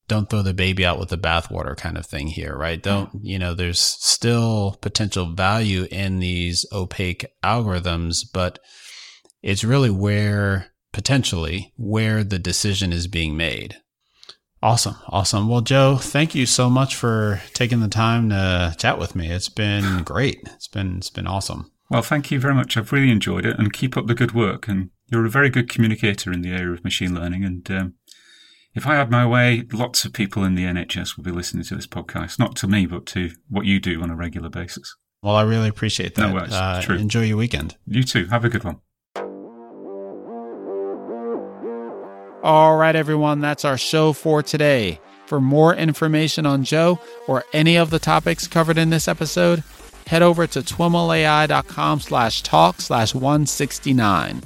don't 0.08 0.28
throw 0.28 0.42
the 0.42 0.52
baby 0.52 0.84
out 0.84 0.98
with 0.98 1.08
the 1.08 1.16
bathwater 1.16 1.76
kind 1.76 1.96
of 1.96 2.04
thing 2.04 2.26
here, 2.26 2.54
right? 2.54 2.82
Don't, 2.82 3.10
you 3.22 3.38
know, 3.38 3.54
there's 3.54 3.80
still 3.80 4.76
potential 4.82 5.32
value 5.32 5.86
in 5.90 6.18
these 6.18 6.66
opaque 6.72 7.24
algorithms, 7.42 8.18
but 8.32 8.58
it's 9.42 9.64
really 9.64 9.90
where 9.90 10.72
potentially 10.92 11.72
where 11.76 12.22
the 12.22 12.38
decision 12.38 12.92
is 12.92 13.06
being 13.06 13.36
made. 13.36 13.76
Awesome. 14.62 14.96
Awesome. 15.08 15.48
Well, 15.48 15.60
Joe, 15.60 15.96
thank 15.96 16.34
you 16.36 16.46
so 16.46 16.70
much 16.70 16.94
for 16.94 17.40
taking 17.52 17.80
the 17.80 17.88
time 17.88 18.30
to 18.30 18.74
chat 18.78 18.98
with 18.98 19.16
me. 19.16 19.28
It's 19.28 19.48
been 19.48 20.02
great. 20.04 20.40
It's 20.54 20.68
been 20.68 20.98
it's 20.98 21.10
been 21.10 21.26
awesome. 21.26 21.72
Well, 21.90 22.02
thank 22.02 22.30
you 22.30 22.38
very 22.38 22.54
much. 22.54 22.76
I've 22.76 22.92
really 22.92 23.10
enjoyed 23.10 23.44
it 23.44 23.58
and 23.58 23.72
keep 23.72 23.96
up 23.96 24.06
the 24.06 24.14
good 24.14 24.32
work. 24.32 24.68
And 24.68 24.90
you're 25.10 25.26
a 25.26 25.30
very 25.30 25.50
good 25.50 25.68
communicator 25.68 26.32
in 26.32 26.42
the 26.42 26.52
area 26.52 26.72
of 26.72 26.84
machine 26.84 27.14
learning. 27.14 27.44
And 27.44 27.70
um, 27.70 27.94
if 28.74 28.86
I 28.86 28.94
had 28.94 29.10
my 29.10 29.26
way, 29.26 29.64
lots 29.72 30.04
of 30.04 30.12
people 30.12 30.44
in 30.44 30.54
the 30.54 30.64
NHS 30.64 31.16
will 31.16 31.24
be 31.24 31.32
listening 31.32 31.64
to 31.64 31.74
this 31.74 31.86
podcast, 31.86 32.38
not 32.38 32.56
to 32.56 32.68
me, 32.68 32.86
but 32.86 33.04
to 33.06 33.30
what 33.50 33.66
you 33.66 33.80
do 33.80 34.00
on 34.00 34.10
a 34.10 34.16
regular 34.16 34.48
basis. 34.48 34.96
Well, 35.22 35.36
I 35.36 35.42
really 35.42 35.68
appreciate 35.68 36.14
that. 36.14 36.32
No, 36.32 36.38
uh, 36.38 36.80
true. 36.80 36.96
Enjoy 36.96 37.22
your 37.22 37.36
weekend. 37.36 37.76
You 37.86 38.04
too. 38.04 38.26
Have 38.26 38.44
a 38.44 38.48
good 38.48 38.64
one. 38.64 38.80
All 42.42 42.76
right, 42.76 42.96
everyone, 42.96 43.40
that's 43.40 43.64
our 43.64 43.78
show 43.78 44.12
for 44.12 44.42
today. 44.42 44.98
For 45.26 45.40
more 45.40 45.76
information 45.76 46.44
on 46.44 46.64
Joe 46.64 46.98
or 47.28 47.44
any 47.52 47.76
of 47.76 47.90
the 47.90 48.00
topics 48.00 48.48
covered 48.48 48.78
in 48.78 48.90
this 48.90 49.06
episode, 49.06 49.62
head 50.08 50.22
over 50.22 50.48
to 50.48 50.60
twimlai.com 50.60 52.00
slash 52.00 52.42
talk 52.42 52.80
slash 52.80 53.14
169. 53.14 54.42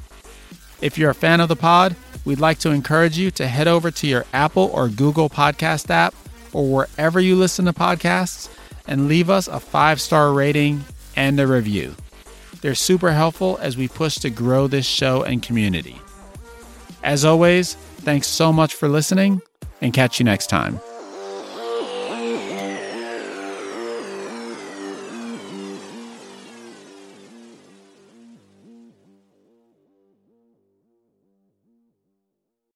If 0.83 0.99
you're 0.99 1.09
a 1.09 1.15
fan 1.15 1.41
of 1.41 1.49
the 1.49 1.57
pod, 1.57 1.97
we'd 2.27 2.39
like 2.39 2.59
to 2.59 2.71
encourage 2.71 3.17
you 3.17 3.31
to 3.31 3.49
head 3.49 3.67
over 3.67 3.91
to 3.91 4.07
your 4.07 4.27
Apple 4.35 4.71
or 4.75 4.91
Google 4.91 5.31
podcast 5.31 5.89
app 5.89 6.15
or 6.53 6.69
wherever 6.71 7.19
you 7.19 7.35
listen 7.35 7.65
to 7.65 7.73
podcasts 7.73 8.51
and 8.87 9.09
leave 9.09 9.31
us 9.31 9.49
a 9.49 9.59
five 9.59 10.03
star 10.03 10.35
rating 10.35 10.85
and 11.17 11.41
a 11.41 11.47
review. 11.47 11.95
They're 12.61 12.75
super 12.75 13.13
helpful 13.13 13.59
as 13.63 13.79
we 13.79 13.89
push 13.89 14.17
to 14.17 14.29
grow 14.29 14.67
this 14.67 14.85
show 14.87 15.23
and 15.23 15.43
community. 15.43 15.99
As 17.03 17.25
always, 17.25 17.77
thanks 18.07 18.29
so 18.29 18.53
much 18.53 18.73
for 18.73 18.89
listening 18.89 19.43
and 19.81 19.93
catch 19.93 20.21
you 20.21 20.25
next 20.25 20.47
time. 20.47 20.79